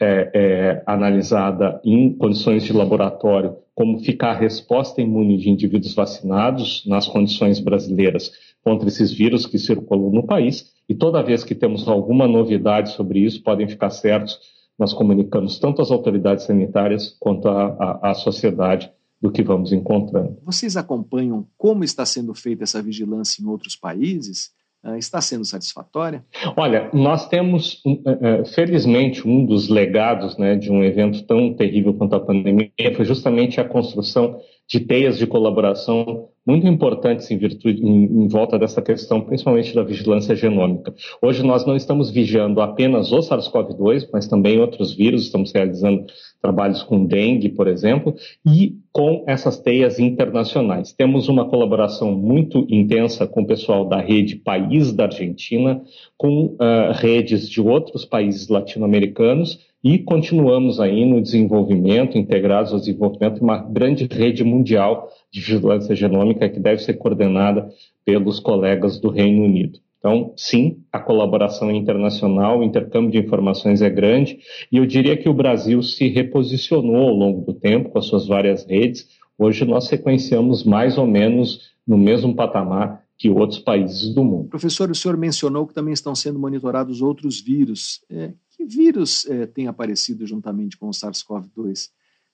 é, 0.00 0.30
é, 0.34 0.82
analisada 0.86 1.80
em 1.84 2.12
condições 2.14 2.64
de 2.64 2.72
laboratório, 2.72 3.56
como 3.74 3.98
fica 4.00 4.28
a 4.28 4.34
resposta 4.34 5.00
imune 5.00 5.36
de 5.36 5.50
indivíduos 5.50 5.94
vacinados 5.94 6.84
nas 6.86 7.06
condições 7.06 7.60
brasileiras 7.60 8.32
contra 8.62 8.88
esses 8.88 9.12
vírus 9.12 9.46
que 9.46 9.58
circulam 9.58 10.10
no 10.10 10.26
país. 10.26 10.72
E 10.88 10.94
toda 10.94 11.22
vez 11.22 11.44
que 11.44 11.54
temos 11.54 11.86
alguma 11.88 12.26
novidade 12.26 12.90
sobre 12.92 13.20
isso, 13.20 13.42
podem 13.42 13.68
ficar 13.68 13.90
certos, 13.90 14.38
nós 14.78 14.92
comunicamos 14.92 15.58
tanto 15.58 15.80
às 15.80 15.90
autoridades 15.90 16.44
sanitárias 16.44 17.16
quanto 17.20 17.48
à 17.48 18.12
sociedade 18.14 18.90
do 19.22 19.30
que 19.30 19.42
vamos 19.42 19.72
encontrando. 19.72 20.36
Vocês 20.42 20.76
acompanham 20.76 21.46
como 21.56 21.84
está 21.84 22.04
sendo 22.04 22.34
feita 22.34 22.64
essa 22.64 22.82
vigilância 22.82 23.42
em 23.42 23.46
outros 23.46 23.76
países? 23.76 24.52
Ah, 24.86 24.98
está 24.98 25.18
sendo 25.18 25.46
satisfatória? 25.46 26.22
Olha, 26.54 26.90
nós 26.92 27.26
temos, 27.26 27.82
é, 27.86 28.40
é, 28.40 28.44
felizmente, 28.44 29.26
um 29.26 29.46
dos 29.46 29.70
legados 29.70 30.36
né, 30.36 30.56
de 30.56 30.70
um 30.70 30.84
evento 30.84 31.22
tão 31.22 31.54
terrível 31.54 31.94
quanto 31.94 32.14
a 32.14 32.20
pandemia 32.20 32.70
foi 32.94 33.06
justamente 33.06 33.58
a 33.58 33.64
construção 33.64 34.38
de 34.66 34.80
teias 34.80 35.18
de 35.18 35.26
colaboração 35.26 36.28
muito 36.46 36.66
importantes 36.66 37.30
em, 37.30 37.38
virtude, 37.38 37.80
em, 37.82 38.04
em, 38.04 38.28
volta 38.28 38.58
dessa 38.58 38.82
questão, 38.82 39.20
principalmente 39.20 39.74
da 39.74 39.82
vigilância 39.82 40.36
genômica. 40.36 40.94
Hoje 41.22 41.42
nós 41.42 41.64
não 41.64 41.74
estamos 41.74 42.10
vigiando 42.10 42.60
apenas 42.60 43.12
o 43.12 43.18
SARS-CoV-2, 43.18 44.08
mas 44.12 44.26
também 44.26 44.60
outros 44.60 44.94
vírus, 44.94 45.22
estamos 45.22 45.52
realizando 45.52 46.04
trabalhos 46.42 46.82
com 46.82 47.06
dengue, 47.06 47.48
por 47.48 47.66
exemplo, 47.66 48.14
e 48.46 48.76
com 48.92 49.24
essas 49.26 49.58
teias 49.58 49.98
internacionais. 49.98 50.92
Temos 50.92 51.28
uma 51.28 51.48
colaboração 51.48 52.12
muito 52.12 52.66
intensa 52.68 53.26
com 53.26 53.42
o 53.42 53.46
pessoal 53.46 53.86
da 53.88 53.98
rede 53.98 54.36
País 54.36 54.92
da 54.92 55.04
Argentina, 55.04 55.82
com 56.18 56.46
uh, 56.46 56.92
redes 56.92 57.48
de 57.48 57.60
outros 57.60 58.04
países 58.04 58.48
latino-americanos 58.48 59.73
e 59.84 59.98
continuamos 59.98 60.80
aí 60.80 61.04
no 61.04 61.20
desenvolvimento, 61.20 62.16
integrados 62.16 62.72
ao 62.72 62.78
desenvolvimento 62.78 63.34
de 63.34 63.42
uma 63.42 63.58
grande 63.58 64.08
rede 64.10 64.42
mundial 64.42 65.10
de 65.30 65.40
vigilância 65.40 65.94
genômica 65.94 66.48
que 66.48 66.58
deve 66.58 66.80
ser 66.80 66.94
coordenada 66.94 67.68
pelos 68.02 68.40
colegas 68.40 68.98
do 68.98 69.10
Reino 69.10 69.44
Unido. 69.44 69.78
Então, 69.98 70.32
sim, 70.36 70.78
a 70.90 70.98
colaboração 70.98 71.70
internacional, 71.70 72.60
o 72.60 72.64
intercâmbio 72.64 73.10
de 73.10 73.18
informações 73.18 73.82
é 73.82 73.90
grande, 73.90 74.38
e 74.72 74.78
eu 74.78 74.86
diria 74.86 75.18
que 75.18 75.28
o 75.28 75.34
Brasil 75.34 75.82
se 75.82 76.08
reposicionou 76.08 77.08
ao 77.08 77.14
longo 77.14 77.42
do 77.42 77.52
tempo 77.52 77.90
com 77.90 77.98
as 77.98 78.06
suas 78.06 78.26
várias 78.26 78.64
redes. 78.64 79.06
Hoje 79.38 79.66
nós 79.66 79.84
sequenciamos 79.84 80.64
mais 80.64 80.96
ou 80.96 81.06
menos 81.06 81.74
no 81.86 81.98
mesmo 81.98 82.34
patamar 82.34 83.04
que 83.16 83.30
outros 83.30 83.58
países 83.58 84.14
do 84.14 84.24
mundo. 84.24 84.48
Professor, 84.48 84.90
o 84.90 84.94
senhor 84.94 85.16
mencionou 85.16 85.66
que 85.66 85.74
também 85.74 85.94
estão 85.94 86.14
sendo 86.14 86.38
monitorados 86.38 87.00
outros 87.00 87.40
vírus. 87.40 88.02
É, 88.10 88.32
vírus 88.66 89.26
é, 89.26 89.46
tem 89.46 89.66
aparecido 89.66 90.26
juntamente 90.26 90.76
com 90.76 90.88
o 90.88 90.92
SARS-CoV-2? 90.92 91.90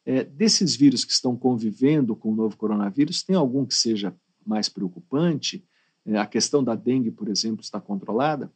É, 0.06 0.24
desses 0.24 0.74
vírus 0.74 1.04
que 1.04 1.12
estão 1.12 1.36
convivendo 1.36 2.16
com 2.16 2.30
o 2.32 2.34
novo 2.34 2.56
coronavírus, 2.56 3.22
tem 3.22 3.36
algum 3.36 3.66
que 3.66 3.74
seja 3.74 4.14
mais 4.46 4.68
preocupante? 4.68 5.62
É, 6.06 6.16
a 6.16 6.26
questão 6.26 6.64
da 6.64 6.74
dengue, 6.74 7.10
por 7.10 7.28
exemplo, 7.28 7.60
está 7.60 7.80
controlada? 7.80 8.50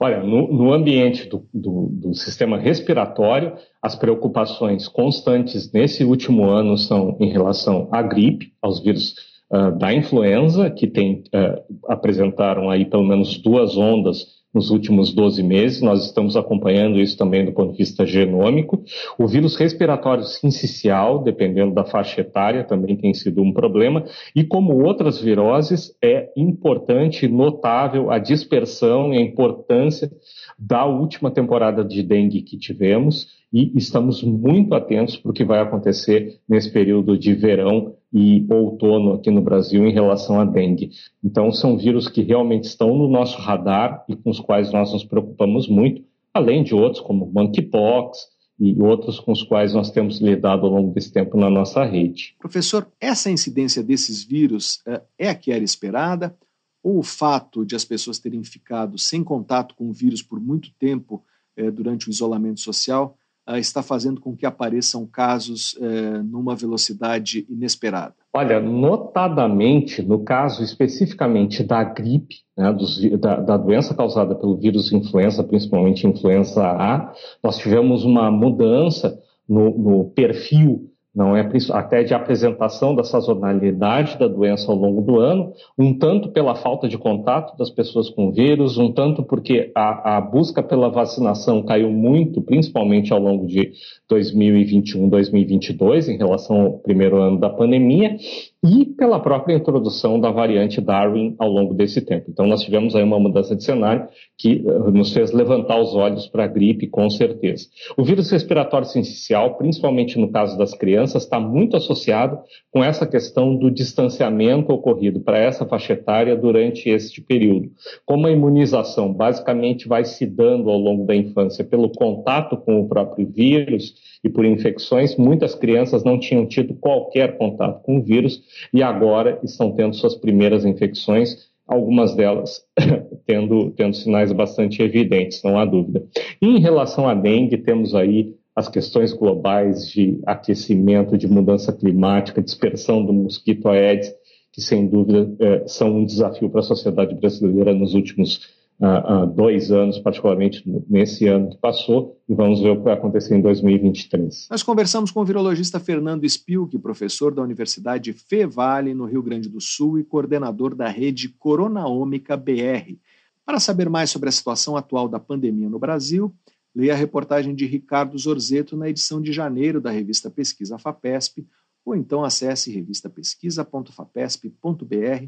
Olha, 0.00 0.22
no, 0.22 0.52
no 0.52 0.72
ambiente 0.72 1.28
do, 1.28 1.46
do, 1.54 1.88
do, 1.92 2.14
sistema 2.14 2.58
respiratório, 2.58 3.56
as 3.80 3.94
preocupações 3.94 4.88
constantes 4.88 5.70
nesse 5.72 6.02
último 6.02 6.44
ano 6.44 6.76
são 6.76 7.16
em 7.20 7.30
relação 7.30 7.88
à 7.92 8.02
gripe, 8.02 8.52
aos 8.60 8.80
vírus 8.80 9.14
uh, 9.52 9.78
da 9.78 9.94
influenza, 9.94 10.68
que 10.68 10.88
tem, 10.88 11.22
uh, 11.28 11.76
apresentaram 11.86 12.68
aí 12.68 12.86
pelo 12.86 13.06
menos 13.06 13.38
duas 13.38 13.76
ondas 13.76 14.37
nos 14.52 14.70
últimos 14.70 15.12
12 15.12 15.42
meses, 15.42 15.82
nós 15.82 16.06
estamos 16.06 16.36
acompanhando 16.36 16.98
isso 16.98 17.16
também 17.16 17.44
do 17.44 17.52
ponto 17.52 17.72
de 17.72 17.78
vista 17.78 18.06
genômico. 18.06 18.82
O 19.18 19.26
vírus 19.26 19.56
respiratório 19.56 20.24
sincicial, 20.24 21.22
dependendo 21.22 21.74
da 21.74 21.84
faixa 21.84 22.22
etária, 22.22 22.64
também 22.64 22.96
tem 22.96 23.12
sido 23.12 23.42
um 23.42 23.52
problema. 23.52 24.04
E 24.34 24.44
como 24.44 24.82
outras 24.84 25.20
viroses, 25.20 25.94
é 26.02 26.30
importante, 26.36 27.28
notável 27.28 28.10
a 28.10 28.18
dispersão 28.18 29.12
e 29.12 29.18
a 29.18 29.20
importância 29.20 30.10
da 30.58 30.86
última 30.86 31.30
temporada 31.30 31.84
de 31.84 32.02
dengue 32.02 32.42
que 32.42 32.56
tivemos 32.56 33.38
e 33.52 33.72
estamos 33.76 34.22
muito 34.22 34.74
atentos 34.74 35.16
para 35.16 35.30
o 35.30 35.34
que 35.34 35.44
vai 35.44 35.60
acontecer 35.60 36.40
nesse 36.48 36.70
período 36.70 37.18
de 37.18 37.34
verão 37.34 37.94
e 38.12 38.46
outono 38.50 39.14
aqui 39.14 39.30
no 39.30 39.40
Brasil 39.40 39.86
em 39.86 39.92
relação 39.92 40.40
à 40.40 40.44
dengue. 40.44 40.90
Então, 41.24 41.50
são 41.52 41.76
vírus 41.76 42.08
que 42.08 42.22
realmente 42.22 42.64
estão 42.64 42.96
no 42.96 43.08
nosso 43.08 43.38
radar 43.38 44.04
e 44.08 44.16
com 44.16 44.30
os 44.30 44.40
quais 44.40 44.72
nós 44.72 44.92
nos 44.92 45.04
preocupamos 45.04 45.68
muito, 45.68 46.02
além 46.32 46.62
de 46.62 46.74
outros 46.74 47.02
como 47.02 47.30
monkeypox 47.32 48.28
e 48.60 48.80
outros 48.82 49.20
com 49.20 49.32
os 49.32 49.42
quais 49.42 49.72
nós 49.72 49.90
temos 49.90 50.20
lidado 50.20 50.66
ao 50.66 50.72
longo 50.72 50.92
desse 50.92 51.12
tempo 51.12 51.38
na 51.38 51.48
nossa 51.48 51.84
rede. 51.84 52.34
Professor, 52.38 52.86
essa 53.00 53.30
incidência 53.30 53.82
desses 53.82 54.24
vírus 54.24 54.80
eh, 54.86 55.00
é 55.18 55.28
a 55.30 55.34
que 55.34 55.52
era 55.52 55.62
esperada? 55.62 56.36
Ou 56.82 56.98
o 56.98 57.02
fato 57.02 57.64
de 57.64 57.76
as 57.76 57.84
pessoas 57.84 58.18
terem 58.18 58.42
ficado 58.42 58.98
sem 58.98 59.22
contato 59.22 59.74
com 59.74 59.88
o 59.88 59.92
vírus 59.92 60.22
por 60.22 60.40
muito 60.40 60.70
tempo 60.78 61.22
eh, 61.56 61.70
durante 61.70 62.08
o 62.08 62.10
isolamento 62.10 62.60
social 62.60 63.16
está 63.56 63.82
fazendo 63.82 64.20
com 64.20 64.36
que 64.36 64.44
apareçam 64.44 65.06
casos 65.06 65.78
eh, 65.80 66.22
numa 66.22 66.54
velocidade 66.54 67.46
inesperada? 67.48 68.14
Olha, 68.34 68.60
notadamente, 68.60 70.02
no 70.02 70.22
caso 70.24 70.62
especificamente 70.62 71.62
da 71.62 71.82
gripe, 71.82 72.36
né, 72.56 72.72
dos, 72.72 73.00
da, 73.18 73.40
da, 73.40 73.56
doença 73.56 73.94
causada 73.94 74.34
pelo 74.34 74.56
vírus 74.56 74.92
influenza, 74.92 75.42
principalmente 75.42 76.06
influenza 76.06 76.62
A, 76.66 77.12
nós 77.42 77.56
tivemos 77.56 78.04
uma 78.04 78.30
mudança 78.30 79.18
no, 79.48 79.78
no 79.78 80.04
perfil 80.10 80.90
não 81.18 81.36
é 81.36 81.44
até 81.72 82.04
de 82.04 82.14
apresentação 82.14 82.94
da 82.94 83.02
sazonalidade 83.02 84.16
da 84.20 84.28
doença 84.28 84.70
ao 84.70 84.78
longo 84.78 85.02
do 85.02 85.18
ano, 85.18 85.52
um 85.76 85.92
tanto 85.92 86.28
pela 86.28 86.54
falta 86.54 86.88
de 86.88 86.96
contato 86.96 87.58
das 87.58 87.70
pessoas 87.70 88.08
com 88.08 88.30
vírus, 88.30 88.78
um 88.78 88.92
tanto 88.92 89.24
porque 89.24 89.72
a, 89.74 90.18
a 90.18 90.20
busca 90.20 90.62
pela 90.62 90.88
vacinação 90.88 91.60
caiu 91.64 91.90
muito, 91.90 92.40
principalmente 92.40 93.12
ao 93.12 93.18
longo 93.18 93.48
de 93.48 93.72
2021, 94.08 95.08
2022, 95.08 96.08
em 96.08 96.16
relação 96.16 96.60
ao 96.60 96.78
primeiro 96.78 97.16
ano 97.16 97.40
da 97.40 97.50
pandemia, 97.50 98.16
e 98.64 98.84
pela 98.84 99.20
própria 99.20 99.54
introdução 99.54 100.18
da 100.18 100.32
variante 100.32 100.80
Darwin 100.80 101.36
ao 101.38 101.48
longo 101.48 101.72
desse 101.74 102.00
tempo. 102.00 102.26
Então, 102.28 102.44
nós 102.44 102.60
tivemos 102.62 102.96
aí 102.96 103.04
uma 103.04 103.18
mudança 103.18 103.54
de 103.54 103.62
cenário 103.62 104.08
que 104.36 104.64
uh, 104.66 104.90
nos 104.90 105.12
fez 105.12 105.30
levantar 105.30 105.80
os 105.80 105.94
olhos 105.94 106.26
para 106.26 106.44
a 106.44 106.48
gripe, 106.48 106.88
com 106.88 107.08
certeza. 107.08 107.66
O 107.96 108.02
vírus 108.02 108.30
respiratório 108.30 108.86
sincicial, 108.86 109.56
principalmente 109.56 110.18
no 110.18 110.32
caso 110.32 110.58
das 110.58 110.74
crianças, 110.74 111.22
está 111.22 111.38
muito 111.38 111.76
associado 111.76 112.40
com 112.72 112.82
essa 112.82 113.06
questão 113.06 113.54
do 113.54 113.70
distanciamento 113.70 114.72
ocorrido 114.72 115.20
para 115.20 115.38
essa 115.38 115.64
faixa 115.64 115.92
etária 115.92 116.36
durante 116.36 116.88
este 116.88 117.20
período. 117.20 117.70
Como 118.04 118.26
a 118.26 118.32
imunização 118.32 119.12
basicamente 119.12 119.86
vai 119.86 120.04
se 120.04 120.26
dando 120.26 120.68
ao 120.68 120.78
longo 120.78 121.06
da 121.06 121.14
infância 121.14 121.64
pelo 121.64 121.90
contato 121.90 122.56
com 122.56 122.80
o 122.80 122.88
próprio 122.88 123.28
vírus 123.28 123.94
e 124.24 124.28
por 124.28 124.44
infecções, 124.44 125.16
muitas 125.16 125.54
crianças 125.54 126.02
não 126.02 126.18
tinham 126.18 126.44
tido 126.44 126.74
qualquer 126.74 127.38
contato 127.38 127.82
com 127.82 127.98
o 127.98 128.02
vírus 128.02 128.47
e 128.72 128.82
agora 128.82 129.38
estão 129.42 129.72
tendo 129.72 129.94
suas 129.94 130.14
primeiras 130.14 130.64
infecções, 130.64 131.48
algumas 131.66 132.14
delas 132.14 132.64
tendo, 133.26 133.70
tendo 133.72 133.94
sinais 133.94 134.32
bastante 134.32 134.82
evidentes, 134.82 135.42
não 135.42 135.58
há 135.58 135.64
dúvida. 135.64 136.04
E 136.40 136.46
em 136.46 136.60
relação 136.60 137.08
à 137.08 137.14
dengue, 137.14 137.58
temos 137.58 137.94
aí 137.94 138.34
as 138.56 138.68
questões 138.68 139.12
globais 139.12 139.88
de 139.88 140.18
aquecimento, 140.26 141.16
de 141.16 141.28
mudança 141.28 141.72
climática, 141.72 142.42
dispersão 142.42 143.04
do 143.04 143.12
mosquito 143.12 143.68
Aedes, 143.68 144.12
que 144.52 144.60
sem 144.60 144.88
dúvida 144.88 145.32
é, 145.38 145.68
são 145.68 145.98
um 145.98 146.04
desafio 146.04 146.50
para 146.50 146.60
a 146.60 146.64
sociedade 146.64 147.14
brasileira 147.14 147.72
nos 147.72 147.94
últimos 147.94 148.57
uh, 148.80 149.26
dois 149.26 149.70
anos, 149.70 149.98
particularmente 149.98 150.62
nesse 150.88 151.26
ano 151.26 151.50
que 151.50 151.58
passou, 151.58 152.18
e 152.28 152.34
vamos 152.34 152.60
ver 152.60 152.70
o 152.70 152.76
que 152.76 152.84
vai 152.84 152.94
acontecer 152.94 153.36
em 153.36 153.42
2023. 153.42 154.48
Nós 154.50 154.62
conversamos 154.62 155.10
com 155.10 155.20
o 155.20 155.24
virologista 155.24 155.80
Fernando 155.80 156.24
Spilk, 156.24 156.78
professor 156.78 157.34
da 157.34 157.42
Universidade 157.42 158.12
Fevale, 158.12 158.94
no 158.94 159.06
Rio 159.06 159.22
Grande 159.22 159.48
do 159.48 159.60
Sul, 159.60 159.98
e 159.98 160.04
coordenador 160.04 160.74
da 160.74 160.88
rede 160.88 161.28
Coronaômica 161.28 162.36
BR. 162.36 162.96
Para 163.44 163.58
saber 163.58 163.88
mais 163.88 164.10
sobre 164.10 164.28
a 164.28 164.32
situação 164.32 164.76
atual 164.76 165.08
da 165.08 165.18
pandemia 165.18 165.68
no 165.68 165.78
Brasil, 165.78 166.32
leia 166.74 166.92
a 166.92 166.96
reportagem 166.96 167.54
de 167.54 167.66
Ricardo 167.66 168.18
Zorzeto 168.18 168.76
na 168.76 168.88
edição 168.88 169.20
de 169.20 169.32
janeiro 169.32 169.80
da 169.80 169.90
revista 169.90 170.30
Pesquisa 170.30 170.78
FAPESP, 170.78 171.46
ou 171.84 171.96
então 171.96 172.22
acesse 172.22 172.70
revistapesquisa.fapesp.br. 172.70 175.26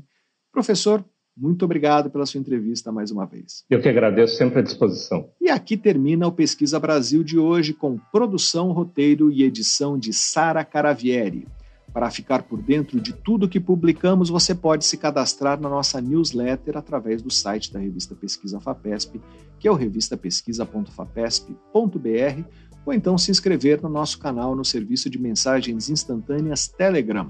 Professor, 0.53 1.05
muito 1.41 1.64
obrigado 1.64 2.11
pela 2.11 2.26
sua 2.26 2.38
entrevista 2.38 2.93
mais 2.93 3.11
uma 3.11 3.24
vez. 3.24 3.64
Eu 3.70 3.80
que 3.80 3.88
agradeço, 3.88 4.36
sempre 4.36 4.59
à 4.59 4.62
disposição. 4.62 5.30
E 5.41 5.49
aqui 5.49 5.76
termina 5.76 6.26
o 6.26 6.32
Pesquisa 6.32 6.78
Brasil 6.78 7.24
de 7.24 7.38
hoje 7.38 7.72
com 7.72 7.99
produção, 8.12 8.72
roteiro 8.72 9.30
e 9.30 9.43
edição 9.43 9.99
de 9.99 10.12
Sara 10.12 10.62
Caravieri. 10.64 11.49
Para 11.93 12.11
ficar 12.11 12.43
por 12.43 12.61
dentro 12.62 13.01
de 13.01 13.12
tudo 13.12 13.49
que 13.49 13.59
publicamos, 13.59 14.28
você 14.28 14.55
pode 14.55 14.84
se 14.84 14.99
cadastrar 14.99 15.59
na 15.59 15.68
nossa 15.68 16.01
newsletter 16.01 16.76
através 16.76 17.20
do 17.22 17.32
site 17.32 17.72
da 17.72 17.80
revista 17.80 18.14
Pesquisa 18.14 18.61
FAPESP, 18.61 19.20
que 19.59 19.66
é 19.66 19.70
o 19.70 19.74
revistapesquisa.fapesp.br, 19.74 22.45
ou 22.86 22.93
então 22.93 23.18
se 23.18 23.30
inscrever 23.30 23.82
no 23.82 23.88
nosso 23.88 24.18
canal 24.18 24.55
no 24.55 24.64
serviço 24.64 25.11
de 25.11 25.18
mensagens 25.18 25.91
instantâneas 25.91 26.68
Telegram. 26.68 27.26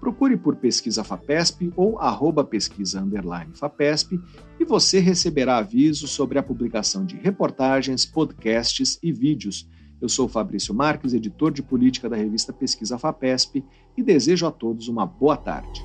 Procure 0.00 0.36
por 0.36 0.56
Pesquisa 0.56 1.02
FAPESP 1.02 1.72
ou 1.76 1.98
arroba 1.98 2.44
pesquisa 2.44 3.04
FAPESP 3.54 4.20
e 4.58 4.64
você 4.64 5.00
receberá 5.00 5.58
avisos 5.58 6.10
sobre 6.10 6.38
a 6.38 6.42
publicação 6.42 7.04
de 7.04 7.16
reportagens, 7.16 8.06
podcasts 8.06 8.98
e 9.02 9.12
vídeos. 9.12 9.68
Eu 10.00 10.08
sou 10.08 10.28
Fabrício 10.28 10.72
Marques, 10.72 11.12
editor 11.12 11.52
de 11.52 11.62
política 11.62 12.08
da 12.08 12.16
revista 12.16 12.52
Pesquisa 12.52 12.96
FAPESP 12.96 13.64
e 13.96 14.02
desejo 14.02 14.46
a 14.46 14.50
todos 14.50 14.86
uma 14.86 15.04
boa 15.04 15.36
tarde. 15.36 15.82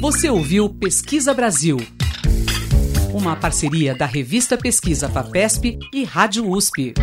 Você 0.00 0.30
ouviu 0.30 0.70
Pesquisa 0.70 1.34
Brasil, 1.34 1.76
uma 3.12 3.36
parceria 3.36 3.94
da 3.94 4.06
revista 4.06 4.56
Pesquisa 4.56 5.08
FAPESP 5.08 5.78
e 5.92 6.04
Rádio 6.04 6.48
USP. 6.48 6.94